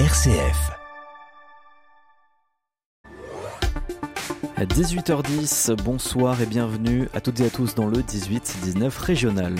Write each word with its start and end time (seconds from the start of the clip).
RCF. 0.00 0.72
À 4.56 4.64
18h10, 4.64 5.76
bonsoir 5.84 6.42
et 6.42 6.46
bienvenue 6.46 7.08
à 7.14 7.20
toutes 7.20 7.38
et 7.38 7.46
à 7.46 7.50
tous 7.50 7.76
dans 7.76 7.86
le 7.86 7.98
18-19 7.98 8.90
régional. 8.98 9.54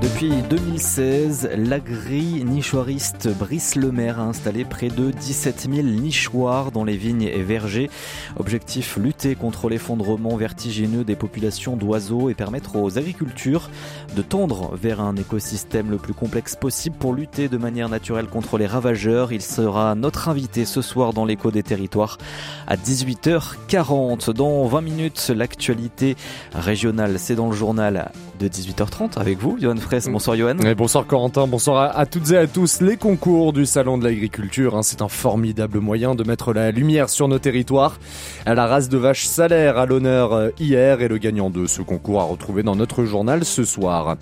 Depuis 0.00 0.30
2016, 0.48 1.50
l'agri-nichoiriste 1.56 3.36
Brice 3.36 3.74
Lemaire 3.74 4.20
a 4.20 4.24
installé 4.24 4.64
près 4.64 4.90
de 4.90 5.10
17 5.10 5.68
000 5.72 5.88
nichoirs 5.88 6.70
dans 6.70 6.84
les 6.84 6.96
vignes 6.96 7.22
et 7.22 7.42
vergers. 7.42 7.90
Objectif 8.36 8.96
lutter 8.96 9.34
contre 9.34 9.68
l'effondrement 9.68 10.36
vertigineux 10.36 11.02
des 11.02 11.16
populations 11.16 11.76
d'oiseaux 11.76 12.30
et 12.30 12.34
permettre 12.34 12.76
aux 12.76 12.96
agricultures 12.96 13.70
de 14.14 14.22
tendre 14.22 14.76
vers 14.76 15.00
un 15.00 15.16
écosystème 15.16 15.90
le 15.90 15.98
plus 15.98 16.14
complexe 16.14 16.54
possible 16.54 16.96
pour 16.96 17.12
lutter 17.12 17.48
de 17.48 17.58
manière 17.58 17.88
naturelle 17.88 18.26
contre 18.26 18.56
les 18.56 18.66
ravageurs. 18.66 19.32
Il 19.32 19.42
sera 19.42 19.96
notre 19.96 20.28
invité 20.28 20.64
ce 20.64 20.80
soir 20.80 21.12
dans 21.12 21.24
l'écho 21.24 21.50
des 21.50 21.64
territoires 21.64 22.18
à 22.68 22.76
18h40. 22.76 24.30
Dans 24.30 24.64
20 24.64 24.80
minutes, 24.80 25.32
l'actualité 25.34 26.16
régionale, 26.54 27.18
c'est 27.18 27.34
dans 27.34 27.50
le 27.50 27.56
journal 27.56 28.12
de 28.38 28.48
18h30 28.48 29.18
avec 29.18 29.38
vous, 29.38 29.58
Johan 29.60 29.76
Fraisse. 29.76 30.08
Bonsoir 30.08 30.36
Johan. 30.36 30.58
Et 30.58 30.74
bonsoir 30.74 31.06
Corentin, 31.06 31.46
bonsoir 31.46 31.96
à, 31.98 32.06
toutes 32.06 32.30
et 32.30 32.36
à 32.36 32.46
tous. 32.46 32.80
Les 32.80 32.96
concours 32.96 33.52
du 33.52 33.66
Salon 33.66 33.98
de 33.98 34.04
l'Agriculture, 34.04 34.76
hein, 34.76 34.82
c'est 34.82 35.02
un 35.02 35.08
formidable 35.08 35.80
moyen 35.80 36.14
de 36.14 36.22
mettre 36.24 36.52
la 36.52 36.70
lumière 36.70 37.08
sur 37.08 37.26
nos 37.28 37.38
territoires. 37.38 37.98
La 38.46 38.66
race 38.66 38.88
de 38.88 38.96
vache 38.96 39.24
salaire 39.24 39.78
à 39.78 39.86
l'honneur 39.86 40.32
euh, 40.32 40.50
hier 40.58 41.00
et 41.00 41.08
le 41.08 41.18
gagnant 41.18 41.50
de 41.50 41.66
ce 41.66 41.82
concours 41.82 42.20
à 42.20 42.24
retrouver 42.24 42.62
dans 42.62 42.76
notre 42.76 43.04
journal 43.04 43.44
ce 43.44 43.64
soir. 43.64 44.16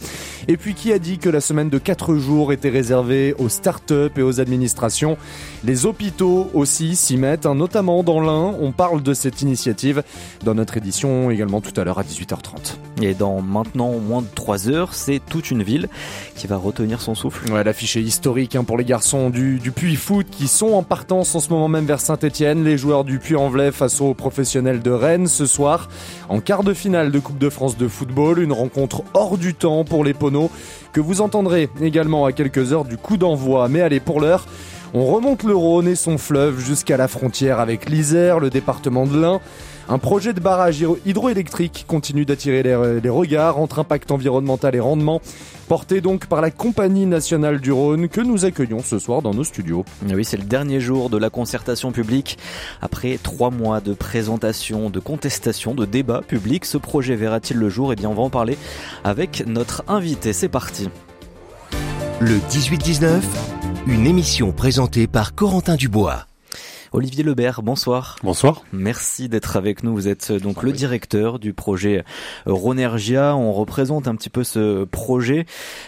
Et 0.49 0.57
puis 0.57 0.75
qui 0.75 0.93
a 0.93 0.99
dit 0.99 1.19
que 1.19 1.29
la 1.29 1.41
semaine 1.41 1.69
de 1.69 1.79
4 1.79 2.17
jours 2.17 2.53
était 2.53 2.71
réservée 2.71 3.35
aux 3.39 3.49
start-up 3.49 4.17
et 4.19 4.23
aux 4.23 4.41
administrations? 4.41 5.19
Les 5.65 5.85
hôpitaux 5.85 6.51
aussi 6.55 6.97
s'y 6.97 7.17
mettent, 7.17 7.47
hein, 7.47 7.55
notamment 7.55 8.03
dans 8.03 8.21
l'Ain. 8.21 8.55
On 8.61 8.73
parle 8.73 9.03
de 9.03 9.15
cette 9.15 9.43
initiative 9.43 10.03
dans 10.45 10.55
notre 10.55 10.77
édition 10.77 11.31
également 11.31 11.61
tout 11.61 11.79
à 11.79 11.85
l'heure 11.85 11.99
à 11.99 12.03
18h30. 12.03 12.77
Et 13.03 13.15
dans 13.15 13.43
maintenant 13.43 13.93
moins 14.07 14.23
de 14.23 14.27
3 14.35 14.69
heures, 14.71 14.95
c'est 14.95 15.21
toute 15.29 15.51
une 15.51 15.63
ville 15.63 15.89
qui 16.35 16.47
va 16.47 16.57
retenir 16.57 17.01
son 17.01 17.15
souffle. 17.15 17.53
Ouais, 17.53 17.65
l'affiche 17.65 17.97
est 17.97 18.03
historique 18.03 18.57
hein, 18.57 18.65
pour 18.65 18.79
les 18.79 18.85
garçons 18.85 19.31
du, 19.31 19.59
du 19.59 19.73
Puy 19.73 19.97
Foot 19.97 20.27
qui 20.31 20.49
sont 20.49 20.73
en 20.73 20.83
partance 20.83 21.35
en 21.35 21.41
ce 21.41 21.51
moment 21.51 21.69
même 21.69 21.87
vers 21.87 22.01
Saint-Etienne. 22.01 22.65
Les 22.65 22.79
joueurs 22.79 23.05
du 23.05 23.19
Puy-en-Velay 23.19 23.73
face 23.73 24.01
aux 24.01 24.15
professionnels 24.15 24.81
de 24.81 24.91
Rennes 24.91 25.27
ce 25.27 25.47
soir. 25.47 25.89
En 26.29 26.41
quart 26.41 26.65
de 26.65 26.73
finale 26.73 27.11
de 27.11 27.19
Coupe 27.19 27.39
de 27.39 27.51
France 27.51 27.77
de 27.77 27.89
football, 27.89 28.39
une 28.39 28.53
rencontre 28.53 29.03
hors 29.15 29.37
du 29.37 29.55
temps 29.55 29.85
pour 29.85 30.05
les 30.05 30.15
Poneaux 30.15 30.51
que 30.93 31.01
vous 31.01 31.21
entendrez 31.21 31.69
également 31.83 32.25
à 32.25 32.33
quelques 32.33 32.73
heures 32.73 32.85
du 32.85 32.97
coup 32.97 33.17
d'envoi. 33.17 33.69
Mais 33.69 33.83
allez, 33.83 34.01
pour 34.01 34.21
l'heure, 34.21 34.47
on 34.95 35.05
remonte 35.05 35.43
le 35.43 35.55
Rhône 35.55 35.89
et 35.89 35.95
son 35.95 36.17
fleuve 36.17 36.59
jusqu'à 36.59 36.97
la 36.97 37.09
frontière 37.09 37.61
avec 37.61 37.91
l'Isère, 37.91 38.41
le 38.41 38.51
département 38.51 39.07
de 39.07 39.21
l'Ain. 39.21 39.41
Un 39.89 39.99
projet 39.99 40.33
de 40.33 40.41
barrage 40.41 40.85
hydroélectrique 41.05 41.85
continue 41.87 42.25
d'attirer 42.25 42.65
les, 42.65 43.09
regards 43.09 43.59
entre 43.59 43.79
impact 43.79 44.11
environnemental 44.11 44.75
et 44.75 44.81
rendement, 44.81 45.21
porté 45.69 46.01
donc 46.01 46.27
par 46.27 46.41
la 46.41 46.51
Compagnie 46.51 47.07
nationale 47.07 47.61
du 47.61 47.71
Rhône 47.71 48.09
que 48.09 48.21
nous 48.21 48.45
accueillons 48.45 48.81
ce 48.83 48.99
soir 48.99 49.23
dans 49.23 49.33
nos 49.33 49.45
studios. 49.45 49.85
Oui, 50.13 50.25
c'est 50.25 50.39
le 50.39 50.43
dernier 50.43 50.81
jour 50.81 51.09
de 51.09 51.17
la 51.17 51.31
concertation 51.31 51.93
publique. 51.93 52.37
Après 52.83 53.17
trois 53.23 53.51
mois 53.51 53.81
de 53.81 53.95
présentation, 53.95 54.91
de 54.91 54.99
contestation, 54.99 55.73
de 55.73 55.85
débat 55.85 56.21
public, 56.21 56.65
ce 56.65 56.79
projet 56.79 57.15
verra-t-il 57.15 57.61
le 57.61 57.69
jour? 57.69 57.93
Eh 57.93 57.97
bien, 57.97 58.09
on 58.09 58.15
va 58.15 58.23
en 58.23 58.31
parler 58.31 58.59
avec 59.05 59.47
notre 59.47 59.85
invité. 59.87 60.33
C'est 60.33 60.49
parti. 60.49 60.89
Le 62.19 62.39
18-19, 62.39 63.21
une 63.87 64.07
émission 64.07 64.51
présentée 64.51 65.07
par 65.07 65.37
Corentin 65.37 65.77
Dubois. 65.77 66.27
Olivier 66.93 67.25
Lebert, 67.25 67.63
bonsoir. 67.63 68.17
Bonsoir. 68.23 68.63
Merci 68.73 69.29
d'être 69.29 69.57
avec 69.57 69.83
nous. 69.83 69.93
Vous 69.93 70.09
êtes 70.09 70.31
euh, 70.31 70.39
donc 70.39 70.63
le 70.63 70.73
directeur 70.73 71.39
du 71.41 71.53
projet 71.53 72.05
euh, 72.47 72.53
Ronergia. 72.53 73.37
On 73.37 73.53
représente 73.53 74.07
un 74.07 74.15
petit 74.15 74.31
peu 74.31 74.45
ce 74.45 74.85
projet 74.85 75.47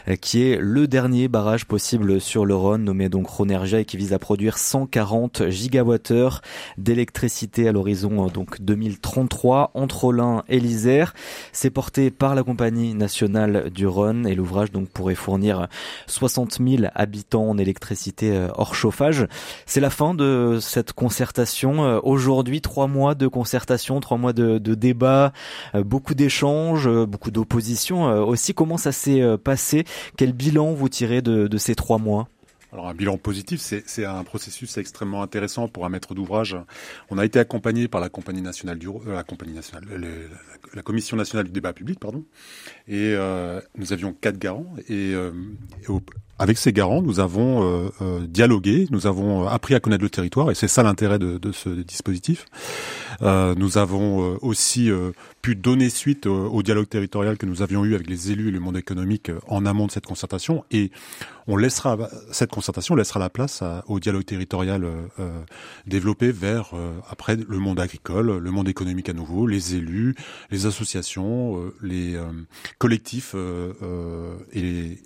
euh, 0.09 0.17
qui 0.17 0.43
est 0.43 0.59
le 0.61 0.89
dernier 0.89 1.29
barrage 1.29 1.67
possible 1.67 2.21
sur 2.21 2.45
le 2.45 2.55
Rhône, 2.57 2.85
nommé 2.85 3.09
donc 3.09 3.29
Ronergia 3.29 3.81
et 3.81 3.85
qui 3.85 3.97
vise 3.97 4.13
à 4.13 4.19
produire 4.19 4.59
140 4.59 5.49
gigawattheures 5.49 6.43
d'électricité 6.79 7.69
à 7.69 7.73
l'horizon 7.73 8.27
donc 8.27 8.61
2033 8.61 9.71
entre 9.75 10.13
l'Ain 10.13 10.43
et 10.49 10.59
l'Isère. 10.59 11.15
C'est 11.53 11.71
porté 11.71 12.11
par 12.11 12.35
la 12.35 12.43
compagnie 12.43 12.95
nationale 12.95 13.71
du 13.71 13.87
Rhône 13.87 14.27
et 14.27 14.35
l'ouvrage 14.35 14.73
donc 14.73 14.89
pourrait 14.89 15.15
fournir 15.15 15.69
60 16.07 16.59
000 16.61 16.91
habitants 16.95 17.49
en 17.49 17.57
électricité 17.57 18.49
hors 18.55 18.75
chauffage. 18.75 19.27
C'est 19.65 19.81
la 19.81 19.91
fin 19.91 20.15
de 20.15 20.59
cette 20.61 20.93
concertation. 20.99 21.85
Euh, 21.85 22.01
aujourd'hui, 22.03 22.61
trois 22.61 22.89
mois 22.89 23.15
de 23.15 23.29
concertation, 23.29 24.01
trois 24.01 24.19
mois 24.19 24.33
de, 24.33 24.59
de 24.59 24.75
débat, 24.75 25.33
euh, 25.77 25.85
beaucoup 25.85 26.15
d'échanges, 26.15 26.89
euh, 26.89 27.07
beaucoup 27.07 27.31
d'opposition 27.31 28.05
aussi. 28.27 28.53
Comment 28.53 28.77
ça 28.77 28.91
s'est 28.91 29.23
passé? 29.39 29.85
Quel 30.17 30.33
bilan 30.33 30.73
vous 30.73 30.89
tirez 30.89 31.23
de, 31.23 31.47
de 31.47 31.59
ces 31.59 31.77
trois 31.77 31.99
mois? 31.99 32.29
Alors 32.73 32.89
un 32.89 32.95
bilan 32.95 33.17
positif, 33.17 33.61
c'est 33.61 34.05
un 34.05 34.25
processus 34.25 34.77
extrêmement 34.77 35.23
intéressant 35.23 35.69
pour 35.69 35.87
un 35.87 35.89
maître 35.89 36.15
d'ouvrage. 36.15 36.57
On 37.09 37.17
a 37.17 37.25
été 37.25 37.39
accompagné 37.39 37.89
par 37.89 38.01
la 38.01 38.11
compagnie 38.11 38.43
nationale 38.43 38.79
du 38.79 38.89
la 39.07 39.23
compagnie 39.23 39.55
nationale, 39.55 39.85
la, 40.75 40.83
commission 40.83 41.17
nationale 41.17 41.47
du 41.47 41.53
débat 41.53 41.73
public, 41.73 41.99
pardon, 41.99 42.25
et 42.87 43.17
nous 43.77 43.93
avions 43.95 44.13
quatre 44.13 44.39
garants 44.39 44.75
et, 44.89 45.13
et 45.13 45.89
au, 45.89 46.03
avec 46.39 46.57
ces 46.57 46.73
garants, 46.73 47.03
nous 47.03 47.19
avons 47.19 47.65
euh, 47.65 47.89
euh, 48.01 48.27
dialogué, 48.27 48.87
nous 48.91 49.07
avons 49.07 49.45
euh, 49.45 49.49
appris 49.49 49.75
à 49.75 49.81
connaître 49.81 50.05
le 50.05 50.11
territoire, 50.11 50.51
et 50.51 50.55
c'est 50.55 50.69
ça 50.69 50.85
l'intérêt 50.85 51.19
de, 51.19 51.37
de, 51.37 51.53
ce 51.53 51.69
dispositif. 51.69 52.47
Euh, 53.23 53.57
nous 53.57 53.79
avons 53.79 54.39
aussi 54.43 54.91
pu 55.43 55.57
donner 55.57 55.91
suite 55.91 56.27
au, 56.27 56.63
dialogue 56.63 56.89
territorial 56.89 57.37
que 57.37 57.47
nous 57.47 57.63
avions 57.63 57.85
eu 57.85 57.95
avec 57.95 58.09
les 58.09 58.31
élus 58.31 58.49
et 58.49 58.51
le 58.53 58.61
monde 58.61 58.77
économique 58.77 59.33
en 59.49 59.67
amont 59.67 59.87
de 59.87 59.91
cette 59.91 60.07
concertation, 60.07 60.65
et 60.71 60.93
on 61.49 61.57
laissera 61.57 61.97
cette 62.31 62.51
concertation 62.51 62.95
laissera 62.95 63.19
la 63.19 63.31
place 63.31 63.63
au 63.87 63.99
dialogue 63.99 64.27
territorial 64.27 64.87
développé 65.87 66.31
vers 66.31 66.73
après 67.09 67.37
le 67.37 67.59
monde 67.59 67.81
agricole, 67.81 68.37
le 68.39 68.51
monde 68.51 68.69
économique 68.69 69.09
à 69.09 69.15
nouveau, 69.15 69.47
les 69.47 69.75
élus, 69.75 70.15
les 70.51 70.67
associations, 70.67 71.73
les 71.83 72.17
collectifs 72.79 73.35
et 74.53 74.99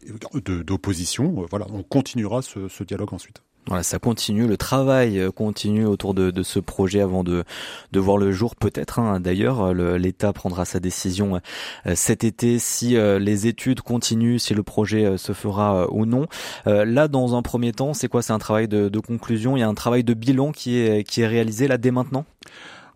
d'opposition 0.66 1.21
euh, 1.22 1.46
voilà, 1.50 1.66
on 1.72 1.82
continuera 1.82 2.42
ce, 2.42 2.82
dialogue 2.82 3.14
ensuite. 3.14 3.42
Voilà, 3.68 3.84
ça 3.84 4.00
continue, 4.00 4.48
le 4.48 4.56
travail 4.56 5.20
euh, 5.20 5.30
continue 5.30 5.86
autour 5.86 6.14
de, 6.14 6.42
ce 6.42 6.58
projet 6.58 7.00
avant 7.00 7.22
de, 7.22 7.44
de 7.92 8.00
voir 8.00 8.16
le 8.16 8.32
jour 8.32 8.56
peut-être. 8.56 8.98
Hein. 8.98 9.20
D'ailleurs, 9.20 9.72
l'État 9.72 10.32
prendra 10.32 10.64
sa 10.64 10.80
décision 10.80 11.40
euh, 11.86 11.94
cet 11.94 12.24
été 12.24 12.58
si 12.58 12.96
les 12.96 13.46
études 13.46 13.80
continuent, 13.80 14.38
si 14.38 14.54
le 14.54 14.62
projet 14.62 15.16
se 15.16 15.32
fera 15.32 15.90
ou 15.92 16.06
non. 16.06 16.26
Là, 16.66 17.08
dans 17.08 17.36
un 17.36 17.42
premier 17.42 17.72
temps, 17.72 17.94
c'est 17.94 18.08
quoi? 18.08 18.22
C'est 18.22 18.32
un 18.32 18.38
travail 18.38 18.68
de, 18.68 18.98
conclusion? 18.98 19.56
Il 19.56 19.60
y 19.60 19.62
a 19.62 19.68
un 19.68 19.74
travail 19.74 20.04
de 20.04 20.14
bilan 20.14 20.52
qui 20.52 20.78
est 20.78 21.04
qui 21.04 21.22
est 21.22 21.26
réalisé 21.26 21.68
là 21.68 21.78
dès 21.78 21.90
maintenant? 21.90 22.24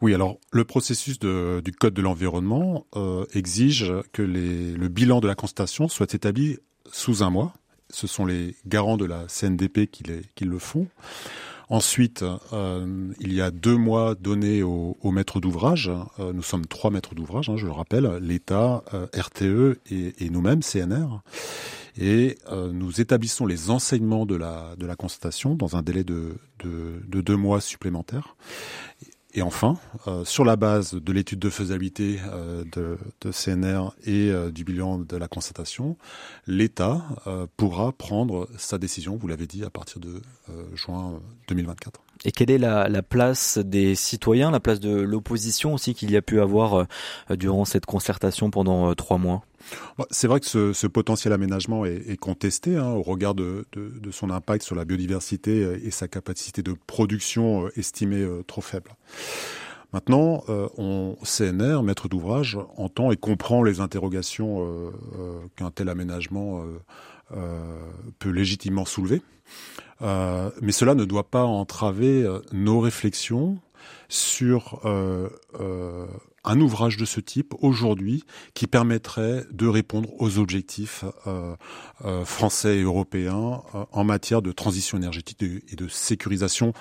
Oui, 0.02 0.14
alors 0.14 0.38
le 0.50 0.64
processus 0.64 1.18
du 1.18 1.72
code 1.72 1.94
de 1.94 2.02
l'environnement 2.02 2.86
exige 3.32 3.92
que 4.12 4.22
le 4.22 4.88
bilan 4.88 5.20
de 5.20 5.28
la 5.28 5.34
constatation 5.34 5.88
soit 5.88 6.14
établi 6.14 6.58
sous 6.92 7.22
un 7.22 7.30
mois 7.30 7.52
ce 7.90 8.06
sont 8.06 8.26
les 8.26 8.54
garants 8.66 8.96
de 8.96 9.04
la 9.04 9.26
CNDP 9.28 9.90
qui, 9.90 10.44
le 10.44 10.58
font. 10.58 10.86
Ensuite, 11.68 12.24
euh, 12.52 13.12
il 13.18 13.32
y 13.32 13.40
a 13.40 13.50
deux 13.50 13.76
mois 13.76 14.14
donnés 14.14 14.62
aux, 14.62 14.96
maîtres 15.10 15.40
d'ouvrage. 15.40 15.90
Euh, 16.20 16.32
nous 16.32 16.42
sommes 16.42 16.66
trois 16.66 16.90
maîtres 16.90 17.14
d'ouvrage, 17.14 17.48
hein, 17.48 17.56
je 17.56 17.66
le 17.66 17.72
rappelle, 17.72 18.18
l'État, 18.20 18.84
euh, 18.94 19.06
RTE 19.16 19.80
et, 19.90 20.30
nous-mêmes, 20.30 20.62
CNR. 20.62 21.22
Et 21.98 22.36
nous 22.72 23.00
établissons 23.00 23.46
les 23.46 23.70
enseignements 23.70 24.26
de 24.26 24.36
la, 24.36 24.76
constatation 24.98 25.54
dans 25.54 25.76
un 25.76 25.82
délai 25.82 26.04
de 26.04 26.38
deux 27.08 27.36
mois 27.36 27.62
supplémentaires. 27.62 28.36
Et 29.36 29.42
enfin, 29.42 29.76
euh, 30.08 30.24
sur 30.24 30.46
la 30.46 30.56
base 30.56 30.94
de 30.94 31.12
l'étude 31.12 31.38
de 31.38 31.50
faisabilité 31.50 32.18
euh, 32.32 32.64
de, 32.72 33.30
CNR 33.30 33.94
et 34.06 34.30
euh, 34.30 34.50
du 34.50 34.64
bilan 34.64 34.98
de 34.98 35.16
la 35.16 35.28
constatation, 35.28 35.98
l'État 36.46 37.04
pourra 37.58 37.92
prendre 37.92 38.48
sa 38.56 38.78
décision, 38.78 39.16
vous 39.16 39.28
l'avez 39.28 39.46
dit, 39.46 39.62
à 39.62 39.68
partir 39.68 40.00
de 40.00 40.22
juin 40.74 41.20
2024. 41.48 42.00
Et 42.24 42.32
quelle 42.32 42.50
est 42.50 42.58
la, 42.58 42.88
la, 42.88 43.02
place 43.02 43.58
des 43.58 43.94
citoyens, 43.94 44.50
la 44.50 44.60
place 44.60 44.80
de 44.80 44.90
l'opposition 44.90 45.74
aussi 45.74 45.94
qu'il 45.94 46.10
y 46.10 46.16
a 46.16 46.22
pu 46.22 46.40
avoir 46.40 46.86
durant 47.30 47.66
cette 47.66 47.84
concertation 47.84 48.50
pendant 48.50 48.94
trois 48.94 49.18
mois? 49.18 49.44
C'est 50.10 50.26
vrai 50.26 50.40
que 50.40 50.72
ce, 50.72 50.86
potentiel 50.86 51.32
aménagement 51.32 51.84
est, 51.84 52.02
est 52.08 52.16
contesté 52.16 52.76
hein, 52.76 52.90
au 52.90 53.02
regard 53.02 53.34
de, 53.34 53.66
son 54.10 54.30
impact 54.30 54.64
sur 54.64 54.74
la 54.74 54.84
biodiversité 54.84 55.62
euh, 55.62 55.80
et 55.82 55.90
sa 55.90 56.08
capacité 56.08 56.62
de 56.62 56.74
production 56.86 57.66
euh, 57.66 57.78
estimée 57.78 58.22
euh, 58.22 58.42
trop 58.46 58.60
faible. 58.60 58.90
Maintenant, 59.92 60.42
on, 60.76 61.16
CNR, 61.22 61.82
maître 61.82 62.08
d'ouvrage, 62.08 62.58
entend 62.76 63.12
et 63.12 63.16
comprend 63.16 63.62
les 63.62 63.80
interrogations 63.80 64.92
qu'un 65.54 65.70
tel 65.70 65.88
aménagement 65.88 66.64
peut 68.18 68.28
légitimement 68.28 68.84
soulever. 68.84 69.22
mais 70.02 70.72
cela 70.72 70.96
ne 70.96 71.04
doit 71.04 71.30
pas 71.30 71.44
entraver 71.44 72.26
nos 72.52 72.80
réflexions 72.80 73.58
sur 74.08 74.82
un 76.46 76.60
ouvrage 76.60 76.96
de 76.96 77.04
ce 77.04 77.20
type 77.20 77.54
aujourd'hui 77.60 78.24
qui 78.54 78.66
permettrait 78.66 79.44
de 79.50 79.66
répondre 79.66 80.08
aux 80.18 80.38
objectifs 80.38 81.04
euh, 81.26 81.56
euh, 82.04 82.24
français 82.24 82.78
et 82.78 82.82
européens 82.82 83.62
euh, 83.74 83.84
en 83.92 84.04
matière 84.04 84.42
de 84.42 84.52
transition 84.52 84.96
énergétique 84.96 85.42
et 85.42 85.76
de 85.76 85.88
sécurisation 85.88 86.72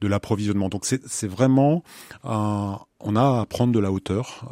de 0.00 0.08
l'approvisionnement. 0.08 0.68
Donc 0.68 0.84
c'est 0.84 1.26
vraiment 1.26 1.82
on 2.22 3.16
a 3.16 3.40
à 3.40 3.46
prendre 3.46 3.72
de 3.72 3.78
la 3.78 3.90
hauteur 3.90 4.44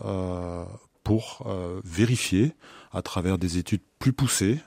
pour 1.04 1.46
vérifier 1.84 2.54
à 2.92 3.02
travers 3.02 3.38
des 3.38 3.58
études 3.58 3.82
plus 3.98 4.12
poussées 4.12 4.58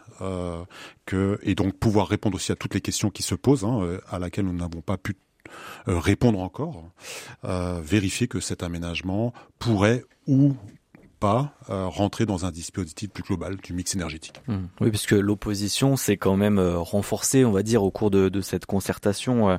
que 1.05 1.39
et 1.41 1.55
donc 1.55 1.77
pouvoir 1.77 2.07
répondre 2.07 2.35
aussi 2.35 2.51
à 2.51 2.55
toutes 2.55 2.73
les 2.73 2.81
questions 2.81 3.09
qui 3.09 3.23
se 3.23 3.35
posent 3.35 3.63
hein, 3.63 3.99
à 4.09 4.19
laquelle 4.19 4.45
nous 4.45 4.53
n'avons 4.53 4.81
pas 4.81 4.97
pu 4.97 5.15
euh, 5.15 5.34
répondre 5.87 6.39
encore, 6.39 6.83
euh, 7.43 7.79
vérifier 7.83 8.27
que 8.27 8.39
cet 8.39 8.63
aménagement 8.63 9.33
pourrait 9.59 10.03
ou 10.27 10.55
pas 11.19 11.53
euh, 11.69 11.87
rentrer 11.87 12.25
dans 12.25 12.45
un 12.45 12.51
dispositif 12.51 13.09
plus 13.09 13.23
global 13.23 13.57
du 13.57 13.73
mix 13.73 13.95
énergétique. 13.95 14.41
Mmh. 14.47 14.55
Oui, 14.81 14.89
puisque 14.89 15.11
l'opposition 15.11 15.95
s'est 15.95 16.17
quand 16.17 16.35
même 16.35 16.59
euh, 16.59 16.77
renforcée, 16.77 17.45
on 17.45 17.51
va 17.51 17.63
dire, 17.63 17.83
au 17.83 17.91
cours 17.91 18.11
de, 18.11 18.41
cette 18.41 18.65
concertation. 18.65 19.49
Euh, 19.49 19.57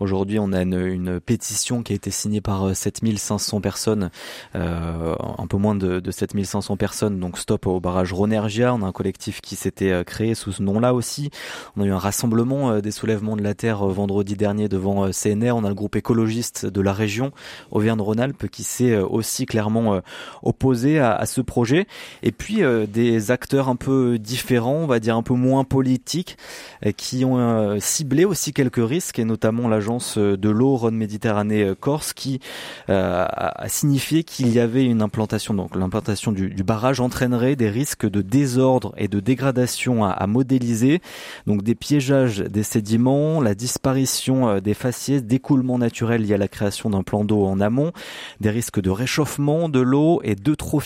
aujourd'hui, 0.00 0.38
on 0.38 0.52
a 0.52 0.62
une, 0.62 1.20
pétition 1.20 1.82
qui 1.82 1.92
a 1.92 1.96
été 1.96 2.10
signée 2.10 2.40
par 2.40 2.74
7500 2.74 3.60
personnes, 3.60 4.10
un 4.54 5.46
peu 5.48 5.56
moins 5.56 5.74
de, 5.74 6.00
de 6.00 6.10
7500 6.10 6.76
personnes, 6.76 7.20
donc 7.20 7.38
stop 7.38 7.66
au 7.66 7.80
barrage 7.80 8.12
Ronergia. 8.12 8.74
On 8.74 8.82
a 8.82 8.86
un 8.86 8.92
collectif 8.92 9.40
qui 9.40 9.56
s'était 9.56 10.04
créé 10.04 10.34
sous 10.34 10.52
ce 10.52 10.62
nom-là 10.62 10.94
aussi. 10.94 11.30
On 11.76 11.82
a 11.82 11.86
eu 11.86 11.90
un 11.90 11.98
rassemblement 11.98 12.80
des 12.80 12.90
soulèvements 12.90 13.36
de 13.36 13.42
la 13.42 13.54
Terre 13.54 13.84
vendredi 13.86 14.36
dernier 14.36 14.68
devant 14.68 15.10
CNR. 15.10 15.52
On 15.52 15.64
a 15.64 15.68
le 15.68 15.74
groupe 15.74 15.96
écologiste 15.96 16.66
de 16.66 16.80
la 16.80 16.92
région, 16.92 17.32
Auvergne-Rhône-Alpes, 17.70 18.48
qui 18.48 18.64
s'est 18.64 18.96
aussi 18.98 19.46
clairement 19.46 20.00
opposé 20.42 20.95
à, 20.98 21.26
ce 21.26 21.40
projet. 21.40 21.86
Et 22.22 22.32
puis 22.32 22.62
euh, 22.62 22.86
des 22.86 23.30
acteurs 23.30 23.68
un 23.68 23.76
peu 23.76 24.18
différents, 24.18 24.76
on 24.76 24.86
va 24.86 25.00
dire 25.00 25.16
un 25.16 25.22
peu 25.22 25.34
moins 25.34 25.64
politiques, 25.64 26.36
euh, 26.84 26.92
qui 26.92 27.24
ont 27.24 27.38
euh, 27.38 27.76
ciblé 27.80 28.24
aussi 28.24 28.52
quelques 28.52 28.86
risques, 28.86 29.18
et 29.18 29.24
notamment 29.24 29.68
l'agence 29.68 30.18
de 30.18 30.50
l'eau 30.50 30.76
Rhône-Méditerranée 30.76 31.72
Corse, 31.78 32.12
qui 32.12 32.40
a 32.88 33.68
signifié 33.68 34.24
qu'il 34.24 34.52
y 34.52 34.60
avait 34.60 34.84
une 34.84 35.02
implantation, 35.02 35.54
donc 35.54 35.74
l'implantation 35.74 36.32
du, 36.32 36.48
barrage 36.62 37.00
entraînerait 37.00 37.56
des 37.56 37.70
risques 37.70 38.08
de 38.08 38.22
désordre 38.22 38.92
et 38.96 39.08
de 39.08 39.20
dégradation 39.20 40.04
à, 40.04 40.10
à 40.10 40.26
modéliser, 40.26 41.00
donc 41.46 41.62
des 41.62 41.74
piégeages 41.74 42.38
des 42.38 42.62
sédiments, 42.62 43.40
la 43.40 43.54
disparition 43.54 44.58
des 44.58 44.74
faciès, 44.74 45.22
d'écoulement 45.22 45.78
naturel 45.78 46.22
lié 46.22 46.34
à 46.34 46.38
la 46.38 46.48
création 46.48 46.90
d'un 46.90 47.02
plan 47.02 47.24
d'eau 47.24 47.44
en 47.44 47.60
amont, 47.60 47.92
des 48.40 48.50
risques 48.50 48.80
de 48.80 48.90
réchauffement 48.90 49.68
de 49.68 49.80
l'eau 49.80 50.20
et 50.24 50.34
d'eutrophisation 50.34 50.85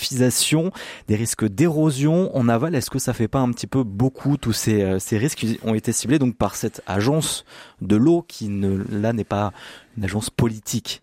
des 1.07 1.15
risques 1.15 1.45
d'érosion 1.45 2.35
en 2.35 2.49
aval. 2.49 2.75
Est-ce 2.75 2.89
que 2.89 2.99
ça 2.99 3.13
fait 3.13 3.27
pas 3.27 3.39
un 3.39 3.51
petit 3.51 3.67
peu 3.67 3.83
beaucoup 3.83 4.37
tous 4.37 4.53
ces, 4.53 4.81
euh, 4.81 4.97
risques 5.11 5.45
ont 5.63 5.73
été 5.73 5.91
ciblés 5.91 6.19
donc 6.19 6.35
par 6.35 6.55
cette 6.55 6.81
agence 6.87 7.45
de 7.81 7.95
l'eau 7.95 8.23
qui 8.27 8.49
ne, 8.49 8.83
là 8.91 9.13
n'est 9.13 9.23
pas 9.23 9.53
une 9.97 10.03
agence 10.03 10.29
politique? 10.29 11.01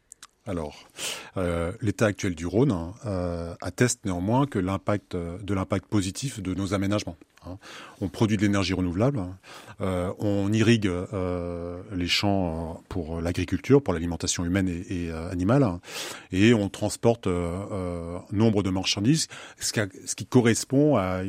Alors, 0.48 0.88
euh, 1.36 1.72
l'état 1.82 2.06
actuel 2.06 2.34
du 2.34 2.46
Rhône 2.46 2.74
euh, 3.04 3.54
atteste 3.60 4.06
néanmoins 4.06 4.46
que 4.46 4.58
l'impact 4.58 5.14
de 5.14 5.54
l'impact 5.54 5.86
positif 5.86 6.40
de 6.40 6.54
nos 6.54 6.72
aménagements. 6.72 7.16
Hein. 7.46 7.58
On 8.00 8.08
produit 8.08 8.36
de 8.36 8.42
l'énergie 8.42 8.72
renouvelable, 8.72 9.22
euh, 9.80 10.12
on 10.18 10.52
irrigue 10.52 10.86
euh, 10.86 11.80
les 11.94 12.08
champs 12.08 12.82
pour 12.88 13.20
l'agriculture, 13.20 13.82
pour 13.82 13.94
l'alimentation 13.94 14.44
humaine 14.44 14.68
et, 14.68 15.10
euh, 15.10 15.30
animale, 15.30 15.66
et 16.32 16.54
on 16.54 16.68
transporte 16.68 17.28
nombre 18.32 18.62
de 18.62 18.70
marchandises, 18.70 19.28
ce 19.58 19.72
qui, 20.14 20.26
correspond 20.26 20.96
à, 20.96 21.22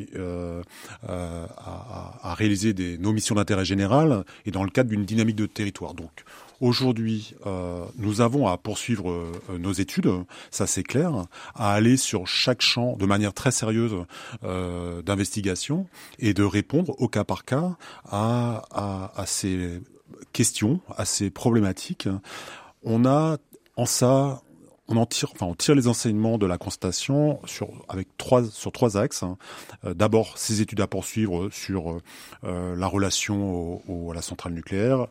à, 1.08 2.34
réaliser 2.36 2.74
des, 2.74 2.98
nos 2.98 3.12
missions 3.12 3.36
d'intérêt 3.36 3.66
général 3.66 4.24
et 4.46 4.52
dans 4.52 4.64
le 4.64 4.70
cadre 4.70 4.90
d'une 4.90 5.06
dynamique 5.06 5.36
de 5.36 5.46
territoire. 5.46 5.94
Donc, 5.94 6.24
Aujourd'hui, 6.62 7.36
euh, 7.46 7.86
nous 7.98 8.20
avons 8.22 8.48
à 8.48 8.58
poursuivre 8.58 9.12
euh, 9.12 9.58
nos 9.58 9.72
études, 9.72 10.12
ça 10.52 10.68
c'est 10.68 10.84
clair, 10.84 11.26
à 11.56 11.74
aller 11.74 11.96
sur 11.96 12.28
chaque 12.28 12.62
champ 12.62 12.98
de 12.98 13.06
manière 13.06 13.34
très 13.34 13.52
sérieuse 13.52 13.96
euh, 14.44 15.02
d'investigation 15.02 15.88
et 16.20 16.34
de 16.34 16.44
répondre 16.44 16.96
au 17.00 17.08
cas 17.08 17.24
par 17.24 17.46
cas 17.46 17.78
à, 18.06 18.64
à, 18.72 19.12
à 19.16 19.26
ces 19.26 19.82
questions, 20.34 20.82
à 20.98 21.06
ces 21.06 21.30
problématiques. 21.30 22.10
On 22.84 23.06
a 23.06 23.38
en 23.78 23.86
ça 23.86 24.42
on 24.98 25.06
tire, 25.06 25.30
enfin, 25.34 25.46
on 25.46 25.56
tire 25.56 25.76
les 25.76 25.88
enseignements 25.88 26.38
de 26.38 26.46
la 26.46 26.58
constatation 26.58 27.40
sur 27.46 27.70
avec 27.88 28.08
trois 28.18 28.44
sur 28.44 28.72
trois 28.72 28.98
axes. 28.98 29.24
Hein. 29.24 29.38
Euh, 29.86 29.94
d'abord, 29.94 30.38
ces 30.38 30.62
études 30.62 30.82
à 30.82 30.88
poursuivre 30.88 31.50
sur 31.52 32.00
euh, 32.44 32.76
la 32.76 32.88
relation 32.88 33.82
à 34.10 34.14
la 34.14 34.22
centrale 34.22 34.54
nucléaire, 34.54 35.08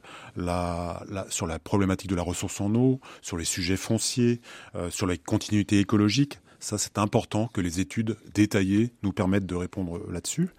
sur 1.28 1.46
la 1.46 1.58
problématique 1.58 2.10
de 2.10 2.16
la 2.16 2.22
ressource 2.22 2.60
en 2.60 2.74
eau, 2.74 3.00
sur 3.22 3.36
les 3.36 3.44
sujets 3.44 3.76
fonciers, 3.76 4.40
euh, 4.74 4.90
sur 4.90 5.06
la 5.06 5.16
continuité 5.16 5.78
écologique. 5.80 6.38
Ça, 6.60 6.76
c'est 6.78 6.98
important 6.98 7.48
que 7.52 7.60
les 7.60 7.80
études 7.80 8.16
détaillées 8.34 8.92
nous 9.02 9.12
permettent 9.12 9.46
de 9.46 9.54
répondre 9.54 10.00
là-dessus. 10.10 10.50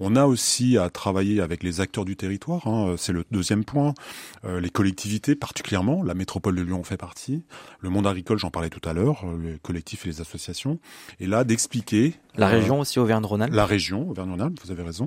On 0.00 0.14
a 0.14 0.26
aussi 0.26 0.76
à 0.76 0.90
travailler 0.90 1.40
avec 1.40 1.62
les 1.62 1.80
acteurs 1.80 2.04
du 2.04 2.16
territoire, 2.16 2.66
hein, 2.66 2.94
c'est 2.98 3.12
le 3.12 3.24
deuxième 3.30 3.64
point, 3.64 3.94
euh, 4.44 4.60
les 4.60 4.70
collectivités 4.70 5.34
particulièrement, 5.34 6.02
la 6.02 6.14
métropole 6.14 6.56
de 6.56 6.62
Lyon 6.62 6.80
en 6.80 6.84
fait 6.84 6.96
partie, 6.96 7.42
le 7.80 7.90
monde 7.90 8.06
agricole, 8.06 8.38
j'en 8.38 8.50
parlais 8.50 8.70
tout 8.70 8.86
à 8.86 8.92
l'heure, 8.92 9.22
euh, 9.24 9.52
les 9.52 9.58
collectifs 9.58 10.04
et 10.06 10.10
les 10.10 10.20
associations, 10.20 10.78
et 11.20 11.26
là 11.26 11.44
d'expliquer... 11.44 12.14
La 12.36 12.48
région 12.48 12.80
aussi, 12.80 12.98
Auvergne-Rhône-Alpes 12.98 13.54
La 13.54 13.64
région, 13.64 14.10
Auvergne-Rhône-Alpes, 14.10 14.58
vous 14.62 14.70
avez 14.70 14.82
raison. 14.82 15.06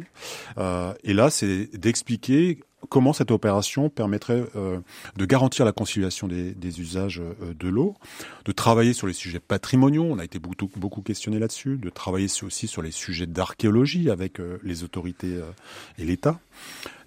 Euh, 0.58 0.94
et 1.04 1.14
là, 1.14 1.30
c'est 1.30 1.70
d'expliquer 1.78 2.60
comment 2.88 3.14
cette 3.14 3.32
opération 3.32 3.90
permettrait 3.90 4.44
euh, 4.56 4.80
de 5.18 5.26
garantir 5.26 5.66
la 5.66 5.72
conciliation 5.72 6.28
des, 6.28 6.80
usages 6.80 7.20
euh, 7.20 7.54
de 7.54 7.68
l'eau, 7.68 7.96
de 8.46 8.52
travailler 8.52 8.94
sur 8.94 9.08
les 9.08 9.14
sujets 9.14 9.40
patrimoniaux, 9.40 10.06
on 10.10 10.20
a 10.20 10.24
été 10.24 10.40
beaucoup, 10.40 10.70
beaucoup 10.78 11.02
questionné 11.02 11.40
là-dessus, 11.40 11.78
de 11.78 11.90
travailler 11.90 12.28
aussi 12.44 12.68
sur 12.68 12.82
les 12.82 12.92
sujets 12.92 13.28
d'archéologie 13.28 14.10
avec 14.10 14.40
euh, 14.40 14.60
les 14.64 14.84
autorités 14.84 15.40
et 15.98 16.06
l'État, 16.06 16.40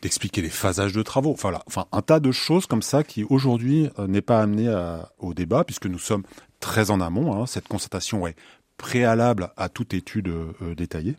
d'expliquer 0.02 0.42
les 0.42 0.50
phasages 0.50 0.92
de 0.92 1.02
travaux, 1.02 1.32
enfin, 1.32 1.86
un 1.90 2.02
tas 2.02 2.20
de 2.20 2.32
choses 2.32 2.66
comme 2.66 2.82
ça 2.82 3.04
qui 3.04 3.24
aujourd'hui 3.24 3.88
n'est 4.06 4.20
pas 4.22 4.40
amené 4.40 4.72
au 5.18 5.34
débat 5.34 5.64
puisque 5.64 5.86
nous 5.86 5.98
sommes 5.98 6.24
très 6.60 6.90
en 6.90 7.00
amont, 7.00 7.34
hein, 7.34 7.46
cette 7.46 7.68
constatation 7.68 8.26
est 8.26 8.36
préalable 8.76 9.50
à 9.56 9.68
toute 9.68 9.94
étude 9.94 10.32
détaillée. 10.76 11.16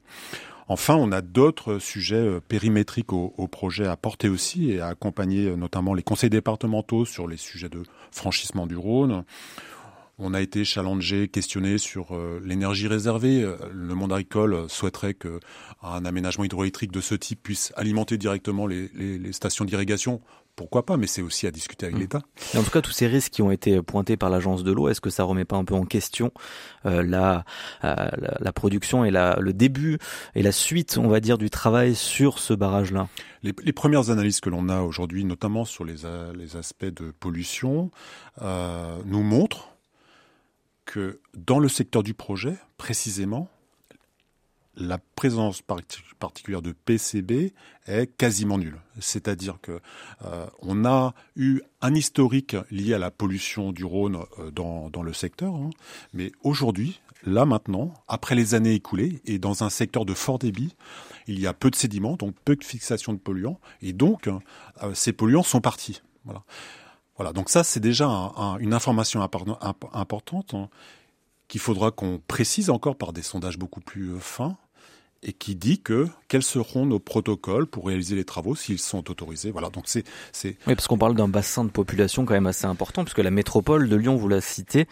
Enfin, 0.67 0.95
on 0.95 1.11
a 1.11 1.21
d'autres 1.21 1.79
sujets 1.79 2.15
euh, 2.15 2.39
périmétriques 2.39 3.11
au, 3.13 3.47
projet 3.47 3.85
à 3.85 3.97
porter 3.97 4.29
aussi 4.29 4.71
et 4.71 4.79
à 4.79 4.87
accompagner 4.87 5.47
euh, 5.47 5.55
notamment 5.55 5.93
les 5.93 6.03
conseils 6.03 6.29
départementaux 6.29 7.05
sur 7.05 7.27
les 7.27 7.37
sujets 7.37 7.69
de 7.69 7.83
franchissement 8.11 8.65
du 8.65 8.77
Rhône. 8.77 9.23
On 10.19 10.33
a 10.33 10.41
été 10.41 10.63
challengé, 10.63 11.27
questionné 11.27 11.77
sur 11.77 12.15
euh, 12.15 12.39
l'énergie 12.45 12.87
réservée. 12.87 13.45
Le 13.71 13.95
monde 13.95 14.13
agricole 14.13 14.69
souhaiterait 14.69 15.15
qu'un 15.15 16.05
aménagement 16.05 16.45
hydroélectrique 16.45 16.91
de 16.91 17.01
ce 17.01 17.15
type 17.15 17.41
puisse 17.43 17.73
alimenter 17.75 18.17
directement 18.17 18.67
les, 18.67 18.87
les 18.89 19.33
stations 19.33 19.65
d'irrigation 19.65 20.21
pourquoi 20.55 20.85
pas, 20.85 20.97
mais 20.97 21.07
c'est 21.07 21.21
aussi 21.21 21.47
à 21.47 21.51
discuter 21.51 21.87
avec 21.87 21.97
mm. 21.97 21.99
l'État. 21.99 22.21
En 22.55 22.63
tout 22.63 22.69
cas, 22.69 22.81
tous 22.81 22.91
ces 22.91 23.07
risques 23.07 23.33
qui 23.33 23.41
ont 23.41 23.51
été 23.51 23.81
pointés 23.81 24.17
par 24.17 24.29
l'agence 24.29 24.63
de 24.63 24.71
l'eau, 24.71 24.87
est-ce 24.87 25.01
que 25.01 25.09
ça 25.09 25.23
remet 25.23 25.45
pas 25.45 25.57
un 25.57 25.65
peu 25.65 25.73
en 25.73 25.85
question 25.85 26.31
euh, 26.85 27.03
la, 27.03 27.45
euh, 27.83 27.95
la, 28.17 28.37
la, 28.39 28.53
production 28.53 29.03
et 29.03 29.11
la, 29.11 29.37
le 29.39 29.53
début 29.53 29.97
et 30.35 30.43
la 30.43 30.51
suite, 30.51 30.97
on 30.97 31.07
va 31.07 31.19
dire, 31.19 31.37
du 31.37 31.49
travail 31.49 31.95
sur 31.95 32.39
ce 32.39 32.53
barrage-là? 32.53 33.07
Les, 33.41 33.53
les, 33.63 33.73
premières 33.73 34.09
analyses 34.09 34.39
que 34.39 34.49
l'on 34.49 34.69
a 34.69 34.81
aujourd'hui, 34.81 35.25
notamment 35.25 35.65
sur 35.65 35.85
les, 35.85 35.95
les 36.35 36.55
aspects 36.55 36.85
de 36.85 37.11
pollution, 37.11 37.91
euh, 38.41 38.97
nous 39.05 39.23
montrent 39.23 39.69
que 40.85 41.19
dans 41.35 41.59
le 41.59 41.69
secteur 41.69 42.03
du 42.03 42.13
projet, 42.13 42.55
précisément, 42.77 43.49
la 44.75 44.97
présence 44.97 45.61
particulière 46.19 46.61
de 46.61 46.71
PCB 46.71 47.53
est 47.85 48.07
quasiment 48.17 48.57
nulle. 48.57 48.79
C'est-à-dire 48.99 49.59
que 49.61 49.79
euh, 50.25 50.47
on 50.61 50.85
a 50.85 51.13
eu 51.35 51.61
un 51.81 51.93
historique 51.93 52.55
lié 52.71 52.93
à 52.93 52.97
la 52.97 53.11
pollution 53.11 53.71
du 53.71 53.85
Rhône 53.85 54.19
euh, 54.39 54.51
dans, 54.51 55.03
le 55.03 55.13
secteur, 55.13 55.53
hein. 55.53 55.69
mais 56.13 56.31
aujourd'hui, 56.41 57.01
là 57.23 57.45
maintenant, 57.45 57.93
après 58.07 58.35
les 58.35 58.55
années 58.55 58.73
écoulées, 58.73 59.21
et 59.25 59.37
dans 59.37 59.63
un 59.63 59.69
secteur 59.69 60.05
de 60.05 60.13
fort 60.13 60.39
débit, 60.39 60.75
il 61.27 61.39
y 61.39 61.47
a 61.47 61.53
peu 61.53 61.69
de 61.69 61.75
sédiments, 61.75 62.15
donc 62.15 62.35
peu 62.43 62.55
de 62.55 62.63
fixation 62.63 63.13
de 63.13 63.19
polluants, 63.19 63.59
et 63.81 63.93
donc 63.93 64.27
euh, 64.27 64.39
ces 64.93 65.13
polluants 65.13 65.43
sont 65.43 65.61
partis. 65.61 66.01
Voilà. 66.25 66.43
Voilà. 67.15 67.31
Donc 67.31 67.49
ça, 67.49 67.63
c'est 67.63 67.79
déjà 67.79 68.07
une 68.59 68.73
information 68.73 69.21
importante. 69.21 70.53
Hein, 70.55 70.67
qu'il 71.47 71.61
faudra 71.61 71.91
qu'on 71.91 72.19
précise 72.27 72.71
encore 72.71 72.95
par 72.95 73.13
des 73.13 73.21
sondages 73.21 73.59
beaucoup 73.59 73.81
plus 73.81 74.19
fins 74.19 74.57
et 75.23 75.33
qui 75.33 75.55
dit 75.55 75.79
que 75.79 76.07
quels 76.27 76.43
seront 76.43 76.85
nos 76.85 76.99
protocoles 76.99 77.67
pour 77.67 77.85
réaliser 77.85 78.15
les 78.15 78.23
travaux 78.25 78.55
s'ils 78.55 78.79
sont 78.79 79.09
autorisés. 79.11 79.51
Voilà, 79.51 79.69
donc 79.69 79.83
c'est. 79.85 80.03
Oui, 80.45 80.55
parce 80.75 80.87
qu'on 80.87 80.97
parle 80.97 81.15
d'un 81.15 81.27
bassin 81.27 81.63
de 81.63 81.69
population 81.69 82.25
quand 82.25 82.33
même 82.33 82.47
assez 82.47 82.65
important, 82.65 83.03
puisque 83.03 83.19
la 83.19 83.29
métropole 83.29 83.87
de 83.87 83.95
Lyon, 83.95 84.15
vous 84.15 84.27
la 84.27 84.41
citez, 84.41 84.87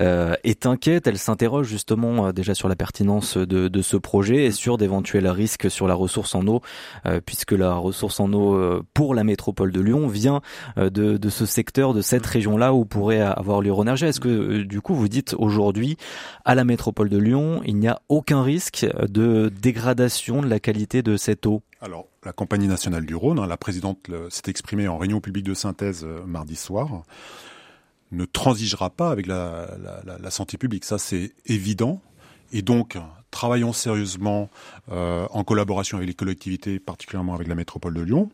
euh, 0.00 0.34
est 0.42 0.66
inquiète. 0.66 1.06
Elle 1.06 1.18
s'interroge 1.18 1.68
justement 1.68 2.26
euh, 2.26 2.32
déjà 2.32 2.54
sur 2.54 2.68
la 2.68 2.76
pertinence 2.76 3.36
de, 3.36 3.68
de, 3.68 3.82
ce 3.82 3.96
projet 3.96 4.46
et 4.46 4.50
sur 4.50 4.78
d'éventuels 4.78 5.28
risques 5.28 5.70
sur 5.70 5.86
la 5.86 5.94
ressource 5.94 6.34
en 6.34 6.46
eau, 6.46 6.60
euh, 7.06 7.20
puisque 7.24 7.52
la 7.52 7.74
ressource 7.74 8.18
en 8.20 8.32
eau 8.32 8.54
euh, 8.54 8.82
pour 8.92 9.14
la 9.14 9.22
métropole 9.22 9.72
de 9.72 9.80
Lyon 9.80 10.08
vient 10.08 10.40
de, 10.76 10.88
de 10.88 11.28
ce 11.30 11.46
secteur, 11.46 11.94
de 11.94 12.02
cette 12.02 12.26
région-là 12.26 12.74
où 12.74 12.84
pourrait 12.84 13.20
avoir 13.20 13.60
lieu. 13.60 13.70
Est-ce 13.70 14.18
que 14.20 14.62
du 14.62 14.80
coup 14.80 14.94
vous 14.94 15.08
dites 15.08 15.34
aujourd'hui 15.38 15.96
à 16.44 16.56
la 16.56 16.64
métropole 16.64 17.08
de 17.08 17.18
Lyon, 17.18 17.62
il 17.64 17.76
n'y 17.76 17.86
a 17.86 18.00
aucun 18.08 18.42
risque 18.42 18.86
de 19.08 19.48
dégradation 19.70 20.42
de 20.42 20.48
la 20.48 20.58
qualité 20.58 21.00
de 21.00 21.16
cette 21.16 21.46
eau 21.46 21.62
Alors, 21.80 22.08
la 22.24 22.32
Compagnie 22.32 22.66
nationale 22.66 23.06
du 23.06 23.14
Rhône, 23.14 23.38
hein, 23.38 23.46
la 23.46 23.56
présidente 23.56 24.10
s'est 24.28 24.48
exprimée 24.50 24.88
en 24.88 24.98
réunion 24.98 25.20
publique 25.20 25.44
de 25.44 25.54
synthèse 25.54 26.02
euh, 26.04 26.24
mardi 26.26 26.56
soir, 26.56 27.04
ne 28.10 28.24
transigera 28.24 28.90
pas 28.90 29.10
avec 29.10 29.28
la, 29.28 29.68
santé 30.30 30.58
publique. 30.58 30.84
Ça, 30.84 30.98
c'est 30.98 31.32
évident. 31.46 32.00
Et 32.52 32.62
donc, 32.62 32.98
travaillons 33.30 33.72
sérieusement 33.72 34.50
euh, 34.90 35.28
en 35.30 35.44
collaboration 35.44 35.98
avec 35.98 36.08
les 36.08 36.14
collectivités, 36.14 36.80
particulièrement 36.80 37.34
avec 37.34 37.46
la 37.46 37.54
métropole 37.54 37.94
de 37.94 38.00
Lyon, 38.00 38.28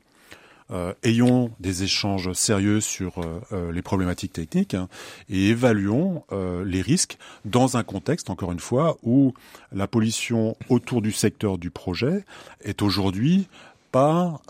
euh, 0.72 0.92
ayons 1.04 1.52
des 1.60 1.84
échanges 1.84 2.32
sérieux 2.32 2.80
sur 2.80 3.18
euh, 3.18 3.40
euh, 3.52 3.72
les 3.72 3.82
problématiques 3.82 4.32
techniques 4.32 4.74
hein, 4.74 4.88
et 5.28 5.50
évaluons 5.50 6.24
les 6.64 6.82
risques 6.82 7.18
dans 7.44 7.76
un 7.76 7.82
contexte, 7.82 8.30
encore 8.30 8.52
une 8.52 8.60
fois, 8.60 8.96
où 9.02 9.34
la 9.72 9.86
pollution 9.86 10.56
autour 10.68 11.02
du 11.02 11.12
secteur 11.12 11.58
du 11.58 11.70
projet 11.70 12.24
est 12.62 12.82
aujourd'hui 12.82 13.48
pas 13.92 14.40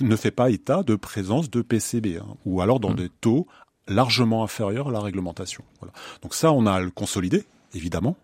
ne 0.00 0.16
fait 0.16 0.30
pas 0.30 0.50
état 0.50 0.82
de 0.82 0.96
présence 0.96 1.50
de 1.50 1.62
PCB, 1.62 2.18
hein, 2.18 2.26
ou 2.44 2.60
alors 2.60 2.80
dans 2.80 2.90
mmh. 2.90 2.96
des 2.96 3.08
taux 3.08 3.46
largement 3.88 4.44
inférieurs 4.44 4.88
à 4.88 4.92
la 4.92 5.00
réglementation. 5.00 5.64
Voilà. 5.80 5.92
Donc 6.22 6.34
ça, 6.34 6.52
on 6.52 6.66
a 6.66 6.72
à 6.72 6.80
le 6.80 6.90
consolider, 6.90 7.44
évidemment, 7.74 8.16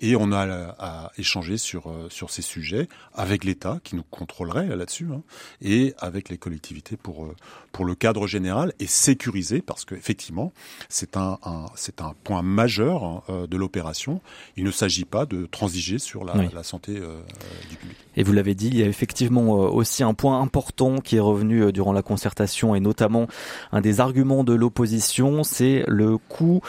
et 0.00 0.16
on 0.16 0.32
a 0.32 0.74
à 0.78 1.12
échanger 1.18 1.56
sur 1.56 1.88
euh, 1.88 2.08
sur 2.10 2.30
ces 2.30 2.42
sujets 2.42 2.88
avec 3.14 3.44
l'État 3.44 3.78
qui 3.84 3.96
nous 3.96 4.02
contrôlerait 4.02 4.74
là-dessus 4.76 5.08
hein, 5.12 5.22
et 5.62 5.94
avec 5.98 6.28
les 6.28 6.38
collectivités 6.38 6.96
pour 6.96 7.24
euh, 7.24 7.34
pour 7.72 7.84
le 7.84 7.94
cadre 7.94 8.26
général 8.26 8.72
et 8.80 8.86
sécuriser 8.86 9.62
parce 9.62 9.84
que 9.84 9.94
effectivement 9.94 10.52
c'est 10.88 11.16
un, 11.16 11.38
un 11.44 11.66
c'est 11.76 12.00
un 12.00 12.14
point 12.24 12.42
majeur 12.42 13.04
hein, 13.04 13.22
euh, 13.28 13.46
de 13.46 13.56
l'opération. 13.56 14.20
Il 14.56 14.64
ne 14.64 14.70
s'agit 14.70 15.04
pas 15.04 15.26
de 15.26 15.46
transiger 15.46 15.98
sur 15.98 16.24
la, 16.24 16.34
la 16.34 16.62
santé 16.62 16.92
du 16.92 17.76
public. 17.76 17.96
Et 18.16 18.22
vous 18.22 18.32
l'avez 18.32 18.54
dit, 18.54 18.68
il 18.68 18.78
y 18.78 18.82
a 18.82 18.86
effectivement 18.86 19.50
aussi 19.52 20.02
un 20.02 20.14
point 20.14 20.40
important 20.40 20.98
qui 20.98 21.16
est 21.16 21.20
revenu 21.20 21.72
durant 21.72 21.92
la 21.92 22.02
concertation 22.02 22.74
et 22.74 22.80
notamment 22.80 23.26
un 23.72 23.80
des 23.80 24.00
arguments 24.00 24.44
de 24.44 24.54
l'opposition, 24.54 25.42
c'est 25.42 25.84
le 25.86 26.16
coût 26.16 26.60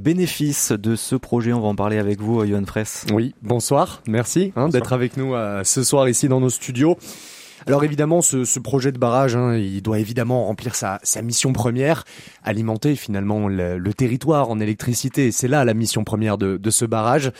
bénéfice 0.00 0.72
de 0.72 0.96
ce 0.96 1.16
projet. 1.16 1.52
On 1.52 1.60
va 1.60 1.68
en 1.68 1.74
parler 1.74 1.98
avec 1.98 2.20
vous, 2.20 2.44
Johan 2.46 2.64
oui, 3.12 3.34
bonsoir, 3.42 4.02
merci 4.06 4.52
hein, 4.56 4.68
d'être 4.68 4.92
avec 4.92 5.16
nous 5.16 5.34
euh, 5.34 5.62
ce 5.64 5.82
soir 5.84 6.08
ici 6.08 6.28
dans 6.28 6.40
nos 6.40 6.50
studios. 6.50 6.96
Alors 7.66 7.84
évidemment, 7.84 8.22
ce, 8.22 8.44
ce 8.44 8.58
projet 8.58 8.92
de 8.92 8.98
barrage, 8.98 9.36
hein, 9.36 9.56
il 9.56 9.82
doit 9.82 9.98
évidemment 9.98 10.46
remplir 10.46 10.74
sa, 10.74 10.98
sa 11.02 11.22
mission 11.22 11.52
première, 11.52 12.04
alimenter 12.42 12.96
finalement 12.96 13.48
le, 13.48 13.78
le 13.78 13.94
territoire 13.94 14.50
en 14.50 14.58
électricité. 14.58 15.30
C'est 15.30 15.48
là 15.48 15.64
la 15.64 15.74
mission 15.74 16.04
première 16.04 16.38
de, 16.38 16.56
de 16.56 16.70
ce 16.70 16.84
barrage. 16.84 17.30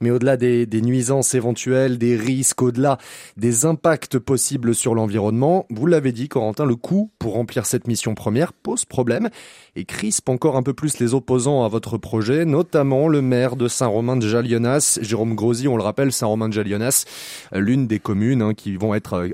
Mais 0.00 0.10
au-delà 0.10 0.36
des, 0.36 0.66
des, 0.66 0.82
nuisances 0.82 1.34
éventuelles, 1.34 1.98
des 1.98 2.16
risques, 2.16 2.62
au-delà 2.62 2.98
des 3.36 3.64
impacts 3.64 4.18
possibles 4.18 4.74
sur 4.74 4.94
l'environnement, 4.94 5.66
vous 5.70 5.86
l'avez 5.86 6.12
dit, 6.12 6.28
Corentin, 6.28 6.66
le 6.66 6.76
coût 6.76 7.10
pour 7.18 7.34
remplir 7.34 7.66
cette 7.66 7.88
mission 7.88 8.14
première 8.14 8.52
pose 8.52 8.84
problème 8.84 9.28
et 9.76 9.84
crispe 9.84 10.28
encore 10.28 10.56
un 10.56 10.62
peu 10.62 10.72
plus 10.72 10.98
les 10.98 11.14
opposants 11.14 11.64
à 11.64 11.68
votre 11.68 11.98
projet, 11.98 12.44
notamment 12.44 13.08
le 13.08 13.22
maire 13.22 13.56
de 13.56 13.66
Saint-Romain 13.66 14.16
de 14.16 14.26
Jalionas, 14.26 14.98
Jérôme 15.02 15.34
Grosy, 15.34 15.66
on 15.66 15.76
le 15.76 15.82
rappelle, 15.82 16.12
Saint-Romain 16.12 16.48
de 16.48 16.54
Jalionas, 16.54 17.04
l'une 17.52 17.86
des 17.86 17.98
communes 17.98 18.42
hein, 18.42 18.54
qui 18.54 18.76
vont 18.76 18.94
être 18.94 19.14
euh, 19.14 19.28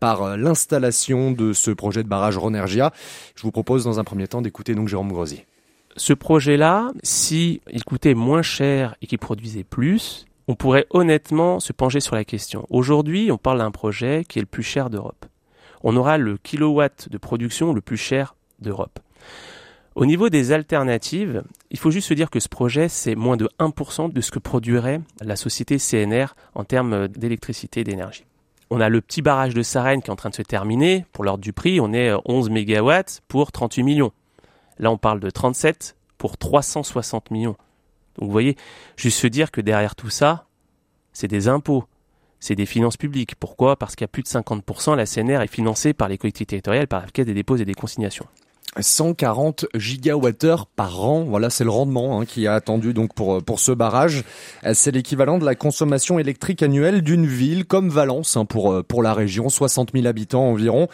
par 0.00 0.22
euh, 0.22 0.36
l'installation 0.36 1.30
de 1.30 1.52
ce 1.52 1.70
projet 1.70 2.02
de 2.02 2.08
barrage 2.08 2.36
Ronergia. 2.36 2.92
Je 3.34 3.42
vous 3.42 3.50
propose 3.50 3.84
dans 3.84 3.98
un 4.00 4.04
premier 4.04 4.28
temps 4.28 4.42
d'écouter 4.42 4.74
donc 4.74 4.88
Jérôme 4.88 5.12
Grosy. 5.12 5.44
Ce 5.96 6.12
projet-là, 6.12 6.92
si 7.02 7.60
il 7.72 7.84
coûtait 7.84 8.14
moins 8.14 8.42
cher 8.42 8.96
et 9.00 9.06
qu'il 9.06 9.18
produisait 9.18 9.64
plus, 9.64 10.26
on 10.48 10.54
pourrait 10.54 10.86
honnêtement 10.90 11.58
se 11.58 11.72
pencher 11.72 12.00
sur 12.00 12.14
la 12.14 12.24
question. 12.24 12.66
Aujourd'hui, 12.70 13.30
on 13.32 13.38
parle 13.38 13.58
d'un 13.58 13.70
projet 13.70 14.24
qui 14.28 14.38
est 14.38 14.42
le 14.42 14.46
plus 14.46 14.62
cher 14.62 14.90
d'Europe. 14.90 15.24
On 15.82 15.96
aura 15.96 16.18
le 16.18 16.36
kilowatt 16.36 17.08
de 17.08 17.18
production 17.18 17.72
le 17.72 17.80
plus 17.80 17.96
cher 17.96 18.36
d'Europe. 18.60 18.98
Au 19.94 20.04
niveau 20.04 20.28
des 20.28 20.52
alternatives, 20.52 21.42
il 21.70 21.78
faut 21.78 21.90
juste 21.90 22.08
se 22.08 22.14
dire 22.14 22.28
que 22.28 22.38
ce 22.38 22.50
projet, 22.50 22.88
c'est 22.88 23.14
moins 23.14 23.38
de 23.38 23.48
1% 23.58 24.12
de 24.12 24.20
ce 24.20 24.30
que 24.30 24.38
produirait 24.38 25.00
la 25.22 25.36
société 25.36 25.78
CNR 25.78 26.34
en 26.54 26.64
termes 26.64 27.08
d'électricité 27.08 27.80
et 27.80 27.84
d'énergie. 27.84 28.26
On 28.70 28.80
a 28.80 28.88
le 28.88 29.00
petit 29.00 29.22
barrage 29.22 29.54
de 29.54 29.62
Sarenne 29.62 30.02
qui 30.02 30.08
est 30.08 30.12
en 30.12 30.16
train 30.16 30.30
de 30.30 30.34
se 30.34 30.42
terminer. 30.42 31.06
Pour 31.12 31.24
l'ordre 31.24 31.42
du 31.42 31.52
prix, 31.52 31.80
on 31.80 31.92
est 31.92 32.12
11 32.24 32.50
MW 32.50 32.92
pour 33.28 33.52
38 33.52 33.82
millions. 33.84 34.12
Là, 34.78 34.90
on 34.90 34.98
parle 34.98 35.20
de 35.20 35.30
37 35.30 35.96
pour 36.18 36.36
360 36.36 37.30
millions. 37.30 37.56
Donc 38.16 38.26
vous 38.26 38.30
voyez, 38.32 38.56
juste 38.96 39.18
se 39.18 39.26
dire 39.26 39.50
que 39.50 39.60
derrière 39.60 39.94
tout 39.94 40.10
ça, 40.10 40.46
c'est 41.12 41.28
des 41.28 41.48
impôts, 41.48 41.84
c'est 42.40 42.54
des 42.54 42.66
finances 42.66 42.96
publiques. 42.96 43.36
Pourquoi? 43.36 43.76
Parce 43.76 43.94
qu'à 43.94 44.08
plus 44.08 44.22
de 44.22 44.28
50%, 44.28 44.96
la 44.96 45.06
CNR 45.06 45.42
est 45.42 45.52
financée 45.52 45.92
par 45.92 46.08
les 46.08 46.18
collectivités 46.18 46.56
territoriales, 46.56 46.88
par 46.88 47.02
la 47.02 47.08
Caisse 47.08 47.26
des 47.26 47.34
dépôts 47.34 47.56
et 47.56 47.64
des 47.64 47.74
consignations. 47.74 48.26
140 48.78 49.66
gigawattheures 49.74 50.66
par 50.66 51.04
an. 51.04 51.24
Voilà, 51.24 51.50
c'est 51.50 51.64
le 51.64 51.70
rendement 51.70 52.20
hein, 52.20 52.24
qui 52.24 52.44
est 52.44 52.48
attendu 52.48 52.94
donc 52.94 53.14
pour 53.14 53.42
pour 53.42 53.60
ce 53.60 53.72
barrage. 53.72 54.24
C'est 54.74 54.90
l'équivalent 54.90 55.38
de 55.38 55.44
la 55.44 55.54
consommation 55.54 56.18
électrique 56.18 56.62
annuelle 56.62 57.02
d'une 57.02 57.26
ville 57.26 57.64
comme 57.64 57.88
Valence 57.88 58.36
hein, 58.36 58.44
pour 58.44 58.84
pour 58.84 59.02
la 59.02 59.14
région, 59.14 59.48
60 59.48 59.90
000 59.94 60.06
habitants 60.06 60.44
environ 60.44 60.88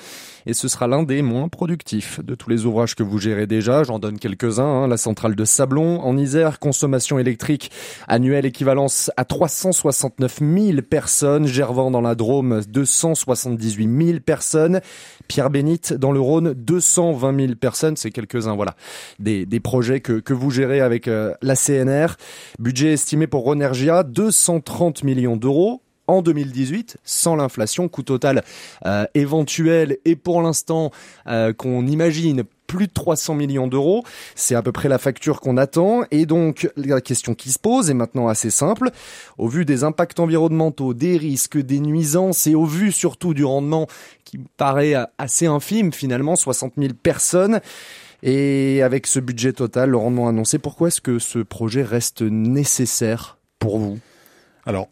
et 0.47 0.55
ce 0.55 0.69
sera 0.69 0.87
l'un 0.87 1.03
des 1.03 1.23
moins 1.23 1.49
productifs 1.49 2.21
de 2.21 2.35
tous 2.35 2.51
les 2.51 2.67
ouvrages 2.67 2.95
que 2.95 3.03
vous 3.03 3.19
gérez 3.19 3.47
déjà. 3.47 3.83
J'en 3.85 3.99
donne 3.99 4.19
quelques-uns. 4.19 4.65
Hein. 4.65 4.89
La 4.89 4.97
centrale 4.97 5.35
de 5.35 5.45
Sablon 5.45 6.01
en 6.01 6.17
Isère, 6.17 6.59
consommation 6.59 7.19
électrique 7.19 7.71
annuelle 8.09 8.47
équivalence 8.47 9.11
à 9.17 9.25
369 9.25 10.41
000 10.41 10.83
personnes. 10.83 11.47
Gervant 11.47 11.91
dans 11.91 12.01
la 12.01 12.15
Drôme, 12.15 12.63
278 12.69 14.07
000 14.07 14.21
personnes. 14.21 14.81
Pierre 15.29 15.51
Bénite 15.51 15.93
dans 15.93 16.13
le 16.13 16.21
Rhône, 16.21 16.53
220 16.55 17.41
000 17.41 17.55
personnes. 17.55 17.97
C'est 17.97 18.11
quelques-uns, 18.11 18.55
voilà, 18.55 18.75
des, 19.19 19.47
projets 19.61 20.01
que, 20.01 20.15
que 20.15 20.35
vous 20.35 20.51
gérez 20.51 20.81
avec 20.81 21.09
euh, 21.09 21.35
la 21.43 21.55
CNR. 21.55 22.17
Budget 22.59 22.93
estimé 22.93 23.27
pour 23.27 23.45
Ronergia, 23.45 24.03
230 24.03 25.05
millions 25.05 25.37
d'euros 25.37 25.83
en 26.13 26.23
2018 26.23 26.99
sans 27.05 27.37
l'inflation, 27.37 27.89
coût 27.89 28.03
total 28.03 28.45
euh, 28.87 29.05
éventuel 29.15 29.99
et 30.05 30.17
pour 30.17 30.43
l'instant 30.43 30.91
euh, 31.27 31.53
qu'on 31.53 31.87
imagine 31.87 32.45
plus 32.67 32.87
de 32.87 32.93
300 32.93 33.35
millions 33.35 33.67
d'euros. 33.67 34.03
C'est 34.35 34.55
à 34.55 34.63
peu 34.63 34.73
près 34.73 34.89
la 34.89 34.99
facture 34.99 35.41
qu'on 35.41 35.59
attend. 35.59 36.05
Et 36.11 36.25
donc, 36.25 36.71
la 36.77 37.03
question 37.03 37.35
qui 37.35 37.53
se 37.53 37.59
pose 37.59 37.91
est 37.91 37.95
maintenant 37.95 38.29
assez 38.29 38.49
simple. 38.49 38.91
Au 39.37 39.49
vu 39.49 39.67
des 39.67 39.85
impacts 39.85 40.19
environnementaux, 40.21 40.95
des 40.95 41.19
risques, 41.19 41.59
des 41.59 41.81
nuisances 41.81 42.47
et 42.47 42.55
au 42.55 42.65
vu 42.65 42.91
surtout 42.91 43.35
du 43.35 43.45
rendement 43.45 43.89
qui 44.25 44.39
paraît 44.57 44.95
assez 45.19 45.45
infime 45.45 45.93
finalement, 45.93 46.35
60 46.35 46.75
000 46.79 46.95
personnes. 47.03 47.61
Et 48.23 48.83
avec 48.83 49.07
ce 49.07 49.19
budget 49.19 49.53
total, 49.53 49.91
le 49.91 49.97
rendement 49.97 50.29
annoncé, 50.29 50.59
pourquoi 50.59 50.89
est-ce 50.89 51.01
que 51.01 51.19
ce 51.19 51.41
projet 51.41 51.83
reste 51.83 52.23
nécessaire 52.23 53.37
pour 53.59 53.79
vous? 53.79 53.99
Alors, 54.65 54.89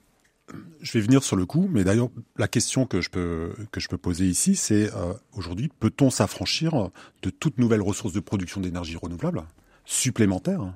je 0.82 0.92
vais 0.92 1.00
venir 1.00 1.22
sur 1.22 1.36
le 1.36 1.46
coup, 1.46 1.68
mais 1.70 1.84
d'ailleurs 1.84 2.08
la 2.36 2.48
question 2.48 2.86
que 2.86 3.00
je 3.00 3.10
peux 3.10 3.54
que 3.70 3.80
je 3.80 3.88
peux 3.88 3.98
poser 3.98 4.26
ici, 4.26 4.56
c'est 4.56 4.92
euh, 4.94 5.12
aujourd'hui 5.32 5.70
peut-on 5.80 6.10
s'affranchir 6.10 6.90
de 7.22 7.30
toute 7.30 7.58
nouvelle 7.58 7.82
ressource 7.82 8.12
de 8.12 8.20
production 8.20 8.60
d'énergie 8.60 8.96
renouvelable 8.96 9.42
supplémentaire 9.84 10.72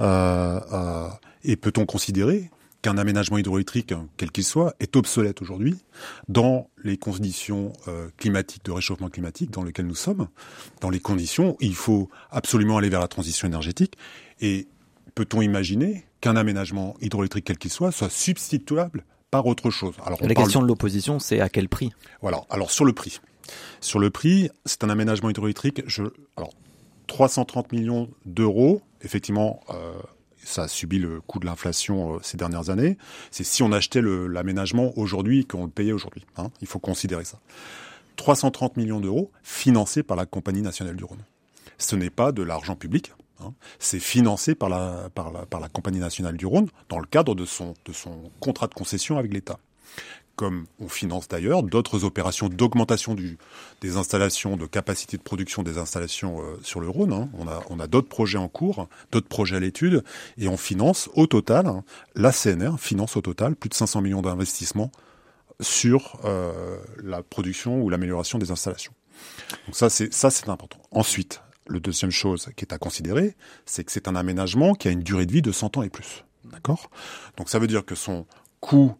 euh, 0.00 0.60
euh, 0.72 1.08
et 1.44 1.56
peut-on 1.56 1.86
considérer 1.86 2.50
qu'un 2.82 2.98
aménagement 2.98 3.38
hydroélectrique, 3.38 3.92
quel 4.16 4.30
qu'il 4.30 4.44
soit, 4.44 4.74
est 4.78 4.94
obsolète 4.94 5.42
aujourd'hui 5.42 5.76
dans 6.28 6.70
les 6.84 6.96
conditions 6.96 7.72
climatiques 8.16 8.64
de 8.64 8.70
réchauffement 8.70 9.08
climatique 9.08 9.50
dans 9.50 9.64
lesquelles 9.64 9.86
nous 9.86 9.96
sommes, 9.96 10.28
dans 10.80 10.90
les 10.90 11.00
conditions 11.00 11.56
il 11.60 11.74
faut 11.74 12.08
absolument 12.30 12.78
aller 12.78 12.88
vers 12.88 13.00
la 13.00 13.08
transition 13.08 13.48
énergétique 13.48 13.96
et 14.40 14.68
peut-on 15.14 15.42
imaginer 15.42 16.04
qu'un 16.20 16.36
aménagement 16.36 16.96
hydroélectrique 17.00 17.44
quel 17.46 17.58
qu'il 17.58 17.72
soit 17.72 17.90
soit 17.90 18.10
substituable 18.10 19.04
par 19.30 19.46
autre 19.46 19.70
chose. 19.70 19.94
Alors, 20.04 20.18
la 20.22 20.34
question 20.34 20.62
de 20.62 20.66
l'opposition, 20.66 21.18
c'est 21.18 21.40
à 21.40 21.48
quel 21.48 21.68
prix? 21.68 21.92
Voilà. 22.22 22.42
Alors 22.50 22.70
sur 22.70 22.84
le 22.84 22.92
prix, 22.92 23.20
sur 23.80 23.98
le 23.98 24.10
prix, 24.10 24.50
c'est 24.64 24.84
un 24.84 24.90
aménagement 24.90 25.30
hydroélectrique. 25.30 25.82
Je, 25.86 26.04
alors 26.36 26.52
330 27.06 27.72
millions 27.72 28.08
d'euros, 28.24 28.82
effectivement. 29.02 29.60
Euh, 29.70 29.92
ça 30.44 30.62
a 30.62 30.68
subi 30.68 31.00
le 31.00 31.20
coût 31.20 31.40
de 31.40 31.46
l'inflation 31.46 32.20
ces 32.22 32.36
dernières 32.36 32.70
années. 32.70 32.98
C'est 33.32 33.42
si 33.42 33.64
on 33.64 33.72
achetait 33.72 34.00
l'aménagement 34.00 34.92
aujourd'hui 34.96 35.44
qu'on 35.44 35.64
le 35.64 35.70
payait 35.70 35.90
aujourd'hui. 35.90 36.24
Hein. 36.36 36.50
Il 36.60 36.68
faut 36.68 36.78
considérer 36.78 37.24
ça. 37.24 37.40
330 38.16 38.76
millions 38.76 39.00
d'euros 39.00 39.30
financés 39.42 40.02
par 40.02 40.16
la 40.16 40.24
Compagnie 40.24 40.62
nationale 40.62 40.96
du 40.96 41.04
Rhône. 41.04 41.24
Ce 41.78 41.96
n'est 41.96 42.10
pas 42.10 42.32
de 42.32 42.42
l'argent 42.42 42.76
public. 42.76 43.12
C'est 43.78 44.00
financé 44.00 44.54
par 44.54 44.68
la, 44.68 45.10
par, 45.14 45.32
la, 45.32 45.46
par 45.46 45.60
la 45.60 45.68
Compagnie 45.68 45.98
nationale 45.98 46.36
du 46.36 46.46
Rhône 46.46 46.68
dans 46.88 46.98
le 46.98 47.06
cadre 47.06 47.34
de 47.34 47.44
son, 47.44 47.74
de 47.84 47.92
son 47.92 48.30
contrat 48.40 48.66
de 48.66 48.74
concession 48.74 49.18
avec 49.18 49.32
l'État 49.32 49.58
comme 50.36 50.66
on 50.78 50.88
finance 50.88 51.28
d'ailleurs 51.28 51.62
d'autres 51.62 52.04
opérations 52.04 52.48
d'augmentation 52.48 53.16
des 53.80 53.96
installations, 53.96 54.56
de 54.56 54.66
capacité 54.66 55.16
de 55.16 55.22
production 55.22 55.62
des 55.62 55.78
installations 55.78 56.40
euh, 56.40 56.58
sur 56.62 56.80
le 56.80 56.88
Rhône. 56.88 57.12
Hein. 57.12 57.30
On 57.38 57.48
a, 57.48 57.62
on 57.70 57.80
a 57.80 57.86
d'autres 57.86 58.08
projets 58.08 58.38
en 58.38 58.48
cours, 58.48 58.88
d'autres 59.10 59.28
projets 59.28 59.56
à 59.56 59.60
l'étude, 59.60 60.04
et 60.36 60.48
on 60.48 60.58
finance 60.58 61.08
au 61.14 61.26
total, 61.26 61.66
hein, 61.66 61.84
la 62.14 62.32
CNR 62.32 62.78
finance 62.78 63.16
au 63.16 63.22
total 63.22 63.56
plus 63.56 63.70
de 63.70 63.74
500 63.74 64.02
millions 64.02 64.22
d'investissements 64.22 64.92
sur 65.60 66.20
euh, 66.24 66.76
la 67.02 67.22
production 67.22 67.80
ou 67.80 67.88
l'amélioration 67.88 68.38
des 68.38 68.50
installations. 68.50 68.92
Donc 69.66 69.74
ça, 69.74 69.88
c'est 69.88 70.48
important. 70.48 70.78
Ensuite, 70.90 71.40
le 71.66 71.80
deuxième 71.80 72.10
chose 72.10 72.48
qui 72.56 72.64
est 72.64 72.72
à 72.72 72.78
considérer, 72.78 73.36
c'est 73.64 73.84
que 73.84 73.92
c'est 73.92 74.08
un 74.08 74.16
aménagement 74.16 74.74
qui 74.74 74.88
a 74.88 74.90
une 74.90 75.02
durée 75.02 75.26
de 75.26 75.32
vie 75.32 75.42
de 75.42 75.52
100 75.52 75.76
ans 75.76 75.82
et 75.82 75.90
plus. 75.90 76.24
D'accord? 76.44 76.90
Donc 77.36 77.48
ça 77.48 77.58
veut 77.58 77.66
dire 77.66 77.84
que 77.84 77.94
son 77.94 78.26
coût 78.60 78.96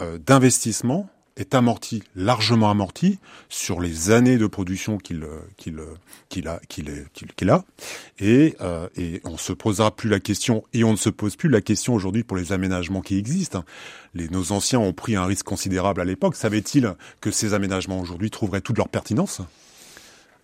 euh, 0.00 0.18
d'investissement 0.18 1.08
est 1.40 1.54
amorti, 1.54 2.02
largement 2.14 2.70
amorti, 2.70 3.18
sur 3.48 3.80
les 3.80 4.10
années 4.10 4.38
de 4.38 4.46
production 4.46 4.98
qu'il 4.98 5.24
euh, 5.24 5.40
qu'il 5.56 5.78
euh, 5.78 5.94
qu'il 6.28 6.48
a 6.48 6.60
qu'il 6.66 7.50
a, 7.50 7.64
et 8.18 8.56
euh, 8.60 8.88
et 8.96 9.20
on 9.24 9.36
se 9.36 9.52
posera 9.52 9.94
plus 9.94 10.08
la 10.08 10.20
question 10.20 10.64
et 10.74 10.84
on 10.84 10.92
ne 10.92 10.96
se 10.96 11.08
pose 11.08 11.36
plus 11.36 11.48
la 11.48 11.60
question 11.60 11.94
aujourd'hui 11.94 12.24
pour 12.24 12.36
les 12.36 12.52
aménagements 12.52 13.00
qui 13.00 13.16
existent. 13.16 13.64
Les 14.14 14.28
nos 14.28 14.52
anciens 14.52 14.80
ont 14.80 14.92
pris 14.92 15.16
un 15.16 15.24
risque 15.24 15.46
considérable 15.46 16.00
à 16.00 16.04
l'époque. 16.04 16.36
Savaient-ils 16.36 16.94
que 17.20 17.30
ces 17.30 17.54
aménagements 17.54 18.00
aujourd'hui 18.00 18.30
trouveraient 18.30 18.60
toute 18.60 18.78
leur 18.78 18.88
pertinence? 18.88 19.40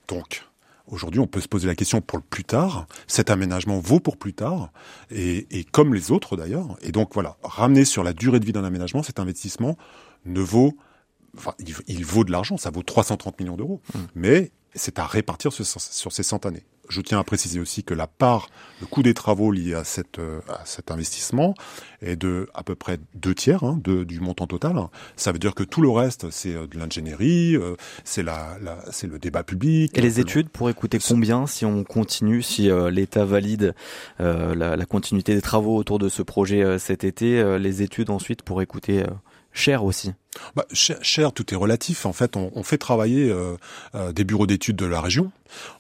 Donc 0.09 0.45
Aujourd'hui, 0.89 1.21
on 1.21 1.27
peut 1.27 1.41
se 1.41 1.49
poser 1.49 1.67
la 1.67 1.75
question 1.75 2.01
pour 2.01 2.19
le 2.19 2.25
plus 2.29 2.45
tard. 2.45 2.87
Cet 3.07 3.31
aménagement 3.31 3.79
vaut 3.79 4.01
pour 4.01 4.17
plus 4.17 4.35
tard, 4.35 4.71
et, 5.11 5.47
et 5.51 5.65
comme 5.65 5.95
les 5.95 6.13
autres 6.13 6.37
d'ailleurs. 6.37 6.77
Et 6.83 6.93
donc 6.93 7.15
voilà, 7.15 7.37
ramener 7.43 7.85
sur 7.85 8.05
la 8.05 8.13
durée 8.13 8.41
de 8.41 8.45
vie 8.45 8.53
d'un 8.53 8.65
aménagement, 8.65 9.03
cet 9.03 9.19
investissement 9.19 9.77
ne 10.25 10.41
vaut, 10.41 10.77
enfin, 11.37 11.55
il, 11.87 12.05
vaut 12.05 12.25
de 12.25 12.33
l'argent, 12.33 12.57
ça 12.57 12.71
vaut 12.71 12.83
330 12.83 13.41
millions 13.41 13.57
d'euros, 13.57 13.81
mmh. 13.95 13.99
mais 14.15 14.53
c'est 14.75 14.99
à 14.99 15.07
répartir 15.07 15.53
sur, 15.53 15.67
sur 15.67 16.13
ces 16.13 16.23
100 16.23 16.47
années. 16.47 16.65
Je 16.89 17.01
tiens 17.01 17.19
à 17.19 17.25
préciser 17.25 17.61
aussi 17.61 17.85
que 17.85 17.95
la 17.95 18.07
part, 18.07 18.49
le 18.81 18.87
coût 18.87 19.03
des 19.03 19.15
travaux 19.15 19.51
liés 19.51 19.75
à, 19.75 19.85
cette, 19.85 20.19
euh, 20.19 20.41
à 20.49 20.65
cet 20.65 20.91
investissement 20.91 21.55
est 22.03 22.17
de 22.17 22.49
à 22.55 22.63
peu 22.63 22.75
près 22.75 22.99
deux 23.15 23.35
tiers 23.35 23.65
hein, 23.65 23.79
de, 23.83 24.05
du 24.05 24.21
montant 24.21 24.47
total. 24.47 24.77
Ça 25.17 25.33
veut 25.33 25.39
dire 25.39 25.55
que 25.55 25.63
tout 25.63 25.81
le 25.81 25.91
reste, 25.91 26.31
c'est 26.31 26.55
euh, 26.55 26.67
de 26.67 26.79
l'ingénierie, 26.79 27.57
euh, 27.57 27.77
c'est 28.05 28.23
la, 28.23 28.57
la 28.63 28.79
c'est 28.91 29.07
le 29.07 29.19
débat 29.19 29.43
public. 29.43 29.97
Et 29.97 30.01
les 30.01 30.21
études 30.21 30.49
pourraient 30.49 30.75
coûter 30.75 30.99
combien 30.99 31.47
si 31.47 31.65
on 31.65 31.85
continue, 31.85 32.43
si 32.43 32.71
l'État 32.91 33.25
valide 33.25 33.75
la, 34.19 34.77
la, 34.77 34.87
continuité 34.87 35.35
des 35.35 35.43
travaux 35.43 35.77
autour 35.77 35.99
de 35.99 36.09
ce 36.09 36.23
projet 36.23 36.79
cet 36.79 37.05
été 37.05 37.59
Les 37.59 37.83
études 37.83 38.11
ensuite 38.11 38.43
pourraient 38.43 38.67
coûter 38.67 39.05
cher 39.53 39.85
aussi? 39.85 40.13
Bah, 40.55 40.67
cher, 40.73 41.33
tout 41.33 41.53
est 41.53 41.57
relatif. 41.57 42.07
En 42.07 42.13
fait, 42.13 42.37
on, 42.37 42.51
on 42.55 42.63
fait 42.63 42.79
travailler 42.79 43.31
euh, 43.31 43.57
euh, 43.95 44.13
des 44.13 44.25
bureaux 44.25 44.47
d'études 44.47 44.77
de 44.77 44.87
la 44.87 45.01
région, 45.01 45.31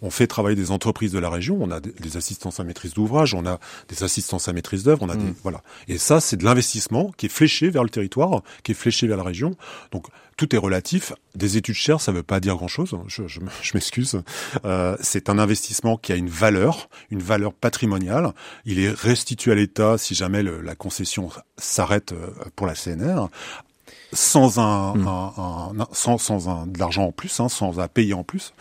on 0.02 0.10
fait 0.10 0.26
travailler 0.26 0.56
des 0.56 0.70
entreprises 0.70 1.12
de 1.12 1.18
la 1.18 1.30
région, 1.30 1.58
on 1.60 1.70
a 1.70 1.80
des, 1.80 2.16
assistances 2.16 2.60
à 2.60 2.64
maîtrise 2.64 2.94
d'ouvrage, 2.94 3.34
on 3.34 3.46
a 3.46 3.58
des 3.88 4.02
assistances 4.02 4.48
à 4.48 4.52
maîtrise 4.52 4.84
d'œuvre, 4.84 5.02
on 5.02 5.08
a 5.08 5.16
des 5.16 5.24
mm. 5.24 5.34
voilà. 5.42 5.62
Et 5.88 5.98
ça, 5.98 6.20
c'est 6.20 6.36
de 6.36 6.44
l'investissement 6.44 7.12
qui 7.16 7.26
est 7.26 7.30
fléché 7.30 7.70
vers 7.70 7.82
le 7.82 7.90
territoire, 7.90 8.42
qui 8.62 8.72
est 8.72 8.74
fléché 8.74 9.06
vers 9.06 9.16
la 9.16 9.22
région. 9.22 9.56
Donc 9.92 10.06
tout 10.36 10.54
est 10.54 10.58
relatif. 10.58 11.12
Des 11.34 11.56
études 11.56 11.74
chères, 11.74 12.00
ça 12.00 12.12
ne 12.12 12.18
veut 12.18 12.22
pas 12.22 12.40
dire 12.40 12.56
grand-chose. 12.56 12.96
Je, 13.08 13.26
je, 13.26 13.40
je 13.62 13.70
m'excuse. 13.74 14.22
Euh, 14.64 14.96
c'est 15.00 15.28
un 15.30 15.38
investissement 15.38 15.96
qui 15.96 16.12
a 16.12 16.16
une 16.16 16.28
valeur, 16.28 16.88
une 17.10 17.22
valeur 17.22 17.52
patrimoniale. 17.54 18.32
Il 18.64 18.78
est 18.78 18.90
restitué 18.90 19.52
à 19.52 19.54
l'État 19.54 19.98
si 19.98 20.14
jamais 20.14 20.42
le, 20.42 20.60
la 20.60 20.74
concession 20.74 21.30
s'arrête 21.56 22.12
euh, 22.12 22.30
pour 22.54 22.66
la 22.66 22.74
CNR 22.74 23.28
sans 24.12 24.58
un, 24.58 24.94
hmm. 24.94 25.08
un, 25.08 25.72
un, 25.80 25.86
sans, 25.92 26.18
sans 26.18 26.48
un, 26.48 26.66
de 26.66 26.78
l'argent 26.78 27.04
en 27.04 27.12
plus, 27.12 27.40
hein, 27.40 27.48
sans 27.48 27.78
à 27.80 27.88
payer 27.88 28.14
en 28.14 28.24
plus. 28.24 28.52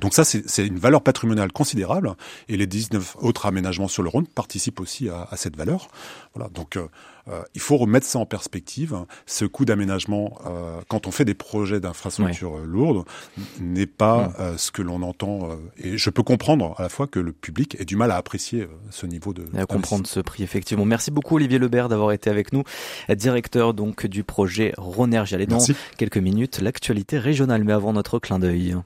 Donc 0.00 0.14
ça, 0.14 0.24
c'est 0.24 0.66
une 0.66 0.78
valeur 0.78 1.02
patrimoniale 1.02 1.52
considérable. 1.52 2.14
Et 2.48 2.56
les 2.56 2.66
19 2.66 3.16
autres 3.20 3.46
aménagements 3.46 3.88
sur 3.88 4.02
le 4.02 4.08
Rhône 4.08 4.26
participent 4.26 4.80
aussi 4.80 5.08
à, 5.08 5.26
à 5.30 5.36
cette 5.36 5.56
valeur. 5.56 5.88
Voilà. 6.34 6.50
Donc 6.50 6.76
euh, 6.76 6.88
euh, 7.30 7.42
il 7.54 7.60
faut 7.60 7.76
remettre 7.76 8.06
ça 8.06 8.18
en 8.18 8.26
perspective. 8.26 8.96
Ce 9.26 9.44
coût 9.44 9.64
d'aménagement, 9.64 10.38
euh, 10.46 10.80
quand 10.88 11.06
on 11.06 11.10
fait 11.10 11.24
des 11.24 11.34
projets 11.34 11.80
d'infrastructures 11.80 12.58
euh, 12.58 12.64
lourdes, 12.64 13.04
n'est 13.60 13.86
pas 13.86 14.28
mm. 14.38 14.58
ce 14.58 14.70
que 14.70 14.82
l'on 14.82 15.02
entend. 15.02 15.50
et 15.78 15.96
je 15.96 16.10
peux 16.10 16.22
comprendre 16.22 16.74
à 16.78 16.82
la 16.82 16.88
fois 16.88 17.06
que 17.06 17.20
le 17.20 17.32
public 17.32 17.76
ait 17.80 17.84
du 17.84 17.96
mal 17.96 18.10
à 18.10 18.16
apprécier 18.16 18.68
ce 18.90 19.06
niveau 19.06 19.32
de. 19.32 19.44
À 19.56 19.66
comprendre 19.66 20.06
ce 20.06 20.20
prix, 20.20 20.42
effectivement. 20.42 20.84
Merci 20.84 21.10
beaucoup 21.10 21.36
Olivier 21.36 21.58
Lebert 21.58 21.88
d'avoir 21.88 22.12
été 22.12 22.30
avec 22.30 22.52
nous, 22.52 22.64
directeur 23.10 23.74
donc 23.74 24.06
du 24.06 24.24
projet 24.24 24.72
Ronergie. 24.76 25.34
Allez, 25.34 25.46
dans 25.46 25.64
quelques 25.96 26.18
minutes, 26.18 26.60
l'actualité 26.60 27.18
régionale. 27.18 27.64
Mais 27.64 27.72
avant 27.72 27.92
notre 27.92 28.18
clin 28.18 28.38
d'œil. 28.38 28.76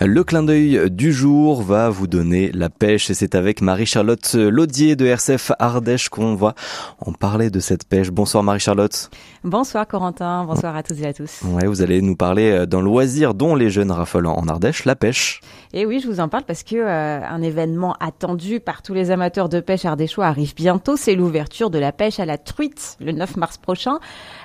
Le 0.00 0.24
clin 0.24 0.42
d'œil 0.42 0.90
du 0.90 1.10
jour 1.10 1.62
va 1.62 1.88
vous 1.88 2.06
donner 2.06 2.52
la 2.52 2.68
pêche 2.68 3.08
et 3.08 3.14
c'est 3.14 3.34
avec 3.34 3.62
Marie-Charlotte 3.62 4.34
Laudier 4.34 4.94
de 4.94 5.06
RCF 5.06 5.52
Ardèche 5.58 6.10
qu'on 6.10 6.34
va 6.34 6.54
en 6.98 7.12
parler 7.12 7.48
de 7.48 7.60
cette 7.60 7.88
pêche. 7.88 8.10
Bonsoir 8.10 8.42
Marie-Charlotte. 8.42 9.10
Bonsoir 9.42 9.88
Corentin, 9.88 10.44
bonsoir 10.44 10.76
à 10.76 10.82
toutes 10.82 11.00
et 11.00 11.06
à 11.06 11.14
tous. 11.14 11.40
Ouais, 11.44 11.66
vous 11.66 11.80
allez 11.80 12.02
nous 12.02 12.14
parler 12.14 12.50
euh, 12.50 12.66
d'un 12.66 12.82
loisir 12.82 13.32
dont 13.32 13.54
les 13.54 13.70
jeunes 13.70 13.90
raffolent 13.90 14.26
en 14.26 14.46
Ardèche, 14.48 14.84
la 14.84 14.96
pêche. 14.96 15.40
Et 15.72 15.86
oui, 15.86 16.00
je 16.00 16.08
vous 16.08 16.20
en 16.20 16.28
parle 16.28 16.44
parce 16.44 16.62
que 16.62 16.76
euh, 16.76 17.20
un 17.26 17.40
événement 17.40 17.94
attendu 17.98 18.60
par 18.60 18.82
tous 18.82 18.92
les 18.92 19.10
amateurs 19.10 19.48
de 19.48 19.60
pêche 19.60 19.86
ardéchois 19.86 20.26
arrive 20.26 20.54
bientôt, 20.54 20.96
c'est 20.96 21.14
l'ouverture 21.14 21.70
de 21.70 21.78
la 21.78 21.92
pêche 21.92 22.20
à 22.20 22.26
la 22.26 22.36
truite 22.36 22.98
le 23.00 23.12
9 23.12 23.36
mars 23.36 23.56
prochain. 23.56 23.98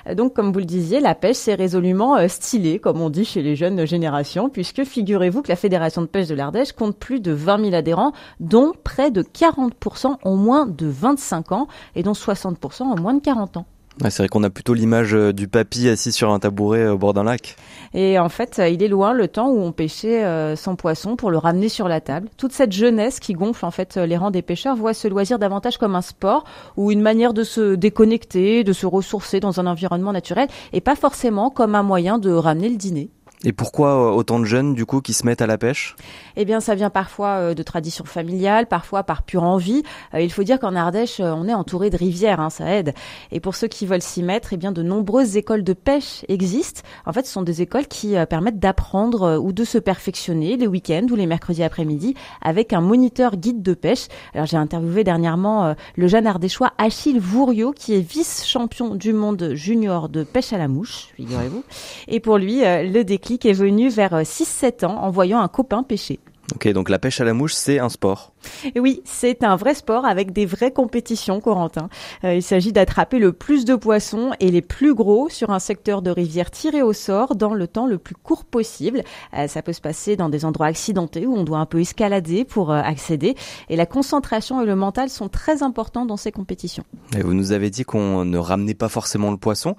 Euh, 0.06 0.14
donc 0.14 0.34
comme 0.34 0.50
vous 0.50 0.60
le 0.60 0.64
disiez, 0.64 1.00
la 1.00 1.14
pêche 1.14 1.36
c'est 1.36 1.54
résolument 1.54 2.16
stylé 2.28 2.78
comme 2.78 3.02
on 3.02 3.10
dit 3.10 3.26
chez 3.26 3.42
les 3.42 3.54
jeunes 3.54 3.84
générations 3.86 4.48
puisque 4.48 4.84
figurez-vous 4.84 5.41
que 5.42 5.48
la 5.48 5.56
Fédération 5.56 6.02
de 6.02 6.06
pêche 6.06 6.28
de 6.28 6.34
l'Ardèche 6.34 6.72
compte 6.72 6.96
plus 6.96 7.20
de 7.20 7.32
20 7.32 7.64
000 7.64 7.74
adhérents, 7.74 8.12
dont 8.40 8.72
près 8.84 9.10
de 9.10 9.22
40% 9.22 10.16
ont 10.24 10.36
moins 10.36 10.66
de 10.66 10.86
25 10.86 11.52
ans 11.52 11.68
et 11.94 12.02
dont 12.02 12.12
60% 12.12 12.82
ont 12.82 13.00
moins 13.00 13.14
de 13.14 13.20
40 13.20 13.58
ans. 13.58 13.66
c'est 14.04 14.18
vrai 14.18 14.28
qu'on 14.28 14.42
a 14.42 14.50
plutôt 14.50 14.74
l'image 14.74 15.14
euh, 15.14 15.32
du 15.32 15.48
papy 15.48 15.88
assis 15.88 16.12
sur 16.12 16.30
un 16.30 16.38
tabouret 16.38 16.80
euh, 16.80 16.94
au 16.94 16.98
bord 16.98 17.14
d'un 17.14 17.24
lac. 17.24 17.56
Et 17.94 18.18
en 18.18 18.28
fait, 18.28 18.58
euh, 18.58 18.68
il 18.68 18.82
est 18.82 18.88
loin 18.88 19.12
le 19.12 19.28
temps 19.28 19.48
où 19.48 19.58
on 19.58 19.72
pêchait 19.72 20.24
son 20.56 20.76
poisson 20.76 21.16
pour 21.16 21.30
le 21.30 21.38
ramener 21.38 21.68
sur 21.68 21.88
la 21.88 22.00
table. 22.00 22.28
Toute 22.36 22.52
cette 22.52 22.72
jeunesse 22.72 23.20
qui 23.20 23.34
gonfle 23.34 23.64
en 23.66 23.70
fait 23.70 23.96
les 23.96 24.16
rangs 24.16 24.30
des 24.30 24.42
pêcheurs 24.42 24.76
voit 24.76 24.94
ce 24.94 25.08
loisir 25.08 25.38
davantage 25.38 25.76
comme 25.78 25.94
un 25.94 26.02
sport 26.02 26.44
ou 26.76 26.90
une 26.90 27.02
manière 27.02 27.34
de 27.34 27.44
se 27.44 27.74
déconnecter, 27.74 28.64
de 28.64 28.72
se 28.72 28.86
ressourcer 28.86 29.40
dans 29.40 29.60
un 29.60 29.66
environnement 29.66 30.12
naturel 30.12 30.48
et 30.72 30.80
pas 30.80 30.96
forcément 30.96 31.50
comme 31.50 31.74
un 31.74 31.82
moyen 31.82 32.18
de 32.18 32.30
ramener 32.30 32.68
le 32.68 32.76
dîner. 32.76 33.10
Et 33.44 33.52
pourquoi 33.52 33.88
euh, 33.88 34.14
autant 34.14 34.38
de 34.38 34.44
jeunes 34.44 34.74
du 34.74 34.86
coup 34.86 35.00
qui 35.00 35.12
se 35.12 35.26
mettent 35.26 35.42
à 35.42 35.46
la 35.46 35.58
pêche? 35.58 35.96
Eh 36.36 36.44
bien, 36.44 36.60
ça 36.60 36.74
vient 36.74 36.90
parfois 36.90 37.28
euh, 37.28 37.54
de 37.54 37.62
traditions 37.62 38.04
familiales, 38.04 38.66
parfois 38.66 39.02
par 39.02 39.22
pure 39.22 39.42
envie. 39.42 39.82
Euh, 40.14 40.20
il 40.20 40.32
faut 40.32 40.44
dire 40.44 40.60
qu'en 40.60 40.76
Ardèche, 40.76 41.18
on 41.18 41.48
est 41.48 41.54
entouré 41.54 41.90
de 41.90 41.96
rivières, 41.96 42.40
hein, 42.40 42.50
ça 42.50 42.72
aide. 42.72 42.94
Et 43.32 43.40
pour 43.40 43.56
ceux 43.56 43.66
qui 43.66 43.84
veulent 43.84 44.02
s'y 44.02 44.22
mettre, 44.22 44.52
eh 44.52 44.56
bien, 44.56 44.70
de 44.70 44.82
nombreuses 44.82 45.36
écoles 45.36 45.64
de 45.64 45.72
pêche 45.72 46.24
existent. 46.28 46.82
En 47.04 47.12
fait, 47.12 47.26
ce 47.26 47.32
sont 47.32 47.42
des 47.42 47.62
écoles 47.62 47.86
qui 47.86 48.14
permettent 48.28 48.60
d'apprendre 48.60 49.38
ou 49.38 49.52
de 49.52 49.64
se 49.64 49.78
perfectionner 49.78 50.56
les 50.56 50.66
week-ends 50.66 51.06
ou 51.10 51.16
les 51.16 51.26
mercredis 51.26 51.62
après-midi 51.62 52.14
avec 52.40 52.72
un 52.72 52.80
moniteur 52.80 53.36
guide 53.36 53.62
de 53.62 53.74
pêche. 53.74 54.06
Alors, 54.34 54.46
j'ai 54.46 54.56
interviewé 54.56 55.04
dernièrement 55.04 55.74
le 55.96 56.08
jeune 56.08 56.26
ardéchois 56.26 56.72
Achille 56.78 57.18
Vouriot, 57.18 57.72
qui 57.72 57.94
est 57.94 58.00
vice-champion 58.00 58.94
du 58.94 59.12
monde 59.12 59.52
junior 59.54 60.08
de 60.08 60.22
pêche 60.24 60.52
à 60.52 60.58
la 60.58 60.68
mouche, 60.68 61.08
figurez-vous. 61.16 61.64
Et 62.08 62.20
pour 62.20 62.38
lui, 62.38 62.60
le 62.60 63.02
déclic 63.02 63.31
est 63.44 63.52
venu 63.52 63.88
vers 63.88 64.14
6-7 64.14 64.86
ans 64.86 65.02
en 65.02 65.10
voyant 65.10 65.40
un 65.40 65.48
copain 65.48 65.82
pêcher. 65.82 66.20
Ok, 66.54 66.68
donc 66.68 66.88
la 66.88 66.98
pêche 66.98 67.20
à 67.20 67.24
la 67.24 67.34
mouche, 67.34 67.54
c'est 67.54 67.78
un 67.78 67.88
sport 67.88 68.31
Oui, 68.76 69.02
c'est 69.04 69.44
un 69.44 69.56
vrai 69.56 69.74
sport 69.74 70.04
avec 70.04 70.32
des 70.32 70.46
vraies 70.46 70.72
compétitions, 70.72 71.40
Corentin. 71.40 71.88
Euh, 72.24 72.34
il 72.34 72.42
s'agit 72.42 72.72
d'attraper 72.72 73.18
le 73.18 73.32
plus 73.32 73.64
de 73.64 73.74
poissons 73.74 74.32
et 74.40 74.50
les 74.50 74.62
plus 74.62 74.94
gros 74.94 75.28
sur 75.28 75.50
un 75.50 75.58
secteur 75.58 76.02
de 76.02 76.10
rivière 76.10 76.50
tiré 76.50 76.82
au 76.82 76.92
sort 76.92 77.36
dans 77.36 77.54
le 77.54 77.66
temps 77.66 77.86
le 77.86 77.98
plus 77.98 78.14
court 78.14 78.44
possible. 78.44 79.02
Euh, 79.36 79.48
ça 79.48 79.62
peut 79.62 79.72
se 79.72 79.80
passer 79.80 80.16
dans 80.16 80.28
des 80.28 80.44
endroits 80.44 80.66
accidentés 80.66 81.26
où 81.26 81.34
on 81.34 81.44
doit 81.44 81.58
un 81.58 81.66
peu 81.66 81.80
escalader 81.80 82.44
pour 82.44 82.70
euh, 82.70 82.80
accéder. 82.80 83.34
Et 83.68 83.76
la 83.76 83.86
concentration 83.86 84.62
et 84.62 84.66
le 84.66 84.76
mental 84.76 85.08
sont 85.08 85.28
très 85.28 85.62
importants 85.62 86.06
dans 86.06 86.16
ces 86.16 86.32
compétitions. 86.32 86.84
Et 87.16 87.22
vous 87.22 87.34
nous 87.34 87.52
avez 87.52 87.70
dit 87.70 87.84
qu'on 87.84 88.24
ne 88.24 88.38
ramenait 88.38 88.74
pas 88.74 88.88
forcément 88.88 89.30
le 89.30 89.36
poisson. 89.36 89.76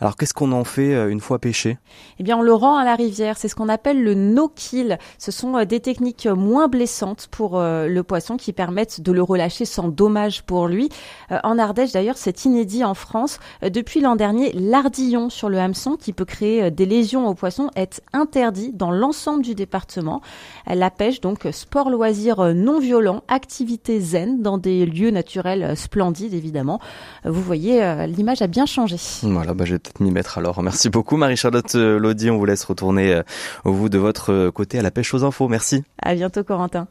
Alors 0.00 0.16
qu'est-ce 0.16 0.34
qu'on 0.34 0.52
en 0.52 0.64
fait 0.64 1.10
une 1.10 1.20
fois 1.20 1.38
pêché? 1.38 1.78
Eh 2.18 2.22
bien, 2.22 2.38
on 2.38 2.42
le 2.42 2.54
rend 2.54 2.76
à 2.76 2.84
la 2.84 2.94
rivière. 2.94 3.36
C'est 3.36 3.48
ce 3.48 3.54
qu'on 3.54 3.68
appelle 3.68 4.02
le 4.02 4.14
no-kill. 4.14 4.98
Ce 5.18 5.30
sont 5.30 5.64
des 5.64 5.80
techniques 5.80 6.26
moins 6.26 6.68
blessantes 6.68 7.28
pour 7.30 7.60
le 7.60 7.99
poisson 8.02 8.36
qui 8.36 8.52
permettent 8.52 9.00
de 9.00 9.12
le 9.12 9.22
relâcher 9.22 9.64
sans 9.64 9.88
dommage 9.88 10.42
pour 10.42 10.68
lui. 10.68 10.88
Euh, 11.30 11.38
en 11.44 11.58
Ardèche, 11.58 11.92
d'ailleurs, 11.92 12.16
c'est 12.16 12.44
inédit 12.44 12.84
en 12.84 12.94
France. 12.94 13.38
Euh, 13.62 13.70
depuis 13.70 14.00
l'an 14.00 14.16
dernier, 14.16 14.52
l'ardillon 14.52 15.30
sur 15.30 15.48
le 15.48 15.58
hameçon, 15.58 15.96
qui 15.96 16.12
peut 16.12 16.24
créer 16.24 16.64
euh, 16.64 16.70
des 16.70 16.86
lésions 16.86 17.26
aux 17.28 17.34
poissons, 17.34 17.70
est 17.76 18.02
interdit 18.12 18.72
dans 18.72 18.90
l'ensemble 18.90 19.42
du 19.42 19.54
département. 19.54 20.20
La 20.66 20.90
pêche, 20.90 21.20
donc, 21.20 21.46
sport 21.52 21.90
loisir 21.90 22.54
non 22.54 22.78
violent, 22.78 23.22
activité 23.28 24.00
zen 24.00 24.42
dans 24.42 24.58
des 24.58 24.86
lieux 24.86 25.10
naturels 25.10 25.76
splendides, 25.76 26.34
évidemment. 26.34 26.80
Vous 27.24 27.42
voyez, 27.42 28.06
l'image 28.06 28.42
a 28.42 28.46
bien 28.46 28.66
changé. 28.66 28.96
Voilà, 29.22 29.54
bah, 29.54 29.64
je 29.64 29.72
vais 29.72 29.78
peut-être 29.78 30.00
m'y 30.00 30.10
mettre 30.10 30.38
alors. 30.38 30.62
Merci 30.62 30.90
beaucoup, 30.90 31.16
Marie-Charlotte 31.16 31.74
Lodi. 31.74 32.30
On 32.30 32.38
vous 32.38 32.44
laisse 32.44 32.64
retourner, 32.64 33.20
vous, 33.64 33.88
de 33.88 33.98
votre 33.98 34.50
côté, 34.50 34.78
à 34.78 34.82
la 34.82 34.90
pêche 34.90 35.12
aux 35.14 35.24
infos. 35.24 35.48
Merci. 35.48 35.82
À 36.02 36.14
bientôt, 36.14 36.44
Corentin. 36.44 36.86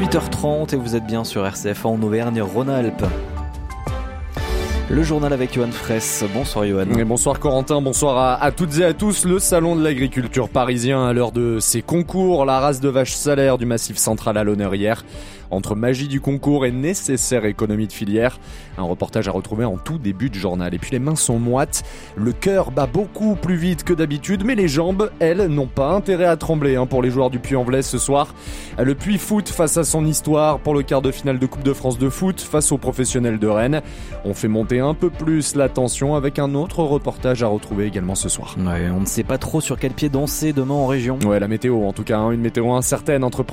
18h30 0.00 0.74
et 0.74 0.78
vous 0.78 0.96
êtes 0.96 1.04
bien 1.04 1.24
sur 1.24 1.46
RCF 1.46 1.84
en 1.84 2.00
Auvergne-Rhône-Alpes. 2.00 3.04
Le 4.88 5.02
journal 5.02 5.30
avec 5.34 5.52
Johan 5.52 5.70
Fraisse. 5.70 6.24
Bonsoir 6.32 6.64
Johan. 6.64 6.86
Bonsoir 7.04 7.38
Corentin, 7.38 7.82
bonsoir 7.82 8.16
à, 8.16 8.42
à, 8.42 8.50
toutes 8.50 8.78
et 8.78 8.84
à 8.86 8.94
tous. 8.94 9.26
Le 9.26 9.38
salon 9.38 9.76
de 9.76 9.84
l'agriculture 9.84 10.48
parisien 10.48 11.06
à 11.06 11.12
l'heure 11.12 11.32
de 11.32 11.58
ses 11.60 11.82
concours, 11.82 12.46
la 12.46 12.60
race 12.60 12.80
de 12.80 12.88
vaches 12.88 13.12
salaires 13.12 13.58
du 13.58 13.66
massif 13.66 13.98
central 13.98 14.38
à 14.38 14.42
l'honneur 14.42 14.74
hier 14.74 15.04
entre 15.50 15.74
magie 15.74 16.08
du 16.08 16.20
concours 16.20 16.66
et 16.66 16.72
nécessaire 16.72 17.44
économie 17.44 17.86
de 17.86 17.92
filière. 17.92 18.38
Un 18.78 18.82
reportage 18.82 19.28
à 19.28 19.32
retrouver 19.32 19.64
en 19.64 19.76
tout 19.76 19.98
début 19.98 20.30
de 20.30 20.34
journal. 20.34 20.74
Et 20.74 20.78
puis 20.78 20.92
les 20.92 20.98
mains 20.98 21.16
sont 21.16 21.38
moites, 21.38 21.82
le 22.16 22.32
cœur 22.32 22.70
bat 22.70 22.86
beaucoup 22.86 23.34
plus 23.34 23.56
vite 23.56 23.84
que 23.84 23.92
d'habitude, 23.92 24.44
mais 24.44 24.54
les 24.54 24.68
jambes, 24.68 25.10
elles, 25.18 25.46
n'ont 25.46 25.66
pas 25.66 25.90
intérêt 25.90 26.26
à 26.26 26.36
trembler 26.36 26.76
hein, 26.76 26.86
pour 26.86 27.02
les 27.02 27.10
joueurs 27.10 27.30
du 27.30 27.38
Puy-en-Velay 27.38 27.82
ce 27.82 27.98
soir. 27.98 28.34
Le 28.78 28.94
Puy 28.94 29.18
Foot 29.18 29.48
face 29.48 29.76
à 29.76 29.84
son 29.84 30.06
histoire 30.06 30.60
pour 30.60 30.74
le 30.74 30.82
quart 30.82 31.02
de 31.02 31.10
finale 31.10 31.38
de 31.38 31.46
Coupe 31.46 31.64
de 31.64 31.72
France 31.72 31.98
de 31.98 32.08
foot 32.08 32.40
face 32.40 32.72
aux 32.72 32.78
professionnels 32.78 33.38
de 33.38 33.46
Rennes. 33.46 33.82
On 34.24 34.34
fait 34.34 34.48
monter 34.48 34.80
un 34.80 34.94
peu 34.94 35.10
plus 35.10 35.54
la 35.56 35.68
tension 35.68 36.14
avec 36.14 36.38
un 36.38 36.54
autre 36.54 36.82
reportage 36.82 37.42
à 37.42 37.46
retrouver 37.46 37.86
également 37.86 38.14
ce 38.14 38.28
soir. 38.28 38.56
on 38.56 39.00
ne 39.00 39.06
sait 39.06 39.24
pas 39.24 39.38
trop 39.38 39.60
sur 39.60 39.78
quel 39.78 39.92
pied 39.92 40.08
danser 40.08 40.52
demain 40.52 40.74
en 40.74 40.86
région. 40.86 41.18
Ouais, 41.26 41.40
la 41.40 41.48
météo 41.48 41.84
en 41.84 41.92
tout 41.92 42.04
cas, 42.04 42.18
hein, 42.18 42.30
une 42.30 42.40
météo 42.40 42.72
incertaine 42.72 43.24
entre 43.24 43.44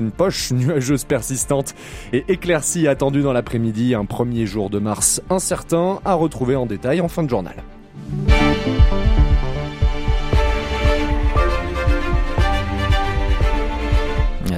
une 0.00 0.10
poche 0.10 0.52
nuageuse 0.52 1.04
persistante 1.04 1.41
et 2.12 2.24
éclaircie 2.28 2.86
attendue 2.88 3.22
dans 3.22 3.32
l'après-midi. 3.32 3.94
Un 3.94 4.04
premier 4.04 4.46
jour 4.46 4.70
de 4.70 4.78
mars 4.78 5.22
incertain 5.30 6.00
à 6.04 6.14
retrouver 6.14 6.56
en 6.56 6.66
détail 6.66 7.00
en 7.00 7.08
fin 7.08 7.22
de 7.22 7.30
journal. 7.30 7.54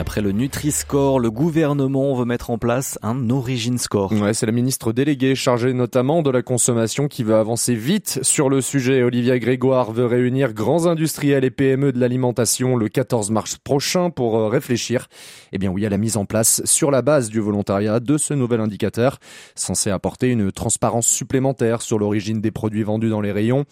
Après 0.04 0.20
le 0.20 0.32
Nutri-Score, 0.32 1.18
le 1.18 1.30
gouvernement 1.30 2.14
veut 2.14 2.26
mettre 2.26 2.50
en 2.50 2.58
place 2.58 2.98
un 3.02 3.30
Origin 3.30 3.78
Score. 3.78 4.12
Ouais, 4.12 4.34
c'est 4.34 4.44
la 4.44 4.52
ministre 4.52 4.92
déléguée 4.92 5.34
chargée 5.34 5.72
notamment 5.72 6.20
de 6.20 6.28
la 6.28 6.42
consommation 6.42 7.08
qui 7.08 7.22
veut 7.22 7.36
avancer 7.36 7.74
vite 7.74 8.18
sur 8.20 8.50
le 8.50 8.60
sujet. 8.60 9.02
Olivia 9.02 9.38
Grégoire 9.38 9.92
veut 9.92 10.04
réunir 10.04 10.52
grands 10.52 10.84
industriels 10.84 11.42
et 11.42 11.50
PME 11.50 11.90
de 11.90 11.98
l'alimentation 11.98 12.76
le 12.76 12.90
14 12.90 13.30
mars 13.30 13.56
prochain 13.56 14.10
pour 14.10 14.36
euh, 14.36 14.48
réfléchir, 14.48 15.08
eh 15.52 15.58
bien 15.58 15.70
oui, 15.70 15.86
à 15.86 15.88
la 15.88 15.96
mise 15.96 16.18
en 16.18 16.26
place 16.26 16.60
sur 16.66 16.90
la 16.90 17.00
base 17.00 17.30
du 17.30 17.40
volontariat 17.40 17.98
de 17.98 18.18
ce 18.18 18.34
nouvel 18.34 18.60
indicateur, 18.60 19.18
censé 19.54 19.88
apporter 19.88 20.28
une 20.28 20.52
transparence 20.52 21.06
supplémentaire 21.06 21.80
sur 21.80 21.98
l'origine 21.98 22.42
des 22.42 22.50
produits 22.50 22.82
vendus 22.82 23.08
dans 23.08 23.22
les 23.22 23.32
rayons. 23.32 23.64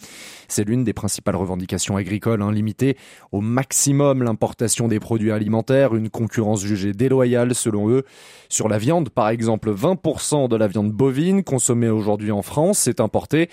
C'est 0.48 0.64
l'une 0.64 0.82
des 0.82 0.94
principales 0.94 1.36
revendications 1.36 1.98
agricoles, 1.98 2.40
hein, 2.40 2.52
limiter 2.52 2.96
au 3.32 3.42
maximum 3.42 4.22
l'importation 4.22 4.88
des 4.88 4.98
produits 4.98 5.30
alimentaires, 5.30 5.94
une 5.94 6.08
concurrence 6.22 6.64
jugée 6.64 6.92
déloyale 6.92 7.54
selon 7.54 7.90
eux. 7.90 8.04
Sur 8.48 8.68
la 8.68 8.78
viande, 8.78 9.10
par 9.10 9.28
exemple, 9.28 9.72
20% 9.72 10.48
de 10.48 10.56
la 10.56 10.68
viande 10.68 10.92
bovine 10.92 11.42
consommée 11.42 11.88
aujourd'hui 11.88 12.30
en 12.30 12.42
France 12.42 12.86
est 12.86 13.00
importée. 13.00 13.48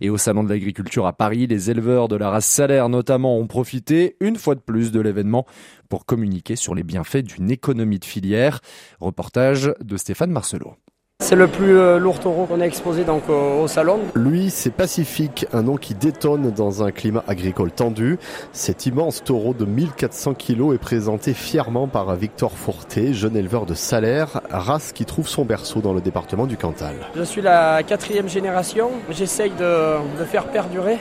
Et 0.00 0.08
au 0.08 0.16
Salon 0.16 0.42
de 0.42 0.48
l'agriculture 0.48 1.06
à 1.06 1.12
Paris, 1.12 1.46
les 1.46 1.70
éleveurs 1.70 2.08
de 2.08 2.16
la 2.16 2.30
race 2.30 2.46
salaire 2.46 2.88
notamment 2.88 3.36
ont 3.36 3.46
profité 3.46 4.16
une 4.20 4.36
fois 4.36 4.54
de 4.54 4.60
plus 4.60 4.90
de 4.90 5.00
l'événement 5.00 5.44
pour 5.90 6.06
communiquer 6.06 6.56
sur 6.56 6.74
les 6.74 6.82
bienfaits 6.82 7.24
d'une 7.24 7.50
économie 7.50 7.98
de 7.98 8.04
filière. 8.06 8.60
Reportage 9.00 9.72
de 9.82 9.96
Stéphane 9.98 10.30
Marcelot. 10.30 10.76
C'est 11.24 11.36
le 11.36 11.46
plus 11.46 11.78
euh, 11.78 11.98
lourd 11.98 12.18
taureau 12.18 12.44
qu'on 12.44 12.60
a 12.60 12.64
exposé 12.64 13.04
donc 13.04 13.30
au, 13.30 13.66
salon. 13.66 14.00
Lui, 14.14 14.50
c'est 14.50 14.70
Pacifique, 14.70 15.46
un 15.54 15.62
nom 15.62 15.76
qui 15.76 15.94
détonne 15.94 16.50
dans 16.50 16.82
un 16.82 16.90
climat 16.90 17.24
agricole 17.26 17.72
tendu. 17.72 18.18
Cet 18.52 18.84
immense 18.84 19.24
taureau 19.24 19.54
de 19.54 19.64
1400 19.64 20.34
kg 20.34 20.74
est 20.74 20.78
présenté 20.78 21.32
fièrement 21.32 21.88
par 21.88 22.14
Victor 22.14 22.52
Fourté, 22.52 23.14
jeune 23.14 23.36
éleveur 23.36 23.64
de 23.64 23.72
salaire, 23.72 24.42
race 24.50 24.92
qui 24.92 25.06
trouve 25.06 25.26
son 25.26 25.46
berceau 25.46 25.80
dans 25.80 25.94
le 25.94 26.02
département 26.02 26.46
du 26.46 26.58
Cantal. 26.58 26.96
Je 27.16 27.22
suis 27.22 27.40
la 27.40 27.82
quatrième 27.82 28.28
génération. 28.28 28.90
J'essaye 29.08 29.52
de, 29.52 30.18
de 30.18 30.24
faire 30.24 30.44
perdurer 30.48 30.98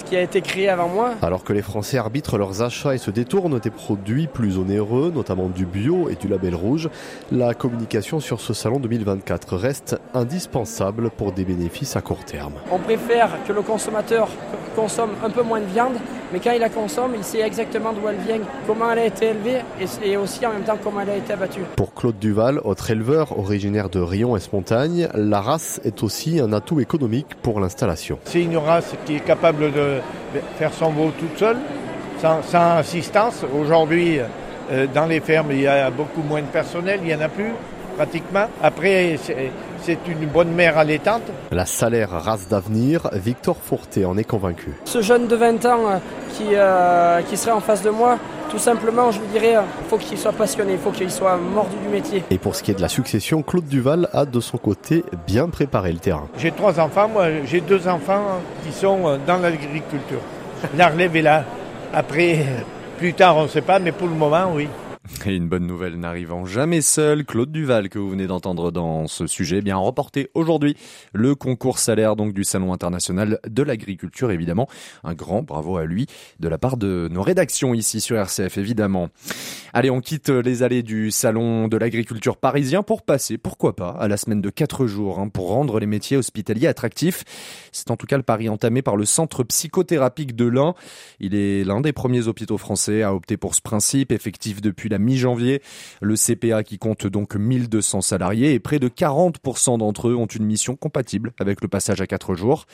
ce 0.00 0.04
qui 0.04 0.16
a 0.16 0.22
été 0.22 0.40
créé 0.40 0.68
avant 0.68 0.88
moi. 0.88 1.10
Alors 1.20 1.44
que 1.44 1.52
les 1.52 1.62
Français 1.62 1.98
arbitrent 1.98 2.38
leurs 2.38 2.62
achats 2.62 2.94
et 2.94 2.98
se 2.98 3.10
détournent 3.10 3.58
des 3.58 3.70
produits 3.70 4.26
plus 4.26 4.56
onéreux, 4.56 5.12
notamment 5.14 5.48
du 5.48 5.66
bio 5.66 6.08
et 6.08 6.14
du 6.14 6.26
label 6.26 6.54
rouge, 6.54 6.88
la 7.30 7.52
communication 7.52 8.18
sur 8.18 8.40
ce 8.40 8.54
salon 8.54 8.80
2024 8.80 9.56
reste 9.56 10.00
indispensable 10.14 11.10
pour 11.10 11.32
des 11.32 11.44
bénéfices 11.44 11.96
à 11.96 12.00
court 12.00 12.24
terme. 12.24 12.54
On 12.70 12.78
préfère 12.78 13.30
que 13.46 13.52
le 13.52 13.60
consommateur 13.62 14.28
consomme 14.74 15.10
un 15.22 15.30
peu 15.30 15.42
moins 15.42 15.60
de 15.60 15.66
viande, 15.66 15.96
mais 16.32 16.40
quand 16.40 16.52
il 16.52 16.60
la 16.60 16.68
consomme, 16.68 17.12
il 17.16 17.24
sait 17.24 17.40
exactement 17.40 17.92
d'où 17.92 18.08
elle 18.08 18.16
vient, 18.16 18.38
comment 18.66 18.90
elle 18.92 18.98
a 18.98 19.06
été 19.06 19.26
élevée 19.26 19.60
et 20.04 20.16
aussi 20.16 20.46
en 20.46 20.52
même 20.52 20.62
temps 20.62 20.78
comment 20.82 21.00
elle 21.00 21.10
a 21.10 21.16
été 21.16 21.32
abattue. 21.32 21.62
Pour 21.76 21.94
Claude 21.94 22.18
Duval, 22.18 22.60
autre 22.64 22.90
éleveur 22.90 23.38
originaire 23.38 23.88
de 23.88 24.00
Rion 24.00 24.36
et 24.36 24.40
Spontagne, 24.40 25.08
la 25.14 25.40
race 25.40 25.80
est 25.84 26.02
aussi 26.02 26.40
un 26.40 26.52
atout 26.52 26.80
économique 26.80 27.34
pour 27.42 27.60
l'installation. 27.60 28.18
C'est 28.24 28.42
une 28.42 28.56
race 28.56 28.92
qui 29.06 29.16
est 29.16 29.20
capable 29.24 29.72
de 29.72 29.98
faire 30.58 30.72
son 30.72 30.90
veau 30.90 31.10
toute 31.18 31.38
seule, 31.38 31.58
sans, 32.18 32.40
assistance. 32.76 33.44
Aujourd'hui, 33.58 34.18
euh, 34.70 34.86
dans 34.92 35.06
les 35.06 35.20
fermes, 35.20 35.52
il 35.52 35.62
y 35.62 35.66
a 35.66 35.90
beaucoup 35.90 36.22
moins 36.22 36.42
de 36.42 36.46
personnel, 36.46 37.00
il 37.02 37.08
n'y 37.08 37.14
en 37.14 37.20
a 37.20 37.28
plus 37.28 37.52
pratiquement. 38.00 38.46
Après, 38.62 39.18
c'est 39.82 39.98
une 40.08 40.26
bonne 40.26 40.52
mère 40.52 40.78
allaitante. 40.78 41.24
La 41.52 41.66
salaire 41.66 42.08
race 42.10 42.48
d'avenir, 42.48 43.10
Victor 43.12 43.58
Fourté 43.58 44.06
en 44.06 44.16
est 44.16 44.24
convaincu. 44.24 44.70
Ce 44.86 45.02
jeune 45.02 45.26
de 45.26 45.36
20 45.36 45.66
ans 45.66 45.80
euh, 45.86 45.98
qui, 46.32 46.44
euh, 46.54 47.20
qui 47.28 47.36
serait 47.36 47.50
en 47.50 47.60
face 47.60 47.82
de 47.82 47.90
moi, 47.90 48.18
tout 48.50 48.58
simplement, 48.58 49.10
je 49.10 49.20
lui 49.20 49.26
dirais, 49.28 49.52
il 49.52 49.88
faut 49.90 49.98
qu'il 49.98 50.16
soit 50.16 50.32
passionné, 50.32 50.72
il 50.72 50.78
faut 50.78 50.92
qu'il 50.92 51.10
soit 51.10 51.36
mordu 51.36 51.76
du 51.76 51.88
métier. 51.90 52.24
Et 52.30 52.38
pour 52.38 52.56
ce 52.56 52.62
qui 52.62 52.70
est 52.70 52.74
de 52.74 52.80
la 52.80 52.88
succession, 52.88 53.42
Claude 53.42 53.66
Duval 53.66 54.08
a 54.14 54.24
de 54.24 54.40
son 54.40 54.56
côté 54.56 55.04
bien 55.26 55.50
préparé 55.50 55.92
le 55.92 55.98
terrain. 55.98 56.26
J'ai 56.38 56.52
trois 56.52 56.80
enfants, 56.80 57.08
moi 57.08 57.26
j'ai 57.44 57.60
deux 57.60 57.86
enfants 57.86 58.40
qui 58.64 58.72
sont 58.72 59.18
dans 59.26 59.36
l'agriculture. 59.36 60.20
La 60.74 60.88
relève 60.88 61.14
est 61.16 61.22
là. 61.22 61.44
Après, 61.92 62.46
plus 62.96 63.12
tard, 63.12 63.36
on 63.36 63.42
ne 63.42 63.48
sait 63.48 63.60
pas, 63.60 63.78
mais 63.78 63.92
pour 63.92 64.08
le 64.08 64.14
moment, 64.14 64.52
oui. 64.54 64.68
Et 65.26 65.36
une 65.36 65.48
bonne 65.48 65.66
nouvelle 65.66 65.96
n'arrivant 65.96 66.46
jamais 66.46 66.80
seule, 66.80 67.26
Claude 67.26 67.52
Duval 67.52 67.90
que 67.90 67.98
vous 67.98 68.08
venez 68.08 68.26
d'entendre 68.26 68.70
dans 68.70 69.06
ce 69.06 69.26
sujet, 69.26 69.60
bien 69.60 69.76
reporté 69.76 70.30
aujourd'hui 70.32 70.76
le 71.12 71.34
concours 71.34 71.78
salaire 71.78 72.16
donc 72.16 72.32
du 72.32 72.42
Salon 72.42 72.72
international 72.72 73.38
de 73.46 73.62
l'agriculture 73.62 74.30
évidemment. 74.30 74.66
Un 75.04 75.12
grand 75.12 75.42
bravo 75.42 75.76
à 75.76 75.84
lui 75.84 76.06
de 76.38 76.48
la 76.48 76.56
part 76.56 76.78
de 76.78 77.08
nos 77.10 77.20
rédactions 77.20 77.74
ici 77.74 78.00
sur 78.00 78.16
RCF 78.16 78.56
évidemment. 78.56 79.10
Allez, 79.74 79.90
on 79.90 80.00
quitte 80.00 80.30
les 80.30 80.62
allées 80.62 80.82
du 80.82 81.10
Salon 81.10 81.68
de 81.68 81.76
l'agriculture 81.76 82.38
parisien 82.38 82.82
pour 82.82 83.02
passer, 83.02 83.36
pourquoi 83.36 83.76
pas, 83.76 83.90
à 83.90 84.08
la 84.08 84.16
semaine 84.16 84.40
de 84.40 84.50
4 84.50 84.86
jours 84.86 85.18
hein, 85.18 85.28
pour 85.28 85.48
rendre 85.48 85.80
les 85.80 85.86
métiers 85.86 86.16
hospitaliers 86.16 86.66
attractifs. 86.66 87.24
C'est 87.72 87.90
en 87.90 87.96
tout 87.96 88.06
cas 88.06 88.16
le 88.16 88.22
pari 88.22 88.48
entamé 88.48 88.80
par 88.80 88.96
le 88.96 89.04
centre 89.04 89.44
psychothérapique 89.44 90.34
de 90.34 90.46
l'Ain. 90.46 90.74
Il 91.18 91.34
est 91.34 91.62
l'un 91.62 91.82
des 91.82 91.92
premiers 91.92 92.26
hôpitaux 92.26 92.58
français 92.58 93.02
à 93.02 93.14
opter 93.14 93.36
pour 93.36 93.54
ce 93.54 93.60
principe 93.60 94.12
effectif 94.12 94.62
depuis 94.62 94.88
la 94.88 94.98
mi-janvier. 95.00 95.62
Le 96.00 96.14
CPA 96.14 96.62
qui 96.62 96.78
compte 96.78 97.06
donc 97.06 97.34
1200 97.34 98.00
salariés 98.00 98.54
et 98.54 98.60
près 98.60 98.78
de 98.78 98.88
40% 98.88 99.78
d'entre 99.78 100.08
eux 100.08 100.14
ont 100.14 100.26
une 100.26 100.44
mission 100.44 100.76
compatible 100.76 101.32
avec 101.40 101.60
le 101.62 101.68
passage 101.68 102.00
à 102.00 102.06
4 102.06 102.34
jours. 102.34 102.66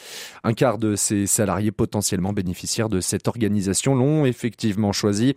Un 0.44 0.52
quart 0.52 0.78
de 0.78 0.96
ces 0.96 1.26
salariés 1.26 1.72
potentiellement 1.72 2.32
bénéficiaires 2.32 2.88
de 2.88 3.00
cette 3.00 3.28
organisation 3.28 3.94
l'ont 3.94 4.26
effectivement 4.26 4.92
choisi. 4.92 5.34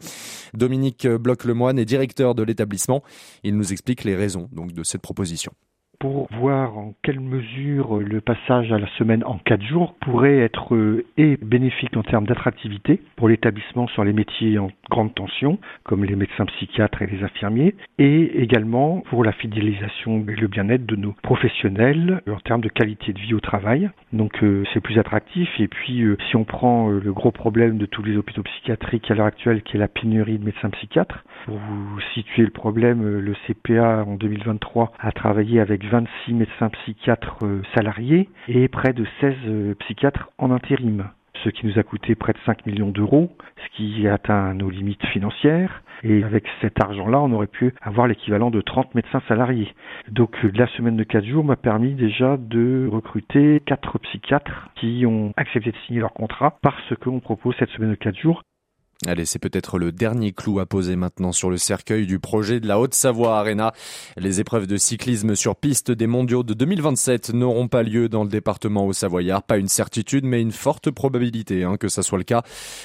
Dominique 0.54 1.08
Bloch-Lemoine 1.08 1.80
est 1.80 1.86
directeur 1.86 2.36
de 2.36 2.44
l'établissement. 2.44 3.04
Il 3.44 3.56
nous 3.56 3.72
explique 3.72 4.04
les 4.04 4.16
raisons 4.16 4.50
de 4.52 4.84
cette 4.84 5.02
proposition 5.02 5.54
pour 6.00 6.30
voir 6.40 6.78
en 6.78 6.94
quelle 7.04 7.20
mesure 7.20 7.98
le 7.98 8.22
passage 8.22 8.72
à 8.72 8.80
la 8.80 8.88
semaine 8.98 9.24
en 9.26 9.38
quatre 9.38 9.64
jours 9.64 9.96
pourrait 10.00 10.40
être 10.40 10.74
euh, 10.74 11.06
et 11.18 11.38
bénéfique 11.42 11.96
en 11.98 12.04
termes 12.04 12.26
d'attractivité 12.26 13.02
pour 13.18 13.28
l'établissement 13.28 13.88
sur 13.90 14.06
les 14.06 14.14
métiers 14.14 14.58
en 14.60 14.72
grande 14.90 15.14
tension, 15.14 15.60
comme 15.84 16.06
les 16.06 16.16
médecins 16.16 16.46
psychiatres 16.46 17.02
et 17.02 17.08
les 17.08 17.22
infirmiers, 17.24 17.76
et 17.98 18.42
également 18.42 19.02
pour 19.10 19.26
la 19.26 19.34
fidélisation 19.34 20.24
et 20.28 20.36
le 20.36 20.48
bien-être 20.48 20.86
de 20.86 20.96
nos 20.96 21.12
professionnels 21.22 22.22
en 22.28 22.40
termes 22.40 22.62
de 22.62 22.70
qualité 22.70 23.12
de 23.12 23.20
vie 23.20 23.34
au 23.34 23.42
travail. 23.42 23.90
Donc 24.14 24.42
euh, 24.42 24.64
c'est 24.74 24.80
plus 24.80 24.98
attractif. 25.00 25.50
Et 25.60 25.68
puis 25.68 26.04
euh, 26.04 26.18
si 26.30 26.38
on 26.38 26.46
prend 26.46 26.90
le 26.90 27.12
gros 27.12 27.32
problème 27.32 27.78
de 27.78 27.86
tous 27.86 28.04
les 28.04 28.16
hôpitaux 28.16 28.44
psychiatriques 28.44 29.12
à 29.12 29.16
l'heure 29.16 29.26
actuelle, 29.26 29.64
qui 29.64 29.76
est 29.76 29.80
la 29.80 29.90
pénurie 29.90 30.40
de 30.40 30.46
médecins 30.46 30.70
psychiatres, 30.70 31.26
pour 31.46 31.58
vous 31.58 32.00
situer 32.14 32.44
le 32.44 32.52
problème, 32.52 33.20
le 33.20 33.36
CPA 33.48 34.06
en 34.06 34.16
2023 34.16 34.94
a 35.00 35.12
travaillé 35.12 35.60
avec 35.60 35.84
26 35.90 36.34
médecins 36.34 36.70
psychiatres 36.70 37.38
euh, 37.44 37.62
salariés 37.76 38.30
et 38.48 38.68
près 38.68 38.94
de 38.94 39.06
16 39.22 39.36
euh, 39.48 39.76
psychiatres 39.76 40.30
en 40.38 40.52
intérim 40.52 41.10
ce 41.44 41.50
qui 41.50 41.66
nous 41.66 41.80
a 41.80 41.84
coûté 41.84 42.16
près 42.16 42.34
de 42.34 42.38
5 42.46 42.66
millions 42.66 42.90
d'euros, 42.90 43.32
ce 43.56 43.78
qui 43.78 44.08
atteint 44.08 44.54
nos 44.54 44.70
limites 44.70 45.06
financières. 45.08 45.84
Et 46.04 46.24
avec 46.24 46.46
cet 46.62 46.82
argent-là, 46.82 47.20
on 47.20 47.32
aurait 47.34 47.48
pu 47.48 47.74
avoir 47.82 48.08
l'équivalent 48.08 48.52
de 48.52 48.62
30 48.62 48.96
médecins 48.96 49.22
salariés. 49.28 49.74
Donc 50.10 50.38
la 50.44 50.68
semaine 50.68 50.96
de 50.96 51.04
4 51.04 51.26
jours 51.26 51.44
m'a 51.44 51.58
permis 51.58 51.94
déjà 51.94 52.38
de 52.38 52.88
recruter 52.90 53.62
4 53.66 54.00
psychiatres 54.00 54.70
qui 54.76 55.06
ont 55.06 55.34
accepté 55.36 55.72
de 55.72 55.78
signer 55.86 56.00
leur 56.00 56.14
contrat 56.14 56.58
parce 56.62 56.96
qu'on 57.02 57.20
propose 57.20 57.56
cette 57.60 57.70
semaine 57.70 57.92
de 57.92 57.96
4 57.96 58.18
jours 58.18 58.44
Allez, 59.08 59.24
c'est 59.24 59.40
peut-être 59.40 59.80
le 59.80 59.94
dernier 59.94 60.34
clou 60.34 60.60
à 60.60 60.66
poser 60.66 60.98
maintenant 60.98 61.32
sur 61.32 61.50
le 61.50 61.56
cercueil 61.56 62.06
du 62.06 62.20
projet 62.20 62.60
de 62.60 62.68
la 62.68 62.82
Haute-Savoie 62.82 63.40
Arena. 63.40 63.72
Les 64.18 64.42
épreuves 64.42 64.68
de 64.68 64.76
cyclisme 64.76 65.36
sur 65.36 65.56
piste 65.56 65.90
des 65.90 66.06
mondiaux 66.06 66.44
de 66.44 66.54
2027 66.54 67.34
n'auront 67.34 67.70
pas 67.70 67.82
lieu 67.82 68.10
dans 68.10 68.24
le 68.24 68.30
département 68.30 68.86
haut-savoyard. 68.86 69.44
Pas 69.44 69.56
une 69.56 69.70
certitude, 69.70 70.26
mais 70.26 70.42
une 70.42 70.52
forte 70.52 70.92
probabilité 70.92 71.64
hein, 71.64 71.78
que 71.78 71.88
ça 71.88 72.04
soit 72.04 72.18
le 72.18 72.26
cas. 72.26 72.44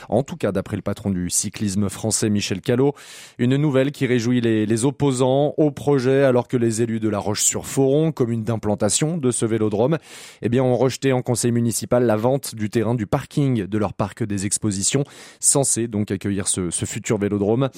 En 0.08 0.22
tout 0.22 0.36
cas, 0.36 0.52
d'après 0.52 0.76
le 0.76 0.82
patron 0.82 1.10
du 1.10 1.30
cyclisme 1.30 1.88
français 1.88 2.30
Michel 2.30 2.60
Callot, 2.60 2.94
une 3.38 3.56
nouvelle 3.56 3.90
qui 3.90 4.06
réjouit 4.06 4.40
les, 4.40 4.66
les 4.66 4.84
opposants 4.84 5.54
au 5.56 5.72
projet 5.72 6.22
alors 6.22 6.46
que 6.46 6.56
les 6.56 6.80
élus 6.80 7.00
de 7.00 7.08
la 7.08 7.18
Roche-sur-Foron, 7.18 8.12
commune 8.12 8.44
d'implantation 8.44 9.16
de 9.16 9.32
ce 9.32 9.46
vélodrome, 9.46 9.98
eh 10.42 10.48
bien, 10.48 10.62
ont 10.62 10.76
rejeté 10.76 11.12
en 11.12 11.22
conseil 11.22 11.50
municipal 11.50 12.04
la 12.06 12.14
vente 12.14 12.54
du 12.54 12.70
terrain 12.70 12.94
du 12.94 13.08
parking 13.08 13.66
de 13.66 13.78
leur 13.78 13.94
parc 13.94 14.22
des 14.22 14.46
expositions, 14.46 15.02
censé 15.40 15.88
donc 15.88 16.03
accueillir 16.10 16.48
ce, 16.48 16.70
futur 16.70 17.18
vélodrome. 17.18 17.70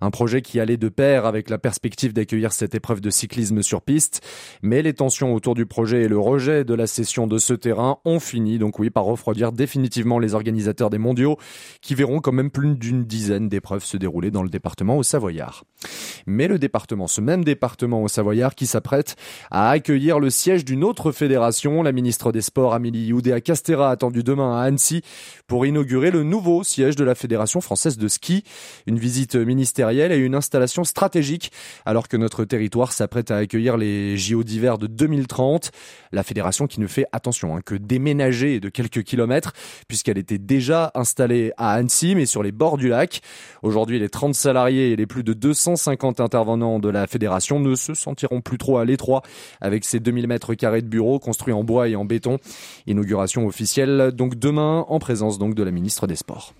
Un 0.00 0.10
projet 0.10 0.42
qui 0.42 0.60
allait 0.60 0.76
de 0.76 0.88
pair 0.88 1.26
avec 1.26 1.50
la 1.50 1.58
perspective 1.58 2.12
d'accueillir 2.12 2.52
cette 2.52 2.74
épreuve 2.74 3.00
de 3.00 3.10
cyclisme 3.10 3.62
sur 3.62 3.82
piste. 3.82 4.20
Mais 4.62 4.82
les 4.82 4.94
tensions 4.94 5.34
autour 5.34 5.54
du 5.54 5.66
projet 5.66 6.02
et 6.02 6.08
le 6.08 6.18
rejet 6.18 6.64
de 6.64 6.74
la 6.74 6.86
cession 6.86 7.26
de 7.26 7.38
ce 7.38 7.54
terrain 7.54 7.98
ont 8.04 8.20
fini, 8.20 8.58
donc 8.58 8.78
oui, 8.78 8.90
par 8.90 9.04
refroidir 9.04 9.52
définitivement 9.52 10.18
les 10.18 10.34
organisateurs 10.34 10.90
des 10.90 10.98
mondiaux 10.98 11.36
qui 11.80 11.94
verront 11.94 12.20
quand 12.20 12.32
même 12.32 12.50
plus 12.50 12.74
d'une 12.74 13.04
dizaine 13.04 13.48
d'épreuves 13.48 13.84
se 13.84 13.96
dérouler 13.96 14.30
dans 14.30 14.42
le 14.42 14.48
département 14.48 14.96
au 14.96 15.02
Savoyard. 15.02 15.64
Mais 16.26 16.48
le 16.48 16.58
département, 16.58 17.06
ce 17.06 17.20
même 17.20 17.44
département 17.44 18.02
au 18.02 18.08
Savoyard 18.08 18.54
qui 18.54 18.66
s'apprête 18.66 19.16
à 19.50 19.70
accueillir 19.70 20.18
le 20.18 20.30
siège 20.30 20.64
d'une 20.64 20.84
autre 20.84 21.12
fédération, 21.12 21.82
la 21.82 21.92
ministre 21.92 22.32
des 22.32 22.40
Sports 22.40 22.74
Amélie 22.74 23.12
Oudéa 23.12 23.40
Castera 23.40 23.90
attendue 23.90 24.22
demain 24.22 24.58
à 24.58 24.62
Annecy 24.62 25.02
pour 25.46 25.66
inaugurer 25.66 26.10
le 26.10 26.22
nouveau 26.22 26.64
siège 26.64 26.96
de 26.96 27.04
la 27.04 27.14
Fédération 27.14 27.60
française 27.60 27.73
de 27.74 28.08
ski. 28.08 28.44
Une 28.86 28.98
visite 28.98 29.34
ministérielle 29.34 30.12
et 30.12 30.16
une 30.16 30.34
installation 30.34 30.84
stratégique 30.84 31.50
alors 31.84 32.08
que 32.08 32.16
notre 32.16 32.44
territoire 32.44 32.92
s'apprête 32.92 33.30
à 33.30 33.36
accueillir 33.38 33.76
les 33.76 34.16
JO 34.16 34.44
d'hiver 34.44 34.78
de 34.78 34.86
2030. 34.86 35.72
La 36.12 36.22
fédération 36.22 36.66
qui 36.66 36.80
ne 36.80 36.86
fait 36.86 37.06
attention 37.12 37.56
hein, 37.56 37.60
que 37.64 37.74
déménager 37.74 38.60
de 38.60 38.68
quelques 38.68 39.02
kilomètres 39.02 39.52
puisqu'elle 39.88 40.18
était 40.18 40.38
déjà 40.38 40.92
installée 40.94 41.52
à 41.56 41.72
Annecy 41.72 42.14
mais 42.14 42.26
sur 42.26 42.42
les 42.42 42.52
bords 42.52 42.76
du 42.76 42.88
lac. 42.88 43.20
Aujourd'hui, 43.62 43.98
les 43.98 44.08
30 44.08 44.34
salariés 44.34 44.92
et 44.92 44.96
les 44.96 45.06
plus 45.06 45.24
de 45.24 45.32
250 45.32 46.20
intervenants 46.20 46.78
de 46.78 46.88
la 46.88 47.06
fédération 47.06 47.58
ne 47.58 47.74
se 47.74 47.94
sentiront 47.94 48.40
plus 48.40 48.58
trop 48.58 48.78
à 48.78 48.84
l'étroit 48.84 49.22
avec 49.60 49.84
ces 49.84 50.00
2000 50.00 50.28
mètres 50.28 50.54
carrés 50.54 50.82
de 50.82 50.88
bureaux 50.88 51.18
construits 51.18 51.54
en 51.54 51.64
bois 51.64 51.88
et 51.88 51.96
en 51.96 52.04
béton. 52.04 52.38
Inauguration 52.86 53.46
officielle 53.46 54.12
donc 54.12 54.36
demain 54.36 54.84
en 54.88 54.98
présence 54.98 55.38
donc 55.38 55.54
de 55.54 55.62
la 55.62 55.70
ministre 55.70 56.06
des 56.06 56.16
Sports. 56.16 56.54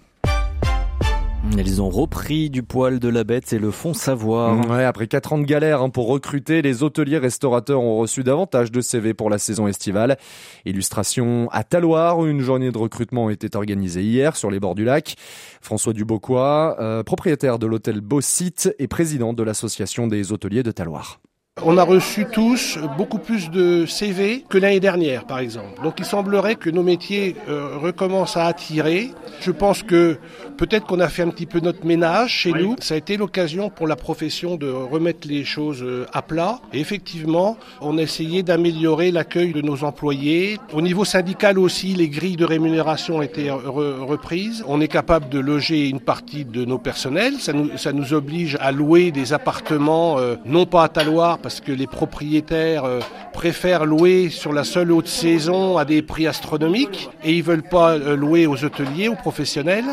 Ils 1.52 1.80
ont 1.80 1.88
repris 1.88 2.50
du 2.50 2.62
poil 2.62 2.98
de 2.98 3.08
la 3.08 3.24
bête 3.24 3.52
et 3.52 3.58
le 3.58 3.70
font 3.70 3.94
savoir. 3.94 4.68
Ouais, 4.68 4.84
après 4.84 5.06
quatre 5.06 5.32
ans 5.32 5.38
de 5.38 5.44
galère 5.44 5.82
hein, 5.82 5.90
pour 5.90 6.08
recruter, 6.08 6.62
les 6.62 6.82
hôteliers 6.82 7.18
restaurateurs 7.18 7.80
ont 7.80 7.96
reçu 7.96 8.24
davantage 8.24 8.72
de 8.72 8.80
CV 8.80 9.14
pour 9.14 9.30
la 9.30 9.38
saison 9.38 9.66
estivale. 9.66 10.18
Illustration 10.64 11.48
à 11.52 11.64
Taloir, 11.64 12.24
une 12.26 12.40
journée 12.40 12.70
de 12.70 12.78
recrutement 12.78 13.30
était 13.30 13.56
organisée 13.56 14.02
hier 14.02 14.36
sur 14.36 14.50
les 14.50 14.60
bords 14.60 14.74
du 14.74 14.84
lac. 14.84 15.14
François 15.60 15.92
Duboquois, 15.92 16.76
euh, 16.80 17.02
propriétaire 17.02 17.58
de 17.58 17.66
l'hôtel 17.66 18.00
Beau 18.00 18.20
Site 18.20 18.74
et 18.78 18.88
président 18.88 19.32
de 19.32 19.42
l'association 19.42 20.06
des 20.06 20.32
hôteliers 20.32 20.62
de 20.62 20.70
Taloir. 20.70 21.20
On 21.62 21.78
a 21.78 21.84
reçu 21.84 22.26
tous 22.26 22.80
beaucoup 22.98 23.18
plus 23.18 23.48
de 23.48 23.86
CV 23.86 24.44
que 24.48 24.58
l'année 24.58 24.80
dernière, 24.80 25.24
par 25.24 25.38
exemple. 25.38 25.80
Donc 25.84 25.94
il 26.00 26.04
semblerait 26.04 26.56
que 26.56 26.68
nos 26.68 26.82
métiers 26.82 27.36
euh, 27.48 27.78
recommencent 27.78 28.36
à 28.36 28.46
attirer. 28.46 29.12
Je 29.40 29.52
pense 29.52 29.84
que 29.84 30.18
peut-être 30.56 30.84
qu'on 30.84 30.98
a 30.98 31.08
fait 31.08 31.22
un 31.22 31.28
petit 31.28 31.46
peu 31.46 31.60
notre 31.60 31.86
ménage 31.86 32.32
chez 32.32 32.50
nous. 32.50 32.74
Ça 32.80 32.94
a 32.94 32.96
été 32.96 33.16
l'occasion 33.16 33.70
pour 33.70 33.86
la 33.86 33.94
profession 33.94 34.56
de 34.56 34.68
remettre 34.68 35.28
les 35.28 35.44
choses 35.44 35.80
euh, 35.84 36.06
à 36.12 36.22
plat. 36.22 36.58
Et 36.72 36.80
effectivement, 36.80 37.56
on 37.80 37.98
a 37.98 38.02
essayé 38.02 38.42
d'améliorer 38.42 39.12
l'accueil 39.12 39.52
de 39.52 39.62
nos 39.62 39.84
employés. 39.84 40.58
Au 40.72 40.82
niveau 40.82 41.04
syndical 41.04 41.60
aussi, 41.60 41.94
les 41.94 42.08
grilles 42.08 42.36
de 42.36 42.44
rémunération 42.44 43.18
ont 43.18 43.22
été 43.22 43.48
reprises. 43.52 44.64
On 44.66 44.80
est 44.80 44.88
capable 44.88 45.28
de 45.28 45.38
loger 45.38 45.88
une 45.88 46.00
partie 46.00 46.44
de 46.44 46.64
nos 46.64 46.78
personnels. 46.78 47.34
Ça 47.38 47.52
nous, 47.52 47.78
ça 47.78 47.92
nous 47.92 48.12
oblige 48.12 48.58
à 48.60 48.72
louer 48.72 49.12
des 49.12 49.32
appartements, 49.32 50.18
euh, 50.18 50.34
non 50.44 50.66
pas 50.66 50.82
à 50.82 50.88
Taloir, 50.88 51.38
parce 51.44 51.60
que 51.60 51.72
les 51.72 51.86
propriétaires 51.86 52.84
euh, 52.84 53.00
préfèrent 53.34 53.84
louer 53.84 54.30
sur 54.30 54.54
la 54.54 54.64
seule 54.64 54.90
haute 54.90 55.08
saison 55.08 55.76
à 55.76 55.84
des 55.84 56.00
prix 56.00 56.26
astronomiques 56.26 57.10
et 57.22 57.34
ils 57.34 57.42
veulent 57.42 57.68
pas 57.68 57.98
euh, 57.98 58.16
louer 58.16 58.46
aux 58.46 58.64
hôteliers, 58.64 59.08
aux 59.08 59.14
professionnels. 59.14 59.84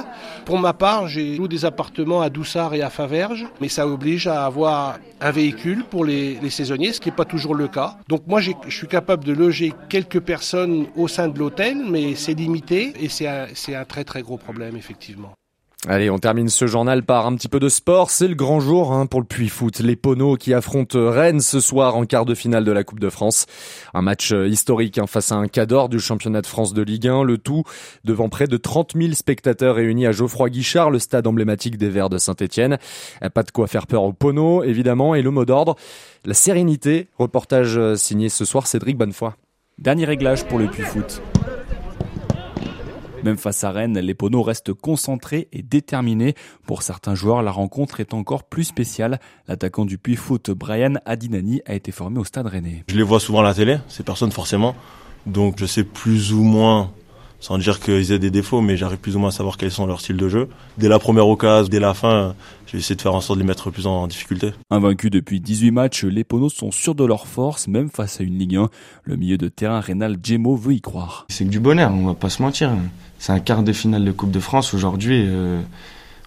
Pour 0.46 0.60
ma 0.60 0.72
part, 0.72 1.10
j'ai 1.10 1.36
loué 1.36 1.50
des 1.50 1.66
appartements 1.66 2.22
à 2.22 2.30
Doussard 2.30 2.74
et 2.74 2.82
à 2.82 2.90
Faverges, 2.90 3.46
mais 3.60 3.68
ça 3.68 3.86
oblige 3.86 4.28
à 4.28 4.46
avoir 4.46 4.98
un 5.20 5.32
véhicule 5.32 5.84
pour 5.84 6.06
les, 6.06 6.40
saisonniers, 6.50 6.94
ce 6.94 7.02
qui 7.02 7.10
n'est 7.10 7.16
pas 7.18 7.26
toujours 7.26 7.54
le 7.54 7.68
cas. 7.68 7.98
Donc 8.08 8.22
moi, 8.28 8.40
je 8.40 8.52
suis 8.70 8.88
capable 8.88 9.26
de 9.26 9.34
loger 9.34 9.74
quelques 9.90 10.22
personnes 10.22 10.86
au 10.96 11.10
sein 11.10 11.28
de 11.28 11.38
l'hôtel, 11.38 11.84
mais 11.86 12.16
c'est 12.16 12.34
limité 12.34 12.94
et 12.98 13.10
c'est 13.10 13.76
un 13.76 13.86
très 13.86 14.06
très 14.06 14.22
gros 14.22 14.38
problème, 14.38 14.78
effectivement. 14.78 15.34
Allez, 15.88 16.12
on 16.12 16.20
termine 16.20 16.48
ce 16.48 16.68
journal 16.68 17.02
par 17.02 17.26
un 17.26 17.34
petit 17.34 17.48
peu 17.48 17.60
de 17.60 17.68
sport. 17.68 18.12
C'est 18.12 18.28
le 18.28 18.36
grand 18.36 18.60
jour 18.60 18.94
hein, 18.94 19.08
pour 19.08 19.20
le 19.20 19.26
Puy 19.26 19.50
Foot. 19.50 19.80
Les 19.80 19.96
Poneaux 19.96 20.36
qui 20.36 20.54
affrontent 20.54 21.10
Rennes 21.10 21.40
ce 21.40 21.60
soir 21.60 21.96
en 21.96 22.06
quart 22.06 22.26
de 22.26 22.36
finale 22.36 22.64
de 22.64 22.72
la 22.72 22.84
Coupe 22.84 23.00
de 23.00 23.10
France. 23.10 23.48
Un 23.96 24.04
match 24.04 24.32
euh, 24.32 24.48
historique 24.48 25.00
hein, 25.00 25.08
face 25.08 25.32
à 25.32 25.36
un 25.38 25.48
cador 25.48 25.90
du 25.90 26.00
championnat 26.00 26.42
de 26.42 26.46
France 26.46 26.76
de 26.76 26.84
Ligue 26.84 27.08
1. 27.08 27.24
Le 27.24 27.40
tout 27.40 27.64
devant 28.04 28.30
près 28.30 28.46
de 28.46 28.58
30 28.58 28.94
000 28.96 29.14
spectateurs 29.14 29.74
réunis 29.74 30.06
à 30.06 30.12
Geoffroy 30.12 30.52
Guichard, 30.52 30.92
le 30.92 31.00
stade 31.00 31.26
emblématique 31.26 31.78
des 31.78 31.90
Verts 31.90 32.10
de 32.10 32.20
Saint-Etienne. 32.20 32.78
Pas 33.34 33.42
de 33.42 33.50
quoi 33.50 33.66
faire 33.66 33.88
peur 33.88 34.04
aux 34.04 34.14
Poneaux, 34.14 34.62
évidemment. 34.64 35.16
Et 35.16 35.24
le 35.24 35.32
mot 35.32 35.46
d'ordre, 35.46 35.76
la 36.26 36.36
sérénité. 36.36 37.08
Reportage 37.18 37.80
euh, 37.80 37.96
signé 37.96 38.30
ce 38.30 38.46
soir 38.46 38.68
Cédric 38.68 39.00
Bonnefoy. 39.00 39.32
Dernier 39.80 40.06
réglage 40.06 40.46
pour 40.46 40.60
le 40.60 40.68
Puy 40.68 40.84
Foot. 40.84 41.24
Même 43.24 43.38
face 43.38 43.64
à 43.64 43.72
Rennes, 43.72 44.00
les 44.00 44.14
Poneaux 44.16 44.42
restent 44.42 44.74
concentrés 44.74 45.48
et 45.52 45.62
déterminés. 45.62 46.34
Pour 46.66 46.82
certains 46.82 47.14
joueurs, 47.14 47.44
la 47.44 47.52
rencontre 47.52 48.00
est 48.00 48.16
encore 48.16 48.44
plus 48.44 48.64
spéciale. 48.64 49.20
L'attaquant 49.48 49.86
du 49.86 49.98
Puy 50.00 50.16
Foot, 50.16 50.50
Brian 50.50 50.96
Adinani, 51.06 51.62
a 51.66 51.76
été 51.76 51.92
formé 51.92 52.20
au 52.20 52.24
Stade 52.24 52.48
Rennais. 52.48 52.84
Je 52.88 52.98
les 52.98 53.04
vois 53.04 53.20
souvent 53.20 53.42
à 53.42 53.44
la 53.44 53.54
télé, 53.54 53.78
ces 53.88 54.04
personnes 54.04 54.32
forcément. 54.32 54.76
Donc 55.28 55.60
je 55.60 55.68
sais 55.68 55.84
plus 55.84 56.34
ou 56.34 56.42
moins 56.42 56.92
sans 57.42 57.58
dire 57.58 57.80
qu'ils 57.80 58.12
aient 58.12 58.20
des 58.20 58.32
défauts, 58.32 58.62
mais 58.62 58.78
j'arrive 58.78 59.00
plus 59.00 59.16
ou 59.16 59.20
moins 59.20 59.30
à 59.30 59.32
savoir 59.32 59.58
quels 59.58 59.72
sont 59.72 59.88
leurs 59.88 60.00
styles 60.00 60.16
de 60.16 60.30
jeu. 60.30 60.48
Dès 60.78 60.88
la 60.88 61.00
première 61.00 61.28
occasion, 61.28 61.68
dès 61.68 61.80
la 61.80 61.96
fin, 61.96 62.36
je 62.68 62.74
vais 62.74 62.80
essayer 62.80 62.96
de 62.96 63.02
faire 63.02 63.16
en 63.16 63.20
sorte 63.20 63.40
de 63.40 63.44
les 63.44 63.48
mettre 63.48 63.72
plus 63.72 63.88
en 63.88 64.08
difficulté. 64.08 64.54
Invaincus 64.70 65.10
depuis 65.10 65.42
18 65.42 65.72
matchs, 65.72 66.06
les 66.06 66.24
Ponos 66.24 66.54
sont 66.54 66.72
sûrs 66.72 66.96
de 66.96 67.04
leur 67.04 67.28
force, 67.28 67.68
même 67.68 67.90
face 67.90 68.22
à 68.22 68.24
une 68.24 68.38
Ligue 68.38 68.56
1. 68.56 68.70
Le 69.04 69.16
milieu 69.18 69.38
de 69.38 69.48
terrain 69.48 69.80
Rénal 69.80 70.18
Gemo 70.24 70.56
veut 70.56 70.76
y 70.76 70.82
croire. 70.82 71.26
C'est 71.30 71.44
que 71.44 71.50
du 71.50 71.60
bonheur, 71.60 71.92
on 71.92 72.06
va 72.06 72.14
pas 72.14 72.30
se 72.30 72.44
mentir. 72.44 72.72
C'est 73.18 73.34
un 73.34 73.40
quart 73.40 73.64
de 73.64 73.74
finale 73.74 74.06
de 74.06 74.12
Coupe 74.12 74.32
de 74.32 74.40
France 74.40 74.76
aujourd'hui. 74.76 75.26
Euh, 75.28 75.60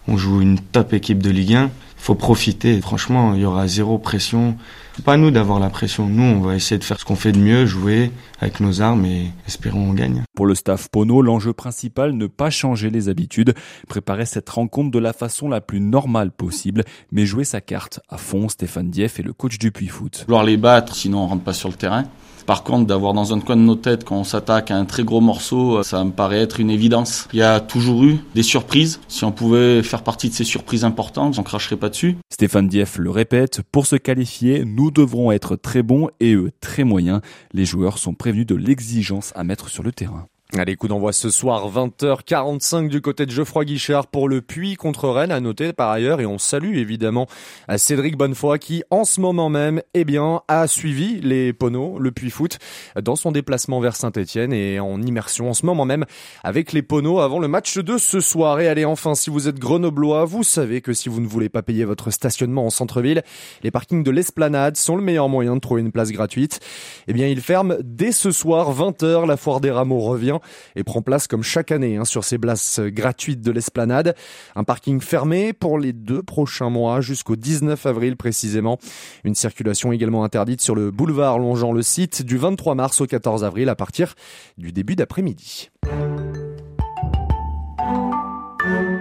on 0.09 0.17
joue 0.17 0.41
une 0.41 0.59
top 0.59 0.93
équipe 0.93 1.23
de 1.23 1.29
Ligue 1.29 1.55
1 1.55 1.71
faut 2.05 2.13
profiter. 2.13 2.79
Franchement, 2.81 3.33
il 3.33 3.41
y 3.41 3.45
aura 3.45 3.67
zéro 3.67 3.97
pression. 3.97 4.55
C'est 4.95 5.03
pas 5.03 5.13
à 5.13 5.17
nous 5.17 5.31
d'avoir 5.31 5.59
la 5.59 5.71
pression. 5.71 6.05
Nous, 6.07 6.21
on 6.21 6.39
va 6.39 6.55
essayer 6.55 6.77
de 6.77 6.83
faire 6.83 6.99
ce 6.99 7.05
qu'on 7.05 7.15
fait 7.15 7.31
de 7.31 7.39
mieux, 7.39 7.65
jouer 7.65 8.11
avec 8.39 8.59
nos 8.59 8.81
armes 8.81 9.05
et 9.05 9.31
espérons 9.47 9.89
on 9.89 9.93
gagne. 9.93 10.23
Pour 10.35 10.45
le 10.45 10.55
staff 10.55 10.89
Pono, 10.89 11.21
l'enjeu 11.21 11.53
principal, 11.53 12.13
ne 12.13 12.27
pas 12.27 12.49
changer 12.49 12.89
les 12.89 13.09
habitudes, 13.09 13.53
préparer 13.87 14.25
cette 14.25 14.49
rencontre 14.49 14.91
de 14.91 14.99
la 14.99 15.13
façon 15.13 15.49
la 15.49 15.61
plus 15.61 15.79
normale 15.79 16.31
possible, 16.31 16.83
mais 17.11 17.25
jouer 17.25 17.43
sa 17.43 17.61
carte 17.61 17.99
à 18.09 18.17
fond. 18.17 18.49
Stéphane 18.49 18.89
Dieff 18.89 19.19
est 19.19 19.23
le 19.23 19.33
coach 19.33 19.57
du 19.57 19.71
Puy 19.71 19.87
Foot. 19.87 20.25
Vouloir 20.27 20.43
les 20.43 20.57
battre, 20.57 20.95
sinon 20.95 21.19
on 21.19 21.27
rentre 21.27 21.43
pas 21.43 21.53
sur 21.53 21.69
le 21.69 21.75
terrain. 21.75 22.05
Par 22.45 22.63
contre, 22.63 22.85
d'avoir 22.85 23.13
dans 23.13 23.33
un 23.33 23.39
coin 23.39 23.55
de 23.55 23.61
nos 23.61 23.75
têtes 23.75 24.03
quand 24.03 24.17
on 24.17 24.23
s'attaque 24.23 24.69
à 24.69 24.77
un 24.77 24.85
très 24.85 25.03
gros 25.03 25.19
morceau, 25.19 25.81
ça 25.81 26.03
me 26.03 26.11
paraît 26.11 26.41
être 26.41 26.59
une 26.59 26.69
évidence. 26.69 27.27
Il 27.33 27.39
y 27.39 27.41
a 27.41 27.59
toujours 27.59 28.03
eu 28.03 28.19
des 28.35 28.43
surprises. 28.43 28.99
Si 29.07 29.23
on 29.25 29.31
pouvait 29.31 29.81
faire 29.81 30.03
partie 30.03 30.29
de 30.29 30.35
ces 30.35 30.43
surprises 30.43 30.85
importantes, 30.85 31.39
on 31.39 31.43
cracherait 31.43 31.75
pas 31.75 31.89
dessus. 31.89 32.17
Stéphane 32.31 32.67
Dieff 32.67 32.97
le 32.99 33.09
répète, 33.09 33.61
pour 33.71 33.87
se 33.87 33.95
qualifier, 33.95 34.63
nous 34.63 34.91
devrons 34.91 35.31
être 35.31 35.55
très 35.55 35.81
bons 35.81 36.09
et 36.19 36.33
eux 36.33 36.51
très 36.61 36.83
moyens. 36.83 37.21
Les 37.51 37.65
joueurs 37.65 37.97
sont 37.97 38.13
prévenus 38.25 38.47
de 38.47 38.55
l'exigence 38.55 39.31
à 39.35 39.43
mettre 39.43 39.69
sur 39.69 39.83
le 39.83 39.91
terrain. 39.91 40.27
Allez, 40.53 40.75
coup 40.75 40.87
d'envoi 40.87 41.11
ce 41.11 41.31
soir, 41.31 41.69
20h45 41.69 42.87
du 42.87 43.01
côté 43.01 43.25
de 43.25 43.31
Geoffroy 43.31 43.65
Guichard 43.65 44.05
pour 44.05 44.29
le 44.29 44.41
Puy 44.41 44.75
contre 44.75 45.09
Rennes, 45.09 45.31
à 45.31 45.39
noter 45.39 45.73
par 45.73 45.89
ailleurs, 45.89 46.21
et 46.21 46.27
on 46.27 46.37
salue 46.37 46.75
évidemment 46.75 47.25
à 47.67 47.79
Cédric 47.79 48.15
Bonnefoy 48.15 48.59
qui, 48.59 48.83
en 48.91 49.05
ce 49.05 49.19
moment 49.19 49.49
même, 49.49 49.81
eh 49.95 50.05
bien, 50.05 50.43
a 50.47 50.67
suivi 50.67 51.19
les 51.19 51.51
Poneaux, 51.51 51.97
le 51.97 52.11
Puy 52.11 52.29
Foot, 52.29 52.59
dans 53.01 53.15
son 53.15 53.31
déplacement 53.31 53.79
vers 53.79 53.95
Saint-Etienne 53.95 54.53
et 54.53 54.79
en 54.79 55.01
immersion 55.01 55.49
en 55.49 55.55
ce 55.55 55.65
moment 55.65 55.83
même 55.83 56.05
avec 56.43 56.73
les 56.73 56.83
Poneaux 56.83 57.19
avant 57.19 57.39
le 57.39 57.47
match 57.47 57.79
de 57.79 57.97
ce 57.97 58.19
soir. 58.19 58.59
Et 58.59 58.67
allez, 58.67 58.85
enfin, 58.85 59.15
si 59.15 59.31
vous 59.31 59.47
êtes 59.47 59.59
grenoblois, 59.59 60.25
vous 60.25 60.43
savez 60.43 60.79
que 60.79 60.93
si 60.93 61.09
vous 61.09 61.21
ne 61.21 61.27
voulez 61.27 61.49
pas 61.49 61.63
payer 61.63 61.85
votre 61.85 62.11
stationnement 62.11 62.67
en 62.67 62.69
centre-ville, 62.69 63.23
les 63.63 63.71
parkings 63.71 64.03
de 64.03 64.11
l'Esplanade 64.11 64.77
sont 64.77 64.95
le 64.95 65.03
meilleur 65.03 65.27
moyen 65.27 65.55
de 65.55 65.59
trouver 65.59 65.81
une 65.81 65.91
place 65.91 66.11
gratuite. 66.11 66.59
Eh 67.07 67.13
bien, 67.13 67.27
ils 67.27 67.41
ferment 67.41 67.75
dès 67.83 68.11
ce 68.11 68.29
soir, 68.29 68.71
20h, 68.73 69.25
la 69.25 69.37
foire 69.37 69.59
des 69.59 69.71
rameaux 69.71 69.99
revient 69.99 70.34
et 70.75 70.83
prend 70.83 71.01
place 71.01 71.27
comme 71.27 71.43
chaque 71.43 71.71
année 71.71 71.97
hein, 71.97 72.05
sur 72.05 72.23
ces 72.23 72.37
places 72.37 72.79
gratuites 72.79 73.41
de 73.41 73.51
l'esplanade. 73.51 74.15
Un 74.55 74.63
parking 74.63 75.01
fermé 75.01 75.53
pour 75.53 75.79
les 75.79 75.93
deux 75.93 76.23
prochains 76.23 76.69
mois 76.69 77.01
jusqu'au 77.01 77.35
19 77.35 77.85
avril 77.85 78.17
précisément. 78.17 78.79
Une 79.23 79.35
circulation 79.35 79.91
également 79.91 80.23
interdite 80.23 80.61
sur 80.61 80.75
le 80.75 80.91
boulevard 80.91 81.39
longeant 81.39 81.71
le 81.71 81.81
site 81.81 82.23
du 82.23 82.37
23 82.37 82.75
mars 82.75 83.01
au 83.01 83.07
14 83.07 83.43
avril 83.43 83.69
à 83.69 83.75
partir 83.75 84.15
du 84.57 84.71
début 84.71 84.95
d'après-midi. 84.95 85.69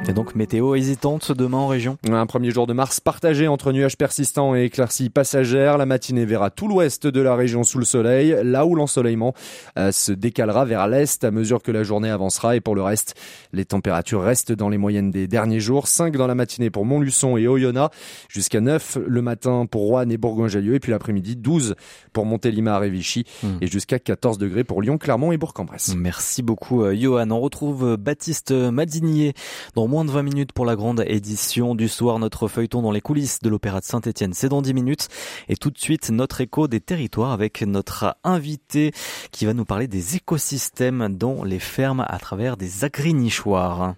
Et 0.07 0.13
donc 0.13 0.35
météo 0.35 0.75
hésitante 0.75 1.33
demain 1.33 1.59
en 1.59 1.67
région. 1.67 1.97
Un 2.11 2.27
premier 2.27 2.51
jour 2.51 2.67
de 2.67 2.75
mars 2.75 3.01
partagé 3.01 3.49
entre 3.49 3.73
nuages 3.73 3.97
persistants 3.97 4.55
et 4.55 4.65
éclaircies 4.65 5.09
passagères. 5.09 5.79
La 5.79 5.87
matinée 5.87 6.27
verra 6.27 6.51
tout 6.51 6.69
l'ouest 6.69 7.07
de 7.07 7.21
la 7.23 7.35
région 7.35 7.65
sous 7.65 7.79
le 7.79 7.87
soleil, 7.87 8.37
là 8.43 8.67
où 8.67 8.75
l'ensoleillement 8.75 9.33
euh, 9.79 9.93
se 9.93 10.13
décalera 10.13 10.67
vers 10.67 10.89
l'est 10.89 11.25
à 11.25 11.31
mesure 11.31 11.63
que 11.63 11.73
la 11.73 11.85
journée 11.85 12.11
avancera. 12.11 12.55
Et 12.55 12.61
pour 12.61 12.75
le 12.75 12.83
reste, 12.83 13.15
les 13.55 13.65
températures 13.65 14.23
restent 14.23 14.53
dans 14.53 14.69
les 14.69 14.77
moyennes 14.77 15.11
des 15.11 15.27
derniers 15.27 15.61
jours. 15.61 15.89
5 15.89 16.15
dans 16.17 16.27
la 16.27 16.35
matinée 16.35 16.69
pour 16.69 16.85
Montluçon 16.85 17.39
et 17.39 17.49
Oyonnax, 17.49 17.97
jusqu'à 18.29 18.61
9 18.61 18.99
le 19.07 19.23
matin 19.23 19.65
pour 19.65 19.83
Rouen 19.83 20.11
et 20.11 20.19
Bourgoin-Jallieu, 20.19 20.75
et 20.75 20.81
puis 20.81 20.93
l'après-midi 20.93 21.35
12 21.37 21.77
pour 22.13 22.27
Montélimar 22.27 22.85
et 22.85 22.91
Vichy, 22.91 23.25
hmm. 23.43 23.57
et 23.63 23.69
jusqu'à 23.69 23.99
14 23.99 24.37
degrés 24.37 24.65
pour 24.65 24.83
Lyon, 24.83 24.99
Clermont 24.99 25.33
et 25.33 25.39
Bourg-en-Bresse. 25.39 25.95
Merci 25.97 26.43
beaucoup 26.43 26.83
euh, 26.83 26.95
Johan. 26.95 27.31
On 27.31 27.41
retrouve 27.41 27.93
euh, 27.93 27.97
Baptiste 27.97 28.51
Madinier 28.51 29.33
dans 29.75 29.94
moins 29.95 30.05
de 30.05 30.11
20 30.11 30.23
minutes 30.25 30.53
pour 30.53 30.67
la 30.67 30.75
grande 30.75 31.05
édition 31.07 31.77
du 31.77 31.87
soir. 31.87 32.19
Notre 32.19 32.49
feuilleton 32.49 32.83
dans 32.83 32.91
les 32.91 33.01
coulisses 33.01 33.39
de 33.39 33.49
l'Opéra 33.49 33.79
de 33.79 33.85
Saint-Etienne, 33.85 34.33
c'est 34.35 34.49
dans 34.49 34.61
10 34.61 34.75
minutes. 34.75 35.07
Et 35.49 35.55
tout 35.55 35.71
de 35.71 35.79
suite, 35.79 36.11
notre 36.11 36.41
écho 36.41 36.67
des 36.67 36.81
territoires 36.81 37.31
avec 37.31 37.63
notre 37.63 38.17
invité 38.25 38.91
qui 39.31 39.47
va 39.47 39.55
nous 39.55 39.65
parler 39.65 39.87
des 39.87 40.17
écosystèmes 40.17 41.17
dans 41.17 41.45
les 41.45 41.61
fermes 41.61 42.05
à 42.09 42.19
travers 42.19 42.57
des 42.57 42.85
agri-nichoirs. 42.85 43.95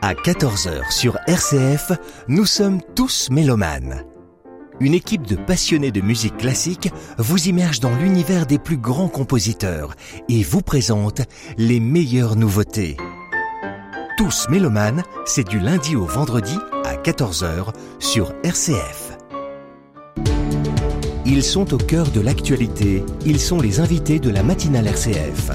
À 0.00 0.14
14h 0.14 0.90
sur 0.90 1.18
RCF, 1.26 1.92
nous 2.28 2.46
sommes 2.46 2.80
tous 2.94 3.28
mélomanes 3.28 4.06
une 4.80 4.94
équipe 4.94 5.26
de 5.26 5.36
passionnés 5.36 5.90
de 5.90 6.00
musique 6.00 6.36
classique 6.36 6.90
vous 7.18 7.48
immerge 7.48 7.80
dans 7.80 7.94
l'univers 7.94 8.46
des 8.46 8.58
plus 8.58 8.76
grands 8.76 9.08
compositeurs 9.08 9.94
et 10.28 10.42
vous 10.42 10.62
présente 10.62 11.22
les 11.56 11.80
meilleures 11.80 12.36
nouveautés. 12.36 12.96
Tous 14.16 14.48
mélomanes, 14.48 15.02
c'est 15.26 15.46
du 15.46 15.58
lundi 15.58 15.96
au 15.96 16.04
vendredi 16.04 16.56
à 16.84 16.94
14h 16.94 17.72
sur 17.98 18.32
RCF. 18.44 19.03
Ils 21.36 21.42
sont 21.42 21.74
au 21.74 21.78
cœur 21.78 22.12
de 22.12 22.20
l'actualité, 22.20 23.02
ils 23.26 23.40
sont 23.40 23.58
les 23.58 23.80
invités 23.80 24.20
de 24.20 24.30
la 24.30 24.44
matinale 24.44 24.86
RCF. 24.86 25.50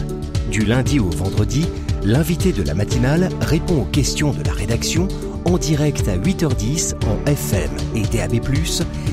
Du 0.52 0.66
lundi 0.66 1.00
au 1.00 1.10
vendredi, 1.10 1.70
l'invité 2.04 2.52
de 2.52 2.64
la 2.64 2.74
matinale 2.74 3.30
répond 3.40 3.84
aux 3.84 3.86
questions 3.86 4.34
de 4.34 4.44
la 4.44 4.52
rédaction 4.52 5.08
en 5.46 5.58
direct 5.58 6.10
à 6.10 6.18
8h10 6.18 6.96
en 7.08 7.26
FM 7.26 7.72
et 7.96 8.02
DAB+, 8.02 8.42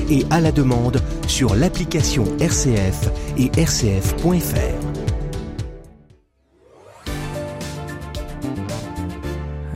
et 0.09 0.25
à 0.29 0.41
la 0.41 0.51
demande 0.51 1.01
sur 1.29 1.55
l'application 1.55 2.25
RCF 2.41 3.11
et 3.37 3.49
rcf.fr. 3.57 4.96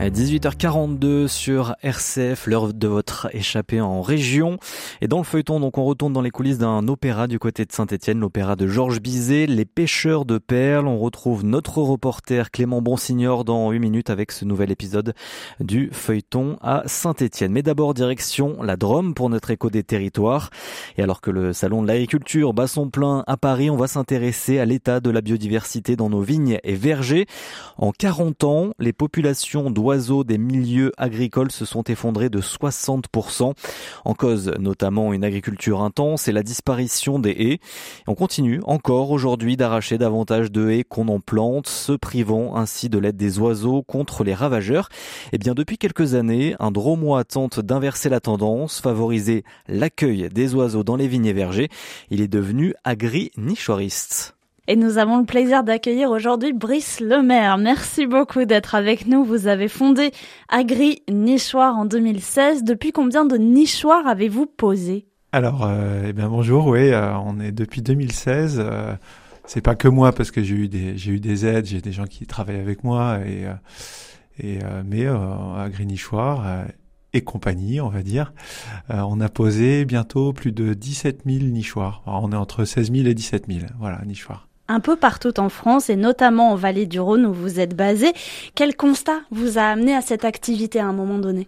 À 0.01 0.09
18h42 0.09 1.27
sur 1.27 1.75
RCF, 1.83 2.47
l'heure 2.47 2.73
de 2.73 2.87
votre 2.87 3.27
échappée 3.35 3.81
en 3.81 4.01
région. 4.01 4.57
Et 4.99 5.07
dans 5.07 5.19
le 5.19 5.23
feuilleton, 5.23 5.59
donc, 5.59 5.77
on 5.77 5.85
retourne 5.85 6.11
dans 6.11 6.23
les 6.23 6.31
coulisses 6.31 6.57
d'un 6.57 6.87
opéra 6.87 7.27
du 7.27 7.37
côté 7.37 7.65
de 7.65 7.71
Saint-Etienne, 7.71 8.19
l'opéra 8.19 8.55
de 8.55 8.65
Georges 8.65 8.99
Bizet, 8.99 9.45
Les 9.45 9.63
pêcheurs 9.63 10.25
de 10.25 10.39
perles. 10.39 10.87
On 10.87 10.97
retrouve 10.97 11.45
notre 11.45 11.77
reporter 11.83 12.49
Clément 12.49 12.81
Bonsignor 12.81 13.45
dans 13.45 13.69
8 13.69 13.77
minutes 13.77 14.09
avec 14.09 14.31
ce 14.31 14.43
nouvel 14.43 14.71
épisode 14.71 15.13
du 15.59 15.91
feuilleton 15.91 16.57
à 16.61 16.81
Saint-Etienne. 16.87 17.51
Mais 17.51 17.61
d'abord, 17.61 17.93
direction 17.93 18.63
la 18.63 18.77
Drôme 18.77 19.13
pour 19.13 19.29
notre 19.29 19.51
écho 19.51 19.69
des 19.69 19.83
territoires. 19.83 20.49
Et 20.97 21.03
alors 21.03 21.21
que 21.21 21.29
le 21.29 21.53
salon 21.53 21.83
de 21.83 21.87
l'agriculture 21.87 22.55
bat 22.55 22.65
son 22.65 22.89
plein 22.89 23.23
à 23.27 23.37
Paris, 23.37 23.69
on 23.69 23.77
va 23.77 23.85
s'intéresser 23.85 24.57
à 24.57 24.65
l'état 24.65 24.99
de 24.99 25.11
la 25.11 25.21
biodiversité 25.21 25.95
dans 25.95 26.09
nos 26.09 26.21
vignes 26.21 26.57
et 26.63 26.73
vergers. 26.73 27.27
En 27.77 27.91
40 27.91 28.43
ans, 28.45 28.71
les 28.79 28.93
populations 28.93 29.69
doivent 29.69 29.90
oiseaux 29.91 30.23
des 30.23 30.38
milieux 30.38 30.93
agricoles 30.97 31.51
se 31.51 31.65
sont 31.65 31.84
effondrés 31.84 32.30
de 32.30 32.39
60%. 32.39 33.54
En 34.06 34.13
cause 34.13 34.54
notamment 34.58 35.12
une 35.12 35.25
agriculture 35.25 35.82
intense 35.82 36.30
et 36.30 36.32
la 36.32 36.43
disparition 36.43 37.19
des 37.19 37.32
haies. 37.32 37.60
On 38.08 38.15
continue 38.15 38.62
encore 38.63 39.12
aujourd'hui 39.12 39.58
d'arracher 39.58 39.97
davantage 39.97 40.49
de 40.49 40.69
haies 40.69 40.86
qu'on 40.86 41.10
en 41.10 41.19
plante, 41.19 41.67
se 41.67 41.91
privant 41.91 42.56
ainsi 42.56 42.88
de 42.88 42.99
l'aide 42.99 43.17
des 43.17 43.38
oiseaux 43.39 43.84
contre 43.84 44.23
les 44.23 44.34
ravageurs. 44.34 44.88
Et 45.25 45.30
eh 45.34 45.38
bien 45.38 45.56
depuis 45.56 45.77
quelques 45.77 46.15
années, 46.15 46.56
un 46.60 46.71
dromois 46.71 47.25
tente 47.25 47.60
d'inverser 47.60 48.08
la 48.08 48.21
tendance, 48.21 48.80
favoriser 48.80 49.43
l'accueil 49.67 50.30
des 50.30 50.56
oiseaux 50.56 50.86
dans 50.86 50.95
les 50.95 51.10
vignes 51.10 51.25
et 51.25 51.34
vergers. 51.34 51.67
Il 52.10 52.21
est 52.21 52.30
devenu 52.30 52.73
agri-nichoiriste. 52.86 54.36
Et 54.67 54.76
nous 54.76 55.00
avons 55.00 55.17
le 55.17 55.26
plaisir 55.26 55.63
d'accueillir 55.63 56.12
aujourd'hui 56.12 56.54
Brice 56.54 57.00
Lemaire. 57.00 57.58
Merci 57.58 58.06
beaucoup 58.06 58.45
d'être 58.45 58.76
avec 58.76 59.08
nous. 59.08 59.24
Vous 59.24 59.47
avez 59.47 59.67
fondé 59.67 60.12
Agri 60.50 61.02
Nichoir 61.10 61.78
en 61.78 61.86
2016. 61.86 62.63
Depuis 62.63 62.91
combien 62.91 63.26
de 63.26 63.38
nichoirs 63.38 64.06
avez-vous 64.06 64.45
posé? 64.45 65.08
Alors, 65.32 65.65
euh, 65.65 66.04
eh 66.08 66.13
bien 66.13 66.30
bonjour. 66.30 66.67
Oui, 66.67 66.91
euh, 66.91 67.12
on 67.26 67.39
est 67.39 67.52
depuis 67.52 67.82
2016. 67.82 68.62
Euh, 68.63 68.93
c'est 69.45 69.62
pas 69.62 69.76
que 69.76 69.88
moi 69.88 70.12
parce 70.12 70.30
que 70.30 70.43
j'ai 70.43 70.56
eu 70.56 70.67
des 71.19 71.45
aides, 71.45 71.65
j'ai 71.65 71.82
des 71.82 71.91
gens 71.91 72.06
qui 72.06 72.28
travaillent 72.28 72.60
avec 72.60 72.84
moi 72.84 73.19
et 73.26 74.60
mais 74.86 75.08
Agri 75.08 75.86
Nichoir 75.88 76.65
et 77.13 77.21
compagnie, 77.21 77.82
on 77.82 77.89
va 77.89 78.04
dire. 78.04 78.34
on 78.89 79.19
a 79.19 79.28
posé 79.28 79.84
bientôt 79.84 80.32
plus 80.32 80.52
de 80.52 80.74
17 80.74 81.24
000 81.26 81.45
nichoirs. 81.45 82.04
on 82.06 82.32
est 82.32 82.36
entre 82.36 82.63
16 82.63 82.93
000 82.93 83.08
et 83.08 83.13
17 83.13 83.47
000, 83.47 83.65
voilà, 83.80 84.02
nichoirs 84.06 84.47
un 84.71 84.79
peu 84.79 84.95
partout 84.95 85.39
en 85.39 85.49
France 85.49 85.89
et 85.89 85.95
notamment 85.95 86.51
en 86.51 86.55
vallée 86.55 86.86
du 86.86 86.99
Rhône 86.99 87.25
où 87.25 87.34
vous 87.34 87.60
êtes 87.60 87.75
basé. 87.75 88.13
Quel 88.55 88.75
constat 88.75 89.19
vous 89.31 89.57
a 89.57 89.63
amené 89.63 89.95
à 89.95 90.01
cette 90.01 90.25
activité 90.25 90.79
à 90.79 90.88
un 90.88 90.93
moment 90.93 91.19
donné? 91.19 91.47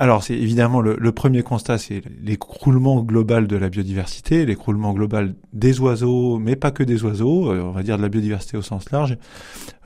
Alors, 0.00 0.22
c'est 0.22 0.34
évidemment 0.34 0.80
le, 0.80 1.12
premier 1.12 1.42
constat, 1.42 1.76
c'est 1.76 2.02
l'écroulement 2.22 3.02
global 3.02 3.48
de 3.48 3.56
la 3.56 3.68
biodiversité, 3.68 4.46
l'écroulement 4.46 4.92
global 4.92 5.34
des 5.52 5.80
oiseaux, 5.80 6.38
mais 6.38 6.54
pas 6.54 6.70
que 6.70 6.84
des 6.84 7.02
oiseaux, 7.02 7.50
euh, 7.50 7.62
on 7.62 7.72
va 7.72 7.82
dire 7.82 7.96
de 7.96 8.02
la 8.02 8.08
biodiversité 8.08 8.56
au 8.56 8.62
sens 8.62 8.92
large. 8.92 9.18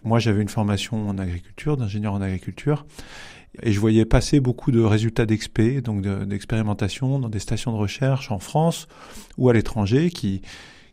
Moi, 0.04 0.18
j'avais 0.18 0.42
une 0.42 0.50
formation 0.50 1.08
en 1.08 1.16
agriculture, 1.16 1.78
d'ingénieur 1.78 2.12
en 2.12 2.20
agriculture, 2.20 2.84
et 3.62 3.72
je 3.72 3.80
voyais 3.80 4.04
passer 4.04 4.40
beaucoup 4.40 4.70
de 4.70 4.82
résultats 4.82 5.24
d'expé, 5.24 5.80
donc 5.80 6.02
d'expérimentation 6.02 7.18
dans 7.18 7.30
des 7.30 7.38
stations 7.38 7.72
de 7.72 7.78
recherche 7.78 8.30
en 8.30 8.38
France 8.38 8.88
ou 9.38 9.48
à 9.48 9.54
l'étranger, 9.54 10.10
qui 10.10 10.42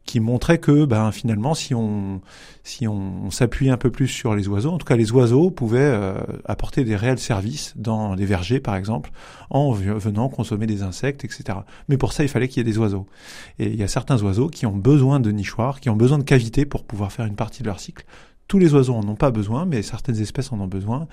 qui 0.06 0.20
montrait 0.20 0.58
que 0.58 0.86
ben 0.86 1.12
finalement 1.12 1.54
si 1.54 1.76
on 1.76 2.22
si 2.64 2.88
on, 2.88 3.32
s'appuyait 3.32 3.72
un 3.72 3.78
peu 3.78 3.90
plus 3.90 4.08
sur 4.08 4.36
les 4.36 4.48
oiseaux, 4.48 4.72
en 4.72 4.78
tout 4.78 4.86
cas 4.86 4.96
les 4.96 5.12
oiseaux 5.12 5.50
pouvaient 5.50 5.80
euh, 5.82 6.16
apporter 6.46 6.84
des 6.84 6.96
réels 6.96 7.20
services 7.20 7.74
dans 7.76 8.16
les 8.16 8.26
vergers 8.26 8.60
par 8.60 8.76
exemple 8.76 9.12
en 9.50 9.72
venant 9.72 10.30
consommer 10.30 10.68
des 10.68 10.84
insectes 10.84 11.24
etc. 11.24 11.60
Mais 11.88 11.98
pour 11.98 12.14
ça 12.14 12.24
il 12.24 12.30
fallait 12.30 12.48
qu'il 12.48 12.58
y 12.58 12.62
ait 12.68 12.72
des 12.72 12.78
oiseaux 12.78 13.08
et 13.60 13.68
il 13.68 13.76
y 13.76 13.84
a 13.84 13.88
certains 13.88 14.22
oiseaux 14.24 14.50
qui 14.50 14.66
ont 14.66 14.76
besoin 14.76 15.20
de 15.20 15.32
nichoirs, 15.32 15.80
qui 15.80 15.90
ont 15.90 15.96
besoin 15.96 16.18
de 16.18 16.24
cavités 16.24 16.66
pour 16.66 16.84
pouvoir 16.84 17.12
faire 17.12 17.26
une 17.26 17.36
partie 17.36 17.64
de 17.64 17.68
leur 17.68 17.80
cycle. 17.80 18.06
Tous 18.48 18.58
les 18.58 18.74
oiseaux 18.74 18.96
en 18.96 19.08
ont 19.08 19.16
pas 19.16 19.30
besoin, 19.30 19.66
mais 19.66 19.84
certaines 19.84 20.20
espèces 20.20 20.52
en 20.52 20.60
ont 20.60 20.68
besoin 20.68 21.08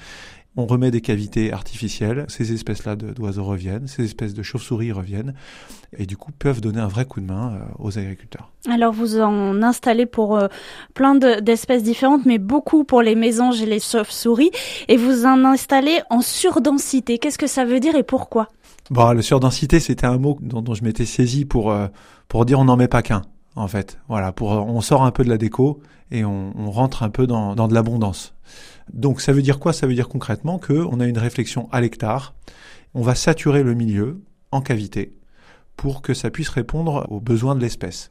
on 0.56 0.66
remet 0.66 0.90
des 0.90 1.02
cavités 1.02 1.52
artificielles, 1.52 2.24
ces 2.28 2.52
espèces-là 2.52 2.96
d'oiseaux 2.96 3.44
reviennent, 3.44 3.86
ces 3.86 4.04
espèces 4.04 4.32
de 4.34 4.42
chauves-souris 4.42 4.90
reviennent, 4.90 5.34
et 5.96 6.06
du 6.06 6.16
coup 6.16 6.32
peuvent 6.32 6.60
donner 6.60 6.80
un 6.80 6.88
vrai 6.88 7.04
coup 7.04 7.20
de 7.20 7.26
main 7.26 7.52
euh, 7.52 7.64
aux 7.78 7.98
agriculteurs. 7.98 8.50
Alors 8.68 8.92
vous 8.92 9.20
en 9.20 9.62
installez 9.62 10.06
pour 10.06 10.36
euh, 10.36 10.48
plein 10.94 11.14
d'espèces 11.14 11.82
différentes, 11.82 12.24
mais 12.24 12.38
beaucoup 12.38 12.84
pour 12.84 13.02
les 13.02 13.14
mésanges 13.14 13.60
et 13.60 13.66
les 13.66 13.80
chauves-souris, 13.80 14.50
et 14.88 14.96
vous 14.96 15.26
en 15.26 15.44
installez 15.44 16.00
en 16.08 16.22
surdensité. 16.22 17.18
Qu'est-ce 17.18 17.38
que 17.38 17.46
ça 17.46 17.64
veut 17.64 17.80
dire 17.80 17.94
et 17.94 18.02
pourquoi? 18.02 18.48
Bon, 18.90 19.12
le 19.12 19.22
surdensité, 19.22 19.80
c'était 19.80 20.06
un 20.06 20.16
mot 20.18 20.38
dont, 20.40 20.74
je 20.74 20.84
m'étais 20.84 21.06
saisi 21.06 21.44
pour 21.44 21.70
euh, 21.70 21.88
pour 22.28 22.46
dire 22.46 22.58
on 22.58 22.64
n'en 22.64 22.76
met 22.76 22.88
pas 22.88 23.02
qu'un, 23.02 23.22
en 23.56 23.68
fait. 23.68 23.98
Voilà, 24.08 24.32
pour 24.32 24.52
on 24.52 24.80
sort 24.80 25.02
un 25.02 25.10
peu 25.10 25.22
de 25.22 25.28
la 25.28 25.38
déco 25.38 25.80
et 26.10 26.24
on, 26.24 26.52
on 26.56 26.70
rentre 26.70 27.02
un 27.02 27.10
peu 27.10 27.26
dans, 27.26 27.54
dans 27.54 27.68
de 27.68 27.74
l'abondance. 27.74 28.32
Donc 28.92 29.20
ça 29.20 29.32
veut 29.32 29.42
dire 29.42 29.58
quoi? 29.58 29.72
Ça 29.72 29.86
veut 29.86 29.94
dire 29.94 30.08
concrètement 30.08 30.58
qu'on 30.58 31.00
a 31.00 31.06
une 31.06 31.18
réflexion 31.18 31.68
à 31.72 31.80
l'hectare, 31.80 32.34
on 32.94 33.02
va 33.02 33.14
saturer 33.14 33.62
le 33.62 33.74
milieu 33.74 34.20
en 34.52 34.60
cavité 34.60 35.14
pour 35.76 36.02
que 36.02 36.14
ça 36.14 36.30
puisse 36.30 36.48
répondre 36.48 37.06
aux 37.10 37.20
besoins 37.20 37.54
de 37.54 37.60
l'espèce. 37.60 38.10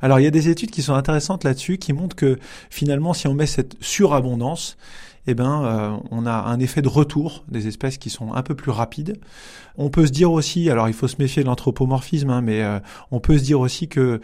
Alors 0.00 0.20
il 0.20 0.24
y 0.24 0.26
a 0.26 0.30
des 0.30 0.48
études 0.48 0.70
qui 0.70 0.82
sont 0.82 0.94
intéressantes 0.94 1.44
là-dessus 1.44 1.78
qui 1.78 1.92
montrent 1.92 2.16
que 2.16 2.38
finalement 2.70 3.14
si 3.14 3.28
on 3.28 3.34
met 3.34 3.46
cette 3.46 3.76
surabondance, 3.80 4.76
eh 5.26 5.34
ben 5.34 5.64
euh, 5.64 5.96
on 6.10 6.26
a 6.26 6.32
un 6.32 6.60
effet 6.60 6.82
de 6.82 6.88
retour 6.88 7.44
des 7.48 7.66
espèces 7.66 7.98
qui 7.98 8.10
sont 8.10 8.32
un 8.32 8.42
peu 8.42 8.54
plus 8.54 8.70
rapides. 8.70 9.18
On 9.76 9.90
peut 9.90 10.06
se 10.06 10.12
dire 10.12 10.30
aussi, 10.30 10.70
alors 10.70 10.88
il 10.88 10.94
faut 10.94 11.08
se 11.08 11.16
méfier 11.18 11.42
de 11.42 11.48
l'anthropomorphisme, 11.48 12.30
hein, 12.30 12.42
mais 12.42 12.62
euh, 12.62 12.78
on 13.10 13.20
peut 13.20 13.38
se 13.38 13.42
dire 13.42 13.60
aussi 13.60 13.88
que 13.88 14.20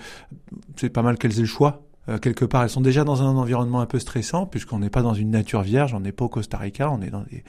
c'est 0.77 0.91
pas 0.91 1.03
mal 1.03 1.19
qu'elles 1.19 1.39
aient 1.39 1.43
le 1.43 1.47
choix 1.47 1.83
euh, 2.09 2.19
quelque 2.19 2.45
part, 2.45 2.63
elles 2.63 2.71
sont 2.71 2.81
déjà 2.81 3.05
dans 3.05 3.23
un 3.23 3.37
environnement 3.37 3.81
un 3.81 3.87
peu 3.87 3.99
stressant, 3.99 4.47
puisqu'on 4.47 4.81
n'est 4.81 4.91
pas 4.91 5.03
dans 5.03 5.15
une 5.15 5.31
nature 5.31 5.63
vierge, 5.63 5.95
on 5.95 6.01
n'est 6.01 6.13
pas 6.13 6.25
au 6.25 6.29
Costa 6.29 6.59
Rica, 6.59 6.91
on 6.91 7.01
est 7.01 7.11
dans 7.11 7.23
des 7.31 7.45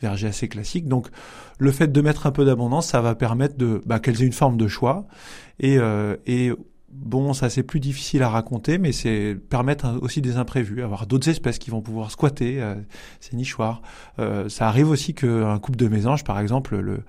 vergers 0.00 0.28
assez 0.28 0.48
classiques. 0.48 0.88
Donc, 0.88 1.08
le 1.58 1.72
fait 1.72 1.88
de 1.88 2.00
mettre 2.00 2.26
un 2.26 2.32
peu 2.32 2.44
d'abondance, 2.44 2.86
ça 2.86 3.00
va 3.00 3.14
permettre 3.14 3.56
de 3.56 3.82
bah, 3.86 3.98
qu'elles 3.98 4.22
aient 4.22 4.26
une 4.26 4.32
forme 4.32 4.56
de 4.56 4.68
choix. 4.68 5.06
Et, 5.60 5.78
euh, 5.78 6.16
et 6.26 6.52
bon, 6.90 7.32
ça 7.32 7.50
c'est 7.50 7.62
plus 7.62 7.80
difficile 7.80 8.22
à 8.22 8.28
raconter, 8.28 8.78
mais 8.78 8.92
c'est 8.92 9.36
permettre 9.48 9.98
aussi 10.00 10.20
des 10.20 10.36
imprévus, 10.36 10.82
avoir 10.82 11.06
d'autres 11.06 11.28
espèces 11.28 11.58
qui 11.58 11.70
vont 11.70 11.80
pouvoir 11.80 12.10
squatter 12.10 12.60
euh, 12.60 12.74
ces 13.20 13.36
nichoirs. 13.36 13.82
Euh, 14.18 14.48
ça 14.48 14.68
arrive 14.68 14.88
aussi 14.88 15.14
qu'un 15.14 15.58
couple 15.58 15.78
de 15.78 15.88
mésanges, 15.88 16.24
par 16.24 16.38
exemple, 16.38 16.76
le, 16.76 17.02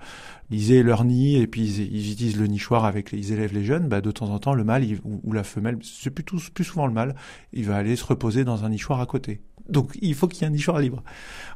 ils 0.50 0.72
aient 0.72 0.82
leur 0.82 1.04
nid 1.04 1.36
et 1.36 1.46
puis 1.46 1.62
ils, 1.62 2.12
utilisent 2.12 2.38
le 2.38 2.46
nichoir 2.46 2.84
avec 2.84 3.12
ils 3.12 3.32
élèvent 3.32 3.54
les 3.54 3.64
jeunes, 3.64 3.88
bah 3.88 4.00
de 4.00 4.10
temps 4.10 4.30
en 4.30 4.38
temps 4.38 4.54
le 4.54 4.64
mâle 4.64 4.84
ou, 5.04 5.32
la 5.32 5.44
femelle, 5.44 5.78
c'est 5.82 6.10
plus 6.10 6.64
souvent 6.64 6.86
le 6.86 6.92
mâle, 6.92 7.14
il 7.52 7.64
va 7.64 7.76
aller 7.76 7.96
se 7.96 8.04
reposer 8.04 8.44
dans 8.44 8.64
un 8.64 8.68
nichoir 8.68 9.00
à 9.00 9.06
côté. 9.06 9.40
Donc 9.70 9.90
il 10.00 10.14
faut 10.14 10.26
qu'il 10.26 10.42
y 10.42 10.44
ait 10.44 10.48
un 10.48 10.50
nichoir 10.50 10.78
libre. 10.78 11.02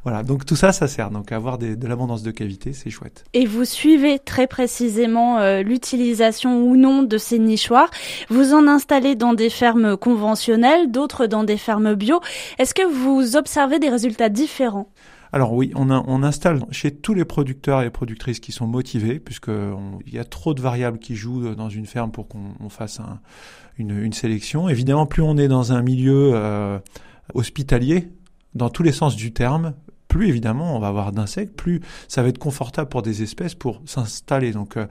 Voilà, 0.03 0.23
donc 0.23 0.45
tout 0.45 0.55
ça, 0.55 0.71
ça 0.71 0.87
sert. 0.87 1.11
Donc 1.11 1.31
avoir 1.31 1.57
de 1.57 1.87
l'abondance 1.87 2.23
de 2.23 2.31
cavités, 2.31 2.73
c'est 2.73 2.89
chouette. 2.89 3.25
Et 3.33 3.45
vous 3.45 3.65
suivez 3.65 4.19
très 4.19 4.47
précisément 4.47 5.39
euh, 5.39 5.61
l'utilisation 5.61 6.63
ou 6.63 6.77
non 6.77 7.03
de 7.03 7.17
ces 7.17 7.39
nichoirs. 7.39 7.89
Vous 8.29 8.53
en 8.53 8.67
installez 8.67 9.15
dans 9.15 9.33
des 9.33 9.49
fermes 9.49 9.97
conventionnelles, 9.97 10.91
d'autres 10.91 11.27
dans 11.27 11.43
des 11.43 11.57
fermes 11.57 11.95
bio. 11.95 12.21
Est-ce 12.57 12.73
que 12.73 12.87
vous 12.87 13.35
observez 13.35 13.79
des 13.79 13.89
résultats 13.89 14.29
différents? 14.29 14.89
Alors 15.35 15.51
oui, 15.51 15.73
on, 15.75 16.23
installe 16.23 16.63
chez 16.71 16.91
tous 16.91 17.13
les 17.13 17.25
producteurs 17.25 17.81
et 17.81 17.89
productrices 17.89 18.39
qui 18.39 18.53
sont 18.53 18.67
motivés, 18.67 19.19
puisqu'il 19.19 20.13
y 20.13 20.17
a 20.17 20.23
trop 20.23 20.53
de 20.53 20.61
variables 20.61 20.97
qui 20.97 21.17
jouent 21.17 21.55
dans 21.55 21.67
une 21.67 21.85
ferme 21.85 22.09
pour 22.09 22.29
qu'on 22.29 22.69
fasse 22.69 23.01
une, 23.77 24.01
une, 24.01 24.13
sélection. 24.13 24.69
Évidemment, 24.69 25.05
plus 25.05 25.21
on 25.21 25.35
est 25.35 25.49
dans 25.49 25.73
un 25.73 25.81
milieu 25.81 26.31
euh, 26.33 26.79
hospitalier, 27.33 28.07
dans 28.53 28.69
tous 28.69 28.81
les 28.81 28.93
sens 28.93 29.17
du 29.17 29.33
terme, 29.33 29.73
plus 30.07 30.29
évidemment 30.29 30.75
on 30.75 30.79
va 30.79 30.87
avoir 30.87 31.11
d'insectes, 31.11 31.55
plus 31.55 31.81
ça 32.07 32.21
va 32.21 32.29
être 32.29 32.37
confortable 32.37 32.89
pour 32.89 33.01
des 33.01 33.23
espèces 33.23 33.55
pour 33.55 33.81
s'installer. 33.85 34.51
Donc 34.51 34.77
euh, 34.77 34.87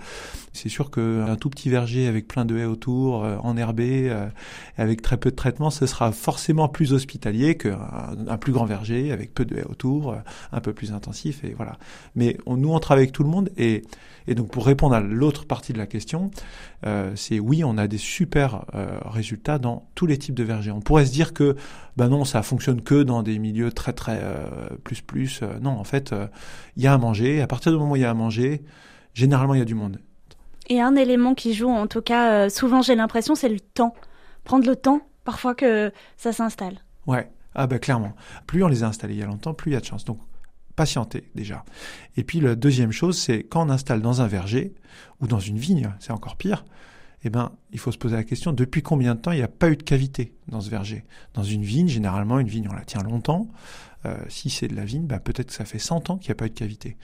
c'est 0.52 0.68
sûr 0.68 0.90
qu'un 0.90 1.36
tout 1.36 1.50
petit 1.50 1.70
verger 1.70 2.06
avec 2.06 2.28
plein 2.28 2.44
de 2.44 2.56
haies 2.56 2.64
autour, 2.64 3.24
euh, 3.24 3.36
enherbé, 3.38 4.08
euh, 4.10 4.26
avec 4.76 5.02
très 5.02 5.16
peu 5.16 5.30
de 5.30 5.36
traitement, 5.36 5.70
ce 5.70 5.86
sera 5.86 6.12
forcément 6.12 6.68
plus 6.68 6.92
hospitalier 6.92 7.56
qu'un 7.56 7.78
un 8.28 8.36
plus 8.36 8.52
grand 8.52 8.64
verger 8.64 9.12
avec 9.12 9.34
peu 9.34 9.44
de 9.44 9.56
haies 9.56 9.64
autour, 9.64 10.16
un 10.52 10.60
peu 10.60 10.72
plus 10.72 10.92
intensif 10.92 11.44
et 11.44 11.54
voilà. 11.54 11.78
Mais 12.14 12.36
on, 12.46 12.56
nous 12.56 12.72
on 12.72 12.78
travaille 12.78 13.04
avec 13.04 13.12
tout 13.12 13.24
le 13.24 13.30
monde 13.30 13.50
et, 13.56 13.82
et 14.26 14.34
donc 14.34 14.50
pour 14.50 14.66
répondre 14.66 14.94
à 14.94 15.00
l'autre 15.00 15.46
partie 15.46 15.72
de 15.72 15.78
la 15.78 15.86
question, 15.86 16.30
c'est 17.14 17.38
oui 17.38 17.64
on 17.64 17.78
a 17.78 17.86
des 17.88 17.98
super 17.98 18.64
résultats 19.04 19.58
dans 19.58 19.86
tous 19.94 20.06
les 20.06 20.18
types 20.18 20.34
de 20.34 20.44
vergers. 20.44 20.70
On 20.70 20.80
pourrait 20.80 21.06
se 21.06 21.12
dire 21.12 21.32
que 21.32 21.56
ben 21.96 22.08
non 22.08 22.24
ça 22.24 22.42
fonctionne 22.42 22.82
que 22.82 23.02
dans 23.02 23.22
des 23.22 23.38
milieux 23.38 23.72
très 23.72 23.92
très 23.92 24.20
plus 24.82 25.00
plus. 25.04 25.40
Euh, 25.42 25.58
non, 25.60 25.70
en 25.70 25.84
fait, 25.84 26.12
euh, 26.12 26.26
il 26.76 26.82
y 26.82 26.86
a 26.86 26.94
à 26.94 26.98
manger. 26.98 27.40
À 27.40 27.46
partir 27.46 27.72
du 27.72 27.78
moment 27.78 27.92
où 27.92 27.96
il 27.96 28.02
y 28.02 28.04
a 28.04 28.10
à 28.10 28.14
manger, 28.14 28.62
généralement, 29.14 29.54
il 29.54 29.58
y 29.58 29.62
a 29.62 29.66
du 29.66 29.74
monde. 29.74 30.00
Et 30.68 30.80
un 30.80 30.96
élément 30.96 31.34
qui 31.34 31.54
joue, 31.54 31.68
en 31.68 31.86
tout 31.86 32.02
cas, 32.02 32.32
euh, 32.32 32.48
souvent 32.48 32.82
j'ai 32.82 32.94
l'impression, 32.94 33.34
c'est 33.34 33.48
le 33.48 33.60
temps. 33.60 33.94
Prendre 34.44 34.66
le 34.66 34.76
temps, 34.76 35.02
parfois 35.24 35.54
que 35.54 35.92
ça 36.16 36.32
s'installe. 36.32 36.78
Ouais, 37.06 37.30
ah 37.54 37.66
bah 37.66 37.78
clairement. 37.78 38.14
Plus 38.46 38.64
on 38.64 38.68
les 38.68 38.82
a 38.82 38.86
installés 38.86 39.14
il 39.14 39.20
y 39.20 39.22
a 39.22 39.26
longtemps, 39.26 39.54
plus 39.54 39.72
il 39.72 39.74
y 39.74 39.76
a 39.76 39.80
de 39.80 39.84
chance. 39.84 40.04
Donc, 40.04 40.20
patienter 40.74 41.30
déjà. 41.34 41.64
Et 42.16 42.24
puis 42.24 42.40
la 42.40 42.54
deuxième 42.54 42.92
chose, 42.92 43.18
c'est 43.18 43.44
quand 43.44 43.66
on 43.66 43.70
installe 43.70 44.00
dans 44.00 44.22
un 44.22 44.26
verger 44.26 44.74
ou 45.20 45.26
dans 45.26 45.38
une 45.38 45.58
vigne, 45.58 45.90
c'est 46.00 46.12
encore 46.12 46.36
pire, 46.36 46.64
eh 47.24 47.30
ben, 47.30 47.52
il 47.72 47.78
faut 47.78 47.90
se 47.90 47.98
poser 47.98 48.16
la 48.16 48.24
question, 48.24 48.52
depuis 48.52 48.82
combien 48.82 49.14
de 49.14 49.20
temps 49.20 49.32
il 49.32 49.38
n'y 49.38 49.42
a 49.42 49.48
pas 49.48 49.70
eu 49.70 49.76
de 49.76 49.82
cavité 49.82 50.34
dans 50.48 50.60
ce 50.60 50.68
verger? 50.68 51.04
Dans 51.32 51.42
une 51.42 51.62
vigne, 51.62 51.88
généralement, 51.88 52.38
une 52.38 52.48
vigne, 52.48 52.68
on 52.70 52.74
la 52.74 52.84
tient 52.84 53.02
longtemps. 53.02 53.48
Euh, 54.06 54.16
si 54.28 54.50
c'est 54.50 54.68
de 54.68 54.76
la 54.76 54.84
vigne, 54.84 55.06
bah, 55.06 55.18
peut-être 55.18 55.48
que 55.48 55.52
ça 55.54 55.64
fait 55.64 55.78
100 55.78 56.10
ans 56.10 56.18
qu'il 56.18 56.28
n'y 56.28 56.32
a 56.32 56.34
pas 56.36 56.46
eu 56.46 56.50
de 56.50 56.54
cavité. 56.54 56.96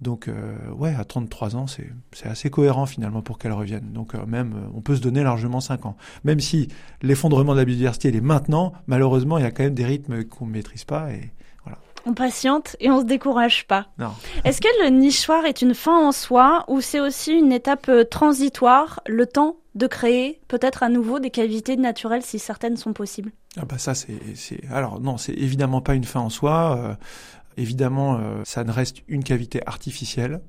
Donc, 0.00 0.28
euh, 0.28 0.56
ouais, 0.76 0.94
à 0.94 1.04
33 1.04 1.56
ans, 1.56 1.66
c'est, 1.66 1.88
assez 2.24 2.50
cohérent 2.50 2.86
finalement 2.86 3.22
pour 3.22 3.38
qu'elle 3.38 3.52
revienne. 3.52 3.92
Donc, 3.92 4.14
euh, 4.14 4.26
même, 4.26 4.68
on 4.74 4.80
peut 4.80 4.96
se 4.96 5.00
donner 5.00 5.22
largement 5.22 5.60
5 5.60 5.86
ans. 5.86 5.96
Même 6.24 6.40
si 6.40 6.68
l'effondrement 7.02 7.54
de 7.54 7.58
la 7.58 7.64
biodiversité, 7.64 8.08
il 8.08 8.16
est 8.16 8.20
maintenant, 8.20 8.72
malheureusement, 8.86 9.38
il 9.38 9.44
y 9.44 9.46
a 9.46 9.50
quand 9.50 9.64
même 9.64 9.74
des 9.74 9.84
rythmes 9.84 10.24
qu'on 10.24 10.46
ne 10.46 10.52
maîtrise 10.52 10.84
pas 10.84 11.10
et 11.12 11.32
voilà. 11.64 11.78
On 12.06 12.12
patiente 12.12 12.76
et 12.80 12.90
on 12.90 13.00
se 13.00 13.06
décourage 13.06 13.66
pas. 13.66 13.86
Est-ce 14.44 14.60
que 14.60 14.84
le 14.84 14.90
nichoir 14.90 15.44
est 15.46 15.62
une 15.62 15.74
fin 15.74 16.06
en 16.06 16.12
soi 16.12 16.64
ou 16.68 16.80
c'est 16.80 17.00
aussi 17.00 17.32
une 17.32 17.52
étape 17.52 17.90
transitoire, 18.10 19.00
le 19.06 19.26
temps 19.26 19.56
de 19.74 19.86
créer 19.86 20.40
peut-être 20.48 20.82
à 20.82 20.88
nouveau 20.88 21.18
des 21.18 21.30
cavités 21.30 21.76
naturelles 21.76 22.22
si 22.22 22.38
certaines 22.38 22.76
sont 22.76 22.92
possibles? 22.92 23.32
Ah 23.56 23.64
bah 23.64 23.78
ça 23.78 23.94
c'est 23.94 24.18
alors 24.70 25.00
non 25.00 25.16
c'est 25.16 25.34
évidemment 25.34 25.80
pas 25.80 25.94
une 25.94 26.04
fin 26.04 26.20
en 26.20 26.30
soi 26.30 26.76
euh, 26.76 26.94
évidemment 27.56 28.18
euh, 28.18 28.42
ça 28.44 28.64
ne 28.64 28.72
reste 28.72 29.02
une 29.06 29.22
cavité 29.22 29.60
artificielle 29.66 30.40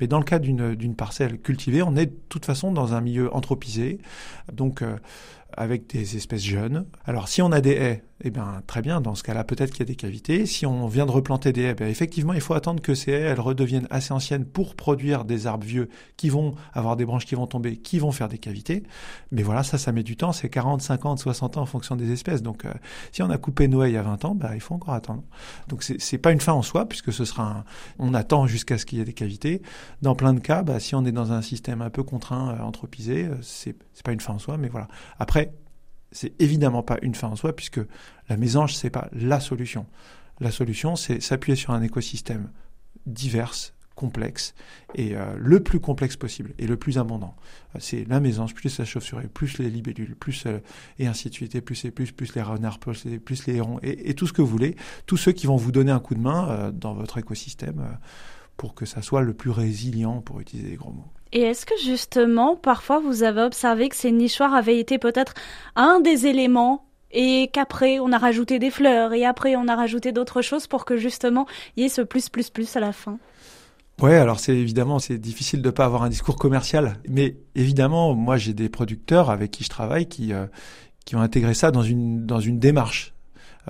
mais 0.00 0.06
dans 0.06 0.18
le 0.18 0.24
cas 0.24 0.38
d'une 0.38 0.94
parcelle 0.94 1.40
cultivée 1.40 1.82
on 1.82 1.96
est 1.96 2.06
de 2.06 2.16
toute 2.28 2.44
façon 2.44 2.70
dans 2.70 2.94
un 2.94 3.00
milieu 3.00 3.34
anthropisé 3.34 3.98
donc 4.52 4.82
euh, 4.82 4.96
avec 5.56 5.88
des 5.88 6.16
espèces 6.16 6.44
jeunes. 6.44 6.86
Alors 7.04 7.28
si 7.28 7.42
on 7.42 7.52
a 7.52 7.60
des 7.60 7.72
haies, 7.72 8.04
eh 8.22 8.30
bien 8.30 8.62
très 8.66 8.82
bien, 8.82 9.00
dans 9.00 9.14
ce 9.14 9.22
cas-là 9.22 9.44
peut-être 9.44 9.70
qu'il 9.70 9.80
y 9.80 9.82
a 9.82 9.86
des 9.86 9.96
cavités. 9.96 10.44
Si 10.44 10.66
on 10.66 10.88
vient 10.88 11.06
de 11.06 11.10
replanter 11.10 11.52
des 11.52 11.62
haies, 11.62 11.76
eh 11.80 11.84
effectivement 11.84 12.32
il 12.32 12.40
faut 12.40 12.54
attendre 12.54 12.82
que 12.82 12.94
ces 12.94 13.12
haies 13.12 13.20
elles 13.20 13.40
redeviennent 13.40 13.86
assez 13.90 14.12
anciennes 14.12 14.44
pour 14.44 14.74
produire 14.74 15.24
des 15.24 15.46
arbres 15.46 15.66
vieux 15.66 15.88
qui 16.16 16.28
vont 16.28 16.54
avoir 16.74 16.96
des 16.96 17.04
branches 17.04 17.24
qui 17.24 17.34
vont 17.34 17.46
tomber, 17.46 17.76
qui 17.76 17.98
vont 17.98 18.12
faire 18.12 18.28
des 18.28 18.38
cavités. 18.38 18.82
Mais 19.30 19.42
voilà, 19.42 19.62
ça 19.62 19.78
ça 19.78 19.92
met 19.92 20.02
du 20.02 20.16
temps, 20.16 20.32
c'est 20.32 20.50
40, 20.50 20.82
50, 20.82 21.18
60 21.18 21.56
ans 21.56 21.62
en 21.62 21.66
fonction 21.66 21.96
des 21.96 22.12
espèces. 22.12 22.42
Donc 22.42 22.64
euh, 22.64 22.72
si 23.12 23.22
on 23.22 23.30
a 23.30 23.38
coupé 23.38 23.68
nos 23.68 23.82
haies 23.82 23.90
il 23.90 23.94
y 23.94 23.98
a 23.98 24.02
20 24.02 24.24
ans, 24.26 24.34
bah, 24.34 24.50
il 24.54 24.60
faut 24.60 24.74
encore 24.74 24.94
attendre. 24.94 25.22
Donc 25.68 25.82
c'est 25.82 26.18
pas 26.18 26.32
une 26.32 26.40
fin 26.40 26.52
en 26.52 26.62
soi 26.62 26.86
puisque 26.86 27.12
ce 27.12 27.24
sera 27.24 27.44
un... 27.44 27.64
on 27.98 28.14
attend 28.14 28.46
jusqu'à 28.46 28.78
ce 28.78 28.84
qu'il 28.84 28.98
y 28.98 29.00
ait 29.00 29.06
des 29.06 29.12
cavités. 29.12 29.62
Dans 30.02 30.14
plein 30.14 30.34
de 30.34 30.40
cas, 30.40 30.62
bah, 30.62 30.80
si 30.80 30.94
on 30.94 31.04
est 31.06 31.12
dans 31.12 31.32
un 31.32 31.40
système 31.40 31.82
un 31.82 31.90
peu 31.90 32.02
contraint, 32.02 32.50
euh, 32.50 32.62
anthropisé, 32.62 33.24
euh, 33.24 33.36
c'est 33.40 33.76
pas 34.04 34.12
une 34.12 34.20
fin 34.20 34.34
en 34.34 34.38
soi, 34.38 34.58
mais 34.58 34.68
voilà. 34.68 34.88
Après 35.18 35.37
c'est 36.12 36.32
évidemment 36.40 36.82
pas 36.82 36.98
une 37.02 37.14
fin 37.14 37.28
en 37.28 37.36
soi 37.36 37.54
puisque 37.54 37.80
la 38.28 38.36
mésange 38.36 38.74
c'est 38.74 38.90
pas 38.90 39.08
la 39.12 39.40
solution. 39.40 39.86
La 40.40 40.50
solution 40.50 40.96
c'est 40.96 41.20
s'appuyer 41.20 41.56
sur 41.56 41.72
un 41.72 41.82
écosystème 41.82 42.50
divers, 43.06 43.72
complexe 43.98 44.54
et 44.94 45.16
euh, 45.16 45.34
le 45.36 45.60
plus 45.60 45.80
complexe 45.80 46.16
possible 46.16 46.54
et 46.58 46.68
le 46.68 46.76
plus 46.76 46.98
abondant. 46.98 47.34
C'est 47.80 48.04
la 48.08 48.20
mésange 48.20 48.54
plus 48.54 48.78
la 48.78 48.84
chauve-souris 48.84 49.26
plus 49.26 49.58
les 49.58 49.68
libellules 49.68 50.14
plus 50.14 50.46
euh, 50.46 50.60
et 51.00 51.08
ainsi 51.08 51.28
de 51.28 51.34
suite 51.34 51.56
et 51.56 51.60
plus 51.60 51.84
et 51.84 51.90
plus 51.90 52.12
plus 52.12 52.32
les 52.36 52.42
renards 52.42 52.78
plus 52.78 53.04
les, 53.04 53.18
plus 53.18 53.48
hérons 53.48 53.80
et, 53.82 54.14
tout 54.14 54.28
ce 54.28 54.32
que 54.32 54.40
vous 54.40 54.48
voulez, 54.48 54.76
tous 55.06 55.16
ceux 55.16 55.32
qui 55.32 55.48
vont 55.48 55.56
vous 55.56 55.72
donner 55.72 55.90
un 55.90 55.98
coup 55.98 56.14
de 56.14 56.20
main 56.20 56.48
euh, 56.48 56.70
dans 56.70 56.94
votre 56.94 57.18
écosystème 57.18 57.98
pour 58.56 58.74
que 58.74 58.86
ça 58.86 59.02
soit 59.02 59.22
le 59.22 59.34
plus 59.34 59.50
résilient 59.50 60.20
pour 60.20 60.38
utiliser 60.40 60.70
les 60.70 60.76
gros 60.76 60.92
mots. 60.92 61.12
Et 61.32 61.42
est-ce 61.42 61.66
que 61.66 61.74
justement, 61.82 62.56
parfois, 62.56 63.00
vous 63.00 63.22
avez 63.22 63.42
observé 63.42 63.88
que 63.88 63.96
ces 63.96 64.12
nichoirs 64.12 64.54
avaient 64.54 64.78
été 64.78 64.98
peut-être 64.98 65.34
un 65.76 66.00
des 66.00 66.26
éléments 66.26 66.88
et 67.10 67.48
qu'après 67.52 67.98
on 68.00 68.12
a 68.12 68.18
rajouté 68.18 68.58
des 68.58 68.70
fleurs 68.70 69.12
et 69.14 69.24
après 69.24 69.56
on 69.56 69.66
a 69.68 69.74
rajouté 69.74 70.12
d'autres 70.12 70.42
choses 70.42 70.66
pour 70.66 70.84
que 70.84 70.96
justement 70.96 71.46
il 71.76 71.82
y 71.82 71.86
ait 71.86 71.88
ce 71.88 72.02
plus 72.02 72.28
plus 72.28 72.50
plus 72.50 72.76
à 72.76 72.80
la 72.80 72.92
fin? 72.92 73.18
Ouais, 74.00 74.16
alors 74.16 74.38
c'est 74.38 74.54
évidemment 74.54 74.98
c'est 74.98 75.18
difficile 75.18 75.62
de 75.62 75.70
pas 75.70 75.84
avoir 75.84 76.02
un 76.02 76.08
discours 76.08 76.36
commercial, 76.36 76.98
mais 77.08 77.36
évidemment 77.54 78.14
moi 78.14 78.36
j'ai 78.36 78.52
des 78.52 78.68
producteurs 78.68 79.30
avec 79.30 79.50
qui 79.50 79.64
je 79.64 79.70
travaille 79.70 80.06
qui 80.06 80.32
euh, 80.32 80.46
qui 81.04 81.16
ont 81.16 81.20
intégré 81.20 81.54
ça 81.54 81.70
dans 81.70 81.82
une 81.82 82.26
dans 82.26 82.40
une 82.40 82.58
démarche. 82.58 83.14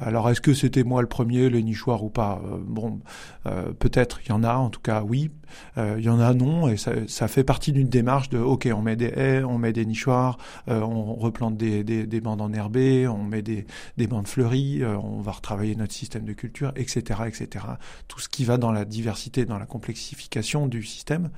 Alors 0.01 0.31
est-ce 0.31 0.41
que 0.41 0.55
c'était 0.55 0.85
moi 0.85 1.03
le 1.03 1.09
premier, 1.09 1.49
le 1.49 1.61
nichoir 1.61 2.05
ou 2.05 2.11
pas? 2.11 2.41
Euh, 2.45 2.59
Bon, 2.61 3.01
euh, 3.47 3.73
peut-être, 3.73 4.21
il 4.25 4.29
y 4.29 4.33
en 4.33 4.45
a, 4.45 4.55
en 4.55 4.71
tout 4.71 4.81
cas 4.81 5.03
oui, 5.03 5.31
euh, 5.77 5.97
il 5.99 6.05
y 6.05 6.09
en 6.09 6.21
a 6.21 6.35
non, 6.35 6.69
et 6.69 6.77
ça, 6.77 7.29
fait 7.29 7.45
partie 7.45 7.73
d'une 7.73 7.89
démarche 7.89 8.29
de, 8.29 8.39
ok, 8.39 8.69
on 8.73 8.83
met 8.83 8.97
des 8.97 9.07
haies, 9.07 9.43
on 9.43 9.59
met 9.59 9.73
des 9.73 9.87
nichoirs, 9.87 10.39
on 10.67 11.15
replante 11.15 11.57
des, 11.57 11.85
des, 11.85 12.07
des, 12.07 12.21
bandes 12.21 12.41
on 12.41 13.25
met 13.25 13.43
des, 13.43 13.67
des 13.97 14.07
bandes 14.07 14.29
fleuries, 14.29 14.85
on 14.85 15.21
va 15.21 15.33
retravailler 15.33 15.75
notre 15.77 15.95
système 15.95 16.25
de 16.25 16.33
culture, 16.33 16.73
etc., 16.77 17.23
etc. 17.27 17.65
Tout 18.07 18.21
ce 18.21 18.29
qui 18.29 18.45
va 18.45 18.59
dans 18.59 18.73
la 18.73 18.85
diversité, 18.85 19.45
dans 19.45 19.59
la 19.59 19.67
complexification 19.67 20.67
du 20.67 20.83
système. 20.83 21.31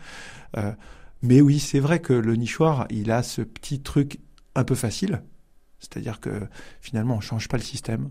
mais 1.23 1.41
oui, 1.41 1.61
c'est 1.61 1.81
vrai 1.81 2.01
que 2.01 2.13
le 2.13 2.37
nichoir, 2.37 2.87
il 2.91 3.11
a 3.11 3.23
ce 3.23 3.43
petit 3.43 3.81
truc 3.81 4.21
un 4.55 4.65
peu 4.65 4.75
facile, 4.75 5.23
c'est-à-dire 5.79 6.21
que 6.21 6.31
finalement, 6.81 7.17
on 7.17 7.21
change 7.21 7.49
pas 7.49 7.57
le 7.57 7.63
système, 7.63 8.11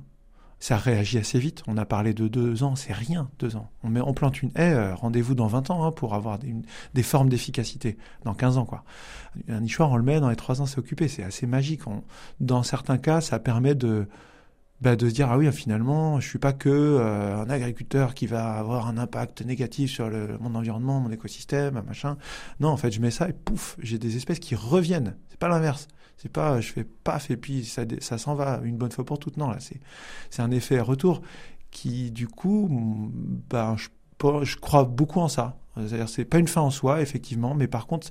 ça 0.60 0.78
réagit 0.78 1.18
assez 1.18 1.39
vite. 1.39 1.64
On 1.68 1.78
a 1.78 1.86
parlé 1.86 2.14
de 2.14 2.28
deux 2.28 2.64
ans, 2.64 2.76
c'est 2.76 2.93
rien, 2.93 3.30
deux 3.39 3.55
ans. 3.55 3.70
On, 3.84 3.89
met, 3.89 4.01
on 4.01 4.14
plante 4.14 4.41
une 4.41 4.51
haie, 4.55 4.74
euh, 4.74 4.93
rendez-vous 4.95 5.36
dans 5.36 5.47
20 5.47 5.70
ans 5.70 5.86
hein, 5.86 5.91
pour 5.91 6.14
avoir 6.14 6.38
des, 6.39 7.03
formes 7.03 7.30
d'efficacité, 7.30 7.97
dans 8.24 8.34
15 8.34 8.57
ans. 8.57 8.66
quoi. 8.66 8.84
Un 9.47 9.62
nichoir, 9.62 9.91
on 9.91 9.97
le 9.97 10.03
met, 10.03 10.20
dans 10.20 10.30
les 10.30 10.36
trois 10.36 10.62
ans, 10.62 10.66
c'est 10.66 10.80
occupé. 10.80 11.07
C'est 11.07 11.24
assez 11.24 11.47
magique. 11.47 11.82
dans 12.39 12.64
certains 12.64 12.97
cas, 12.97 13.22
ça 13.22 13.39
permet 13.39 13.74
de, 13.74 14.07
bah, 14.82 14.95
de 14.95 15.07
se 15.07 15.14
dire, 15.14 15.30
ah 15.32 15.38
oui, 15.38 15.49
finalement, 15.51 16.20
je 16.20 16.28
suis 16.28 16.39
pas 16.39 16.53
que 16.53 16.70
euh, 16.70 17.38
un 17.38 17.49
agriculteur 17.49 18.14
qui 18.14 18.28
va 18.28 18.53
avoir 18.53 18.88
un 18.88 18.97
impact 18.97 19.41
négatif 19.41 19.91
sur 19.91 20.10
le, 20.10 20.38
mon 20.39 20.55
environnement, 20.55 20.99
mon 20.99 21.12
écosystème, 21.12 21.82
machin. 21.88 22.18
Non, 22.60 22.70
en 22.70 22.78
fait, 22.78 22.91
je 22.91 22.99
mets 22.99 23.12
ça 23.12 23.30
et 23.30 23.34
pouf, 23.34 23.78
j'ai 23.82 23.97
des 23.97 24.18
espèces 24.18 24.39
qui 24.39 24.55
reviennent. 24.55 25.16
C'est 25.30 25.39
pas 25.39 25.49
l'inverse. 25.49 25.88
C'est 26.22 26.32
pas, 26.32 26.59
je 26.59 26.74
fais 26.74 26.84
paf 26.84 27.32
et 27.32 27.38
puis 27.38 27.63
ça, 27.63 27.84
ça 28.01 28.17
s'en 28.17 28.36
va 28.36 28.59
une 28.63 28.78
bonne 28.78 28.91
fois 28.91 29.05
pour 29.05 29.20
toutes. 29.20 29.38
Non, 29.38 29.49
là, 29.49 29.57
c'est, 29.59 30.41
un 30.41 30.51
effet 30.51 30.82
retour 30.82 31.22
qui, 31.72 32.11
du 32.11 32.28
coup, 32.28 32.67
ben, 33.49 33.78
je, 33.78 33.88
je 34.43 34.57
crois 34.57 34.84
beaucoup 34.84 35.22
en 35.22 35.30
ça. 35.30 35.57
C'est-à-dire, 35.76 36.09
c'est 36.09 36.26
pas 36.26 36.39
une 36.39 36.49
fin 36.49 36.61
en 36.61 36.72
soi, 36.72 37.01
effectivement, 37.01 37.55
mais 37.55 37.67
par 37.67 37.88
contre, 37.88 38.09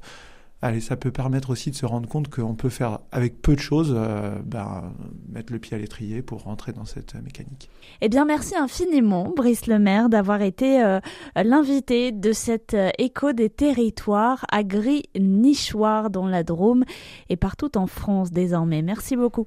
allez, 0.63 0.81
ça 0.81 0.97
peut 0.97 1.11
permettre 1.11 1.51
aussi 1.51 1.71
de 1.71 1.77
se 1.77 1.87
rendre 1.87 2.09
compte 2.09 2.29
qu'on 2.29 2.55
peut 2.55 2.69
faire 2.69 3.01
avec 3.13 3.41
peu 3.41 3.55
de 3.55 3.61
choses, 3.61 3.95
euh, 3.97 4.39
ben, 4.45 4.93
mettre 5.29 5.53
le 5.53 5.59
pied 5.59 5.77
à 5.77 5.79
l'étrier 5.79 6.23
pour 6.23 6.43
rentrer 6.43 6.73
dans 6.73 6.85
cette 6.85 7.15
mécanique. 7.15 7.71
Eh 8.01 8.09
bien, 8.09 8.25
merci 8.25 8.57
infiniment, 8.57 9.33
Brice 9.35 9.67
Lemaire, 9.67 10.09
d'avoir 10.09 10.43
été 10.43 10.83
euh, 10.83 11.01
l'invité 11.37 12.13
de 12.13 12.33
cette 12.33 12.75
euh, 12.75 12.91
écho 12.99 13.33
des 13.33 13.51
territoires 13.51 14.45
à 14.51 14.65
Gris-Nichoir 14.65 16.11
dans 16.11 16.27
la 16.27 16.43
Drôme 16.43 16.85
et 17.29 17.37
partout 17.37 17.77
en 17.77 17.87
France 17.87 18.33
désormais. 18.33 18.83
Merci 18.83 19.17
beaucoup. 19.17 19.47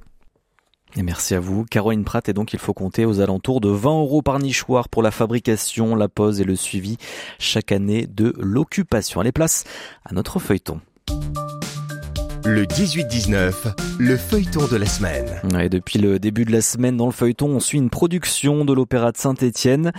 Et 0.97 1.03
merci 1.03 1.35
à 1.35 1.39
vous. 1.39 1.63
Caroline 1.63 2.03
Pratt, 2.03 2.27
et 2.27 2.33
donc 2.33 2.51
il 2.51 2.59
faut 2.59 2.73
compter 2.73 3.05
aux 3.05 3.21
alentours 3.21 3.61
de 3.61 3.69
20 3.69 3.91
euros 3.91 4.21
par 4.21 4.39
nichoir 4.39 4.89
pour 4.89 5.01
la 5.01 5.11
fabrication, 5.11 5.95
la 5.95 6.09
pose 6.09 6.41
et 6.41 6.43
le 6.43 6.57
suivi 6.57 6.97
chaque 7.39 7.71
année 7.71 8.07
de 8.07 8.33
l'occupation. 8.37 9.21
Les 9.21 9.31
places 9.31 9.63
à 10.03 10.13
notre 10.13 10.39
feuilleton. 10.39 10.81
you 11.11 11.50
Le 12.43 12.65
18-19, 12.65 13.73
le 13.99 14.17
feuilleton 14.17 14.67
de 14.67 14.75
la 14.75 14.85
semaine. 14.87 15.25
Et 15.59 15.69
depuis 15.69 15.99
le 15.99 16.17
début 16.17 16.43
de 16.43 16.51
la 16.51 16.61
semaine, 16.61 16.97
dans 16.97 17.05
le 17.05 17.11
feuilleton, 17.11 17.47
on 17.47 17.59
suit 17.59 17.77
une 17.77 17.89
production 17.91 18.65
de 18.65 18.73
l'Opéra 18.73 19.11
de 19.11 19.17
Saint-Étienne, 19.17 19.91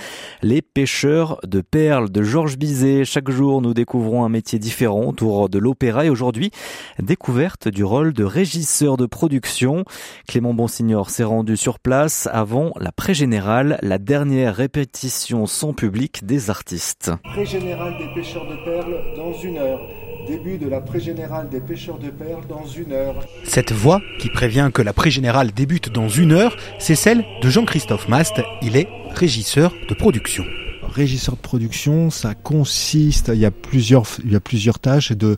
Les 0.42 0.60
pêcheurs 0.60 1.38
de 1.44 1.60
perles 1.60 2.10
de 2.10 2.22
Georges 2.22 2.58
Bizet. 2.58 3.04
Chaque 3.04 3.30
jour, 3.30 3.62
nous 3.62 3.74
découvrons 3.74 4.24
un 4.24 4.28
métier 4.28 4.58
différent 4.58 5.06
autour 5.06 5.48
de 5.48 5.58
l'opéra 5.58 6.04
et 6.04 6.10
aujourd'hui, 6.10 6.50
découverte 6.98 7.68
du 7.68 7.84
rôle 7.84 8.12
de 8.12 8.24
régisseur 8.24 8.96
de 8.96 9.06
production. 9.06 9.84
Clément 10.26 10.54
Bonsignor 10.54 11.10
s'est 11.10 11.24
rendu 11.24 11.56
sur 11.56 11.78
place 11.78 12.28
avant 12.32 12.72
la 12.80 12.92
pré-générale, 12.92 13.78
la 13.82 13.98
dernière 13.98 14.56
répétition 14.56 15.46
sans 15.46 15.74
public 15.74 16.26
des 16.26 16.50
artistes. 16.50 17.12
Pré-générale 17.22 17.94
des 17.98 18.20
pêcheurs 18.20 18.46
de 18.46 18.64
perles 18.64 19.16
dans 19.16 19.32
une 19.42 19.58
heure. 19.58 19.80
Début 20.26 20.56
de 20.56 20.68
la 20.68 20.80
pré-générale 20.80 21.48
des 21.48 21.60
pêcheurs 21.60 21.98
de 21.98 22.08
perles 22.10 22.31
dans 22.48 22.66
une 22.66 22.92
heure. 22.92 23.14
Cette 23.44 23.72
voix 23.72 24.00
qui 24.18 24.28
prévient 24.28 24.70
que 24.72 24.82
la 24.82 24.92
pré-générale 24.92 25.52
débute 25.52 25.90
dans 25.90 26.08
une 26.08 26.32
heure, 26.32 26.56
c'est 26.78 26.94
celle 26.94 27.24
de 27.42 27.50
Jean-Christophe 27.50 28.08
Mast. 28.08 28.40
Il 28.62 28.76
est 28.76 28.88
régisseur 29.10 29.72
de 29.88 29.94
production. 29.94 30.44
Régisseur 30.82 31.36
de 31.36 31.40
production, 31.40 32.10
ça 32.10 32.34
consiste, 32.34 33.30
il 33.32 33.40
y 33.40 33.46
a 33.46 33.50
plusieurs, 33.50 34.04
il 34.24 34.32
y 34.32 34.36
a 34.36 34.40
plusieurs 34.40 34.78
tâches, 34.78 35.12
de, 35.12 35.36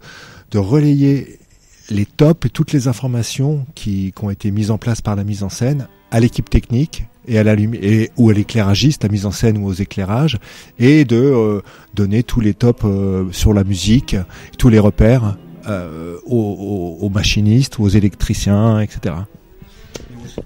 de 0.50 0.58
relayer 0.58 1.38
les 1.90 2.06
tops 2.06 2.46
et 2.46 2.50
toutes 2.50 2.72
les 2.72 2.88
informations 2.88 3.66
qui, 3.74 4.12
qui 4.16 4.24
ont 4.24 4.30
été 4.30 4.50
mises 4.50 4.70
en 4.70 4.78
place 4.78 5.00
par 5.00 5.16
la 5.16 5.24
mise 5.24 5.42
en 5.42 5.48
scène 5.48 5.86
à 6.10 6.20
l'équipe 6.20 6.48
technique 6.48 7.04
et 7.26 7.38
à 7.38 7.44
la 7.44 7.54
et, 7.54 8.10
ou 8.16 8.30
à 8.30 8.32
l'éclairagiste, 8.32 9.02
la 9.02 9.08
mise 9.08 9.26
en 9.26 9.30
scène 9.30 9.58
ou 9.58 9.66
aux 9.66 9.72
éclairages, 9.72 10.38
et 10.78 11.04
de 11.04 11.16
euh, 11.16 11.62
donner 11.94 12.22
tous 12.22 12.40
les 12.40 12.54
tops 12.54 12.84
euh, 12.84 13.26
sur 13.32 13.54
la 13.54 13.64
musique, 13.64 14.16
tous 14.58 14.68
les 14.68 14.78
repères 14.78 15.36
euh, 15.68 16.16
aux, 16.26 16.98
aux, 17.00 17.08
machinistes, 17.08 17.78
aux 17.80 17.88
électriciens, 17.88 18.80
etc. 18.80 19.14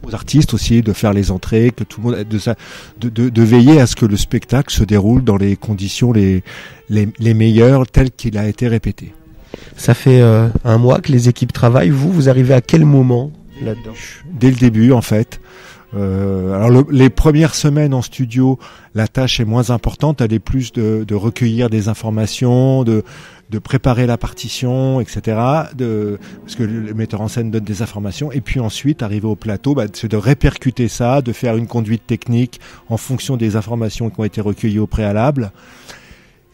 Aux 0.03 0.14
artistes 0.14 0.55
aussi 0.55 0.83
de 0.83 0.93
faire 0.93 1.12
les 1.12 1.31
entrées, 1.31 1.73
que 1.75 1.85
tout 1.85 2.01
le 2.01 2.11
monde 2.11 2.25
de, 2.25 2.39
ça, 2.39 2.57
de, 3.01 3.09
de, 3.09 3.29
de 3.29 3.43
veiller 3.43 3.81
à 3.81 3.87
ce 3.87 3.97
que 3.97 4.07
le 4.07 4.16
spectacle 4.16 4.73
se 4.73 4.85
déroule 4.85 5.25
dans 5.25 5.37
les 5.37 5.57
conditions 5.57 6.12
les, 6.12 6.43
les, 6.91 7.09
les 7.19 7.35
meilleures 7.35 7.87
telles 7.87 8.11
qu'il 8.11 8.37
a 8.37 8.47
été 8.49 8.69
répété. 8.69 9.14
Ça 9.77 9.95
fait 9.95 10.21
un 10.21 10.79
mois 10.79 11.01
que 11.01 11.11
les 11.11 11.29
équipes 11.29 11.53
travaillent. 11.53 11.91
Vous, 11.91 12.12
vous 12.12 12.29
arrivez 12.29 12.55
à 12.55 12.61
quel 12.61 12.85
moment 12.85 13.33
là-dedans? 13.62 13.95
Dès 14.31 14.51
le 14.51 14.57
début, 14.57 14.93
en 14.93 15.01
fait. 15.01 15.41
Euh, 15.97 16.53
alors 16.53 16.85
les 16.91 17.09
premières 17.09 17.55
semaines 17.55 17.95
en 17.95 18.03
studio, 18.03 18.59
la 18.95 19.09
tâche 19.09 19.41
est 19.41 19.47
moins 19.47 19.71
importante, 19.71 20.21
elle 20.21 20.35
est 20.35 20.39
plus 20.39 20.71
de, 20.73 21.05
de 21.09 21.14
recueillir 21.14 21.71
des 21.71 21.89
informations, 21.89 22.85
de, 22.85 23.05
de 23.51 23.59
préparer 23.59 24.07
la 24.07 24.18
partition, 24.18 25.01
etc. 25.01 25.38
De, 25.76 26.18
parce 26.42 26.57
que 26.57 26.62
le 26.62 26.94
metteur 26.94 27.20
en 27.20 27.28
scène 27.28 27.51
donne 27.51 27.64
des 27.64 27.82
informations. 27.82 28.30
Et 28.32 28.40
puis 28.40 28.61
ensuite, 28.61 29.03
arriver 29.03 29.26
au 29.26 29.36
plateau, 29.36 29.74
bah, 29.74 29.86
c'est 29.92 30.11
de 30.11 30.16
répercuter 30.16 30.88
ça, 30.88 31.22
de 31.22 31.32
faire 31.32 31.57
une 31.57 31.66
conduite 31.66 32.07
technique 32.07 32.61
en 32.88 32.96
fonction 32.96 33.36
des 33.36 33.57
informations 33.57 34.11
qui 34.11 34.20
ont 34.20 34.24
été 34.24 34.40
recueillies 34.40 34.78
au 34.78 34.86
préalable 34.86 35.53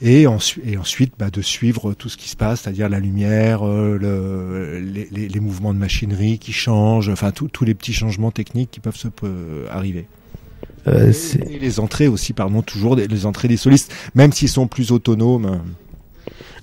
et, 0.00 0.22
et 0.22 0.76
ensuite 0.76 1.14
bah, 1.18 1.30
de 1.30 1.40
suivre 1.40 1.94
tout 1.94 2.08
ce 2.08 2.16
qui 2.16 2.28
se 2.28 2.36
passe, 2.36 2.62
c'est-à-dire 2.62 2.88
la 2.88 3.00
lumière, 3.00 3.66
euh, 3.66 3.98
le, 3.98 4.80
les, 5.10 5.40
mouvements 5.40 5.72
de 5.72 5.78
machinerie 5.78 6.38
qui 6.38 6.52
changent, 6.52 7.08
enfin 7.08 7.30
tous 7.30 7.64
les 7.64 7.74
petits 7.74 7.92
changements 7.92 8.30
techniques 8.30 8.70
qui 8.70 8.80
peuvent 8.80 8.96
se 8.96 9.08
euh, 9.22 9.66
arriver. 9.70 10.06
Euh, 10.86 11.12
et, 11.48 11.58
les 11.58 11.80
entrées 11.80 12.08
aussi, 12.08 12.32
pardon, 12.32 12.60
toujours 12.60 12.96
les 12.96 13.26
entrées 13.26 13.48
des 13.48 13.56
solistes, 13.56 13.94
même 14.14 14.32
s'ils 14.32 14.48
sont 14.48 14.66
plus 14.66 14.92
autonomes. 14.92 15.62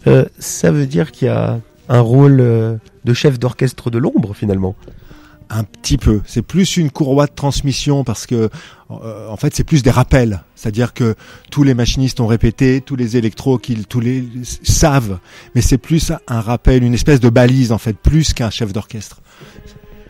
Euh, 0.07 0.25
ça 0.39 0.71
veut 0.71 0.87
dire 0.87 1.11
qu'il 1.11 1.27
y 1.27 1.31
a 1.31 1.59
un 1.89 1.99
rôle 1.99 2.37
de 2.37 3.13
chef 3.13 3.39
d'orchestre 3.39 3.89
de 3.89 3.97
l'ombre 3.97 4.33
finalement 4.33 4.75
un 5.51 5.63
petit 5.63 5.97
peu. 5.97 6.21
C'est 6.25 6.41
plus 6.41 6.77
une 6.77 6.89
courroie 6.89 7.27
de 7.27 7.33
transmission 7.33 8.03
parce 8.03 8.25
que 8.25 8.49
euh, 8.89 9.27
en 9.27 9.35
fait 9.35 9.53
c'est 9.53 9.63
plus 9.63 9.83
des 9.83 9.89
rappels. 9.89 10.41
C'est-à-dire 10.55 10.93
que 10.93 11.15
tous 11.51 11.63
les 11.63 11.73
machinistes 11.73 12.19
ont 12.19 12.27
répété, 12.27 12.81
tous 12.81 12.95
les 12.95 13.17
électros 13.17 13.57
qu'ils 13.59 13.85
tous 13.85 13.99
les 13.99 14.23
savent, 14.63 15.19
mais 15.53 15.61
c'est 15.61 15.77
plus 15.77 16.11
un 16.27 16.41
rappel, 16.41 16.83
une 16.83 16.93
espèce 16.93 17.19
de 17.19 17.29
balise 17.29 17.71
en 17.71 17.77
fait, 17.77 17.93
plus 17.93 18.33
qu'un 18.33 18.49
chef 18.49 18.71
d'orchestre. 18.73 19.21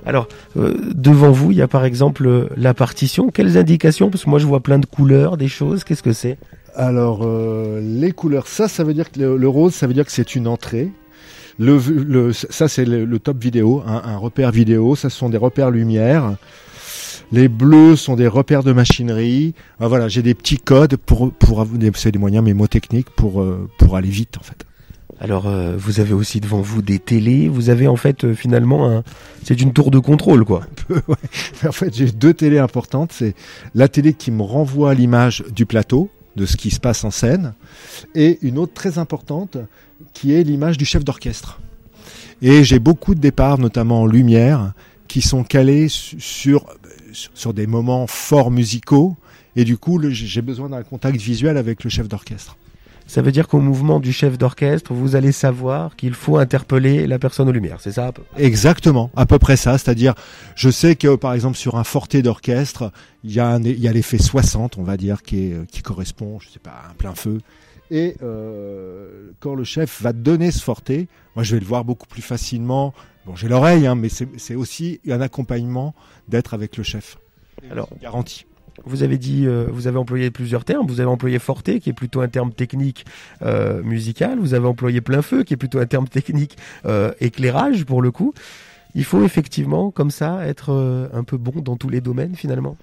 Alors, 0.05 0.27
euh, 0.57 0.73
devant 0.95 1.31
vous, 1.31 1.51
il 1.51 1.57
y 1.57 1.61
a 1.61 1.67
par 1.67 1.85
exemple 1.85 2.27
euh, 2.27 2.49
la 2.57 2.73
partition. 2.73 3.29
Quelles 3.29 3.55
indications? 3.57 4.09
Parce 4.09 4.23
que 4.23 4.29
moi, 4.31 4.39
je 4.39 4.47
vois 4.47 4.59
plein 4.59 4.79
de 4.79 4.87
couleurs, 4.87 5.37
des 5.37 5.47
choses. 5.47 5.83
Qu'est-ce 5.83 6.01
que 6.01 6.13
c'est? 6.13 6.39
Alors, 6.75 7.27
les 7.81 8.11
couleurs, 8.11 8.47
ça, 8.47 8.67
ça 8.67 8.83
veut 8.83 8.93
dire 8.93 9.11
que 9.11 9.19
le, 9.19 9.47
rose, 9.47 9.73
ça 9.73 9.87
veut 9.87 9.93
dire 9.93 10.05
que 10.05 10.11
c'est 10.11 10.35
une 10.35 10.47
entrée. 10.47 10.89
Le, 11.59 11.77
le, 11.77 12.33
ça, 12.33 12.67
c'est 12.67 12.85
le, 12.85 13.19
top 13.19 13.37
vidéo, 13.37 13.83
hein, 13.85 14.01
un 14.05 14.17
repère 14.17 14.51
vidéo. 14.51 14.95
Ça, 14.95 15.09
ce 15.09 15.17
sont 15.17 15.29
des 15.29 15.37
repères 15.37 15.69
lumière. 15.69 16.37
Les 17.31 17.47
bleus 17.47 17.95
sont 17.95 18.15
des 18.15 18.27
repères 18.27 18.63
de 18.63 18.73
machinerie. 18.73 19.53
Ah, 19.79 19.87
voilà, 19.87 20.09
j'ai 20.09 20.21
des 20.21 20.33
petits 20.33 20.57
codes 20.57 20.97
pour 20.97 21.31
pour 21.31 21.65
c'est 21.95 22.11
des 22.11 22.19
moyens 22.19 22.43
mémotechniques 22.43 23.09
pour 23.09 23.41
euh, 23.41 23.69
pour 23.77 23.95
aller 23.95 24.09
vite 24.09 24.37
en 24.37 24.43
fait. 24.43 24.65
Alors 25.19 25.47
euh, 25.47 25.75
vous 25.77 26.01
avez 26.01 26.13
aussi 26.13 26.41
devant 26.41 26.59
vous 26.59 26.81
des 26.81 26.99
télés. 26.99 27.47
Vous 27.47 27.69
avez 27.69 27.87
en 27.87 27.95
fait 27.95 28.25
euh, 28.25 28.33
finalement 28.33 28.89
un, 28.89 29.03
c'est 29.43 29.61
une 29.61 29.71
tour 29.71 29.91
de 29.91 29.99
contrôle 29.99 30.43
quoi. 30.43 30.61
Peu, 30.87 30.95
ouais. 31.07 31.15
En 31.67 31.71
fait 31.71 31.95
j'ai 31.95 32.11
deux 32.11 32.33
télés 32.33 32.59
importantes. 32.59 33.13
C'est 33.13 33.33
la 33.75 33.87
télé 33.87 34.13
qui 34.13 34.31
me 34.31 34.43
renvoie 34.43 34.91
à 34.91 34.93
l'image 34.93 35.45
du 35.55 35.65
plateau 35.65 36.09
de 36.35 36.45
ce 36.45 36.57
qui 36.57 36.71
se 36.71 36.79
passe 36.79 37.03
en 37.03 37.11
scène, 37.11 37.53
et 38.15 38.39
une 38.41 38.57
autre 38.57 38.73
très 38.73 38.97
importante 38.97 39.57
qui 40.13 40.33
est 40.33 40.43
l'image 40.43 40.77
du 40.77 40.85
chef 40.85 41.03
d'orchestre. 41.03 41.59
Et 42.41 42.63
j'ai 42.63 42.79
beaucoup 42.79 43.15
de 43.15 43.19
départs, 43.19 43.57
notamment 43.57 44.01
en 44.01 44.05
lumière, 44.05 44.73
qui 45.07 45.21
sont 45.21 45.43
calés 45.43 45.87
sur, 45.89 46.65
sur 47.11 47.53
des 47.53 47.67
moments 47.67 48.07
forts 48.07 48.51
musicaux, 48.51 49.15
et 49.55 49.63
du 49.65 49.77
coup 49.77 50.01
j'ai 50.09 50.41
besoin 50.41 50.69
d'un 50.69 50.83
contact 50.83 51.19
visuel 51.19 51.57
avec 51.57 51.83
le 51.83 51.89
chef 51.89 52.07
d'orchestre. 52.07 52.57
Ça 53.07 53.21
veut 53.21 53.31
dire 53.31 53.47
qu'au 53.47 53.59
mouvement 53.59 53.99
du 53.99 54.13
chef 54.13 54.37
d'orchestre, 54.37 54.93
vous 54.93 55.15
allez 55.15 55.31
savoir 55.31 55.95
qu'il 55.95 56.13
faut 56.13 56.37
interpeller 56.37 57.07
la 57.07 57.19
personne 57.19 57.49
aux 57.49 57.51
lumières, 57.51 57.79
c'est 57.81 57.91
ça 57.91 58.11
Exactement, 58.37 59.11
à 59.15 59.25
peu 59.25 59.37
près 59.37 59.57
ça. 59.57 59.77
C'est-à-dire, 59.77 60.13
je 60.55 60.69
sais 60.69 60.95
que 60.95 61.15
par 61.15 61.33
exemple 61.33 61.57
sur 61.57 61.75
un 61.75 61.83
forté 61.83 62.21
d'orchestre, 62.21 62.91
il 63.23 63.31
y 63.31 63.39
a, 63.39 63.59
l'effet 63.59 64.17
60, 64.17 64.77
on 64.77 64.83
va 64.83 64.97
dire, 64.97 65.23
qui, 65.23 65.51
est, 65.51 65.67
qui 65.69 65.81
correspond, 65.81 66.39
je 66.39 66.49
sais 66.49 66.59
pas, 66.59 66.71
à 66.71 66.91
un 66.91 66.93
plein 66.93 67.15
feu. 67.15 67.39
Et 67.91 68.15
euh, 68.23 69.31
quand 69.41 69.53
le 69.53 69.65
chef 69.65 70.01
va 70.01 70.13
donner 70.13 70.51
ce 70.51 70.63
forté, 70.63 71.09
moi 71.35 71.43
je 71.43 71.55
vais 71.55 71.59
le 71.59 71.65
voir 71.65 71.83
beaucoup 71.83 72.07
plus 72.07 72.21
facilement. 72.21 72.93
Bon, 73.25 73.35
j'ai 73.35 73.49
l'oreille, 73.49 73.85
hein, 73.85 73.95
mais 73.95 74.07
c'est 74.09 74.55
aussi 74.55 75.01
un 75.09 75.19
accompagnement 75.19 75.93
d'être 76.29 76.53
avec 76.53 76.77
le 76.77 76.83
chef. 76.83 77.17
Alors, 77.69 77.89
garanti. 78.01 78.45
Vous 78.85 79.03
avez 79.03 79.17
dit, 79.17 79.45
euh, 79.45 79.67
vous 79.71 79.87
avez 79.87 79.97
employé 79.97 80.31
plusieurs 80.31 80.65
termes. 80.65 80.87
Vous 80.87 80.99
avez 80.99 81.09
employé 81.09 81.39
forté, 81.39 81.79
qui 81.79 81.89
est 81.89 81.93
plutôt 81.93 82.21
un 82.21 82.27
terme 82.27 82.51
technique 82.51 83.05
euh, 83.41 83.81
musical. 83.83 84.39
Vous 84.39 84.53
avez 84.53 84.67
employé 84.67 85.01
plein 85.01 85.21
feu, 85.21 85.43
qui 85.43 85.53
est 85.53 85.57
plutôt 85.57 85.79
un 85.79 85.85
terme 85.85 86.07
technique 86.09 86.57
euh, 86.85 87.11
éclairage 87.19 87.85
pour 87.85 88.01
le 88.01 88.11
coup. 88.11 88.33
Il 88.93 89.05
faut 89.05 89.23
effectivement, 89.23 89.91
comme 89.91 90.11
ça, 90.11 90.45
être 90.45 91.09
un 91.13 91.23
peu 91.23 91.37
bon 91.37 91.61
dans 91.61 91.77
tous 91.77 91.87
les 91.87 92.01
domaines 92.01 92.35
finalement 92.35 92.75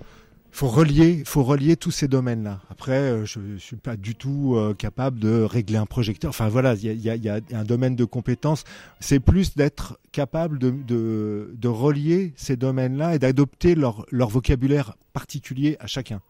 faut 0.51 0.69
relier, 0.69 1.23
faut 1.25 1.45
relier 1.45 1.77
tous 1.77 1.91
ces 1.91 2.09
domaines-là. 2.09 2.61
Après, 2.71 2.99
euh, 2.99 3.25
je, 3.25 3.39
ne 3.39 3.59
suis 3.59 3.77
pas 3.77 3.97
du 3.97 4.15
tout 4.15 4.55
euh, 4.57 4.75
capable 4.75 5.19
de 5.21 5.43
régler 5.43 5.77
un 5.77 5.87
projecteur. 5.87 6.31
Enfin 6.31 6.49
voilà, 6.49 6.75
il 6.75 7.01
y 7.01 7.11
a, 7.11 7.17
y 7.17 7.29
a, 7.29 7.41
un 7.53 7.65
domaine 7.65 7.97
de 7.97 8.05
compétences. 8.05 8.65
C'est 9.01 9.21
plus 9.21 9.55
d'être 9.55 9.99
capable 10.13 10.59
de, 10.59 10.71
de, 10.71 11.55
de, 11.55 11.69
relier 11.69 12.33
ces 12.37 12.57
domaines-là 12.57 13.15
et 13.15 13.19
d'adopter 13.19 13.75
leur, 13.75 14.07
leur 14.11 14.29
vocabulaire 14.29 14.97
particulier 15.13 15.77
à 15.81 15.87
chacun. 15.87 16.21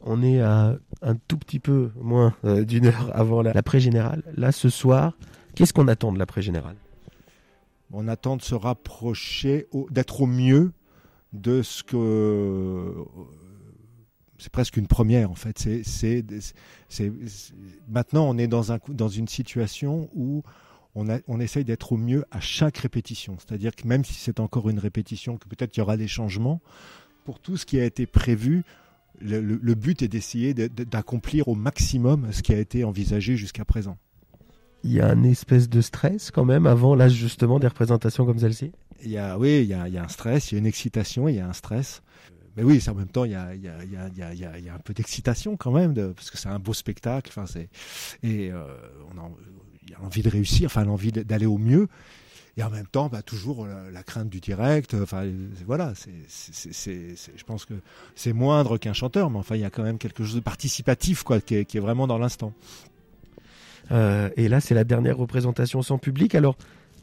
On 0.00 0.22
est 0.22 0.40
à 0.40 0.76
un 1.02 1.16
tout 1.16 1.38
petit 1.38 1.58
peu 1.58 1.90
moins 2.00 2.34
euh, 2.44 2.64
d'une 2.64 2.86
heure 2.86 3.10
avant 3.14 3.42
la, 3.42 3.52
la. 3.52 3.62
Là, 4.36 4.52
ce 4.52 4.68
soir, 4.68 5.14
qu'est-ce 5.54 5.72
qu'on 5.72 5.88
attend 5.88 6.12
de 6.12 6.18
la 6.18 6.26
pré-générale? 6.26 6.76
On 7.92 8.06
attend 8.08 8.36
de 8.36 8.42
se 8.42 8.54
rapprocher, 8.54 9.66
d'être 9.90 10.20
au 10.20 10.26
mieux 10.26 10.72
de 11.32 11.62
ce 11.62 11.82
que 11.82 12.94
c'est 14.38 14.52
presque 14.52 14.76
une 14.76 14.86
première 14.86 15.30
en 15.30 15.34
fait. 15.34 15.58
C'est, 15.58 16.24
maintenant 17.88 18.28
on 18.28 18.38
est 18.38 18.46
dans, 18.46 18.72
un, 18.72 18.78
dans 18.88 19.08
une 19.08 19.28
situation 19.28 20.08
où 20.14 20.42
on, 20.94 21.08
a, 21.08 21.18
on 21.28 21.40
essaye 21.40 21.64
d'être 21.64 21.92
au 21.92 21.96
mieux 21.96 22.24
à 22.30 22.40
chaque 22.40 22.78
répétition. 22.78 23.36
C'est-à-dire 23.38 23.74
que 23.74 23.86
même 23.86 24.04
si 24.04 24.14
c'est 24.14 24.40
encore 24.40 24.68
une 24.70 24.78
répétition, 24.78 25.36
que 25.36 25.48
peut-être 25.48 25.76
il 25.76 25.80
y 25.80 25.82
aura 25.82 25.96
des 25.96 26.08
changements, 26.08 26.60
pour 27.24 27.40
tout 27.40 27.56
ce 27.56 27.66
qui 27.66 27.78
a 27.78 27.84
été 27.84 28.06
prévu, 28.06 28.64
le, 29.20 29.74
but 29.74 30.02
est 30.02 30.08
d'essayer 30.08 30.54
d'accomplir 30.54 31.48
au 31.48 31.54
maximum 31.54 32.32
ce 32.32 32.42
qui 32.42 32.52
a 32.52 32.58
été 32.58 32.84
envisagé 32.84 33.36
jusqu'à 33.36 33.64
présent. 33.64 33.98
Il 34.84 34.92
y 34.92 35.00
a 35.00 35.08
un 35.08 35.24
espèce 35.24 35.68
de 35.68 35.80
stress 35.80 36.30
quand 36.30 36.44
même 36.44 36.66
avant 36.66 36.94
l'âge 36.94 37.12
justement 37.12 37.58
des 37.58 37.66
représentations 37.66 38.24
comme 38.24 38.38
celle-ci? 38.38 38.72
Il 39.02 39.10
y 39.10 39.18
a, 39.18 39.38
oui, 39.38 39.60
il 39.60 39.66
y 39.66 39.74
a, 39.74 40.02
un 40.02 40.08
stress, 40.08 40.50
il 40.50 40.54
y 40.54 40.56
a 40.56 40.58
une 40.58 40.66
excitation, 40.66 41.28
il 41.28 41.36
y 41.36 41.40
a 41.40 41.46
un 41.46 41.52
stress. 41.52 42.02
Mais 42.56 42.64
oui, 42.64 42.82
en 42.88 42.94
même 42.94 43.08
temps, 43.08 43.24
il 43.24 43.32
y 43.32 43.34
a, 43.36 43.44
un 43.46 44.78
peu 44.84 44.92
d'excitation 44.92 45.56
quand 45.56 45.70
même, 45.70 45.94
parce 46.14 46.30
que 46.30 46.38
c'est 46.38 46.48
un 46.48 46.58
beau 46.58 46.74
spectacle. 46.74 47.30
Enfin, 47.30 47.46
c'est 47.46 47.68
et 48.22 48.50
euh, 48.50 48.64
il 49.84 49.92
y 49.92 49.94
a 49.94 50.02
envie 50.02 50.22
de 50.22 50.28
réussir, 50.28 50.66
enfin 50.66 50.84
l'envie 50.84 51.12
d'aller 51.12 51.46
au 51.46 51.58
mieux. 51.58 51.88
Et 52.58 52.62
en 52.64 52.70
même 52.70 52.88
temps, 52.88 53.08
bah, 53.08 53.22
toujours 53.22 53.66
la, 53.66 54.02
crainte 54.02 54.28
du 54.28 54.40
direct. 54.40 54.94
Enfin, 54.94 55.30
voilà, 55.64 55.92
je 55.94 57.44
pense 57.46 57.64
que 57.64 57.74
c'est 58.16 58.32
moindre 58.32 58.78
qu'un 58.78 58.92
chanteur, 58.92 59.30
mais 59.30 59.38
enfin, 59.38 59.54
il 59.54 59.60
y 59.60 59.64
a 59.64 59.70
quand 59.70 59.84
même 59.84 59.98
quelque 59.98 60.24
chose 60.24 60.34
de 60.34 60.40
participatif, 60.40 61.22
quoi, 61.22 61.40
qui 61.40 61.54
est, 61.54 61.78
vraiment 61.78 62.08
dans 62.08 62.18
l'instant. 62.18 62.52
Euh, 63.92 64.30
et 64.36 64.48
là, 64.48 64.60
c'est 64.60 64.74
la 64.74 64.82
dernière 64.82 65.16
représentation 65.16 65.82
sans 65.82 65.98
public. 65.98 66.34
Alors, 66.34 66.56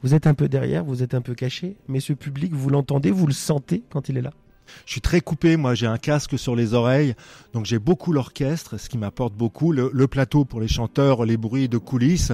vous 0.04 0.14
êtes 0.14 0.28
un 0.28 0.34
peu 0.34 0.48
derrière, 0.48 0.84
vous 0.84 1.04
êtes 1.04 1.14
un 1.14 1.22
peu 1.22 1.34
caché, 1.34 1.76
mais 1.88 2.00
ce 2.00 2.14
public, 2.14 2.54
vous 2.54 2.70
l'entendez, 2.70 3.12
vous 3.12 3.28
le 3.28 3.34
sentez 3.34 3.84
quand 3.90 4.10
il 4.10 4.18
est 4.18 4.22
là 4.22 4.32
je 4.86 4.94
suis 4.94 5.02
très 5.02 5.22
coupé, 5.22 5.58
moi 5.58 5.76
j'ai 5.76 5.88
un 5.88 5.98
casque 5.98 6.38
sur 6.38 6.56
les 6.56 6.74
oreilles, 6.74 7.16
donc 7.54 7.66
j'ai 7.66 7.80
beaucoup 7.80 8.12
l'orchestre, 8.12 8.78
ce 8.78 8.90
qui 8.90 8.98
m'apporte 8.98 9.34
beaucoup, 9.34 9.72
le, 9.72 10.08
plateau 10.08 10.46
pour 10.46 10.60
les 10.60 10.68
chanteurs, 10.68 11.26
les 11.26 11.38
bruits 11.38 11.70
de 11.70 11.78
coulisses. 11.78 12.32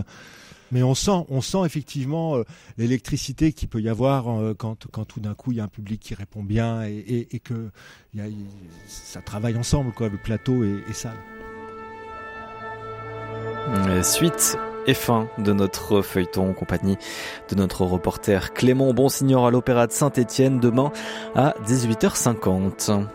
Mais 0.73 0.83
on 0.83 0.95
sent, 0.95 1.25
on 1.27 1.41
sent 1.41 1.65
effectivement 1.65 2.37
euh, 2.37 2.43
l'électricité 2.77 3.51
qu'il 3.51 3.67
peut 3.67 3.81
y 3.81 3.89
avoir 3.89 4.29
euh, 4.29 4.53
quand, 4.53 4.77
tout 4.77 5.19
d'un 5.19 5.33
coup 5.33 5.51
il 5.51 5.57
y 5.57 5.59
a 5.59 5.65
un 5.65 5.67
public 5.67 5.99
qui 5.99 6.15
répond 6.15 6.43
bien 6.43 6.83
et, 6.83 7.41
que 7.43 7.71
ça 8.87 9.21
travaille 9.21 9.57
ensemble, 9.57 9.91
quoi, 9.91 10.07
le 10.07 10.17
plateau 10.17 10.63
et, 10.63 10.81
et 10.89 10.93
ça. 10.93 11.13
Suite 14.03 14.57
et 14.87 14.93
fin 14.93 15.27
de 15.37 15.53
notre 15.53 16.01
feuilleton 16.01 16.49
en 16.49 16.53
compagnie 16.53 16.97
de 17.49 17.55
notre 17.55 17.85
reporter 17.85 18.53
Clément 18.53 18.93
Bonsignor 18.93 19.47
à 19.47 19.51
l'Opéra 19.51 19.87
de 19.87 19.91
Saint-Étienne 19.91 20.59
demain 20.59 20.91
à 21.35 21.53
18h50. 21.65 23.05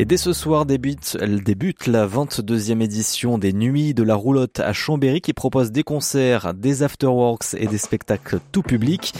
Et 0.00 0.04
dès 0.04 0.16
ce 0.16 0.32
soir 0.32 0.64
débute, 0.64 1.18
la 1.88 2.06
22e 2.06 2.80
édition 2.80 3.36
des 3.36 3.52
Nuits 3.52 3.94
de 3.94 4.04
la 4.04 4.14
Roulotte 4.14 4.60
à 4.60 4.72
Chambéry 4.72 5.20
qui 5.20 5.32
propose 5.32 5.72
des 5.72 5.82
concerts, 5.82 6.54
des 6.54 6.84
afterworks 6.84 7.54
et 7.56 7.66
des 7.66 7.78
spectacles 7.78 8.38
tout 8.52 8.62
public. 8.62 9.12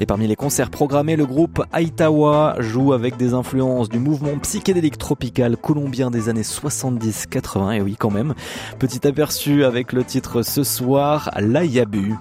Et 0.00 0.06
parmi 0.06 0.26
les 0.26 0.34
concerts 0.34 0.70
programmés, 0.70 1.14
le 1.14 1.24
groupe 1.24 1.64
Aitawa 1.72 2.56
joue 2.58 2.92
avec 2.92 3.16
des 3.16 3.32
influences 3.32 3.88
du 3.88 4.00
mouvement 4.00 4.36
psychédélique 4.40 4.98
tropical 4.98 5.56
colombien 5.56 6.10
des 6.10 6.28
années 6.28 6.42
70-80. 6.42 7.76
Et 7.76 7.80
oui, 7.80 7.94
quand 7.96 8.10
même. 8.10 8.34
Petit 8.80 9.06
aperçu 9.06 9.64
avec 9.64 9.92
le 9.92 10.02
titre 10.02 10.42
ce 10.42 10.64
soir, 10.64 11.30
La 11.36 11.64
Yabu. 11.64 12.16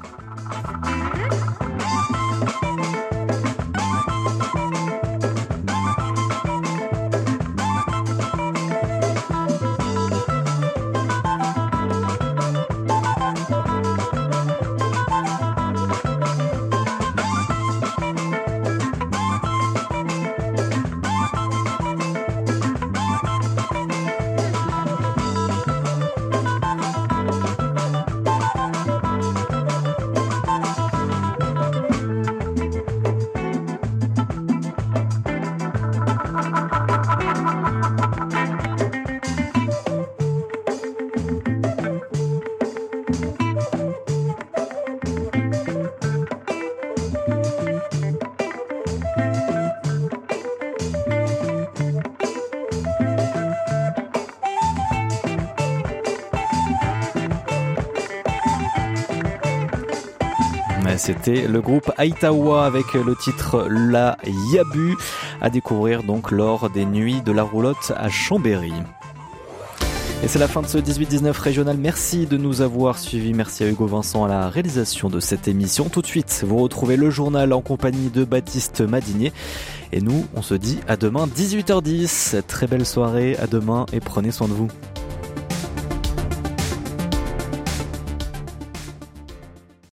Le 61.26 61.62
groupe 61.62 61.90
Aitawa 61.98 62.66
avec 62.66 62.94
le 62.94 63.16
titre 63.16 63.68
La 63.70 64.18
Yabu 64.52 64.96
à 65.42 65.50
découvrir 65.50 66.04
donc 66.04 66.32
lors 66.32 66.70
des 66.70 66.86
nuits 66.86 67.22
de 67.22 67.32
la 67.32 67.44
roulotte 67.44 67.94
à 67.96 68.10
Chambéry. 68.10 68.74
Et 70.22 70.28
c'est 70.28 70.40
la 70.40 70.48
fin 70.48 70.62
de 70.62 70.68
ce 70.68 70.78
18-19 70.78 71.32
régional. 71.32 71.78
Merci 71.78 72.26
de 72.26 72.36
nous 72.36 72.62
avoir 72.62 72.98
suivis. 73.00 73.34
Merci 73.34 73.64
à 73.64 73.70
Hugo 73.70 73.86
Vincent 73.86 74.26
à 74.26 74.28
la 74.28 74.50
réalisation 74.50 75.10
de 75.10 75.20
cette 75.20 75.48
émission. 75.48 75.88
Tout 75.90 76.02
de 76.02 76.08
suite, 76.08 76.44
vous 76.46 76.58
retrouvez 76.58 76.98
le 76.98 77.10
journal 77.10 77.54
en 77.54 77.62
compagnie 77.62 78.10
de 78.10 78.26
Baptiste 78.26 78.82
Madinier. 78.82 79.32
Et 79.92 80.02
nous, 80.02 80.26
on 80.36 80.42
se 80.42 80.56
dit 80.56 80.80
à 80.88 80.98
demain 80.98 81.28
18h10. 81.28 82.42
Très 82.48 82.68
belle 82.68 82.86
soirée, 82.86 83.38
à 83.38 83.48
demain 83.48 83.86
et 83.94 84.00
prenez 84.00 84.32
soin 84.32 84.48
de 84.48 84.54
vous. 84.54 84.68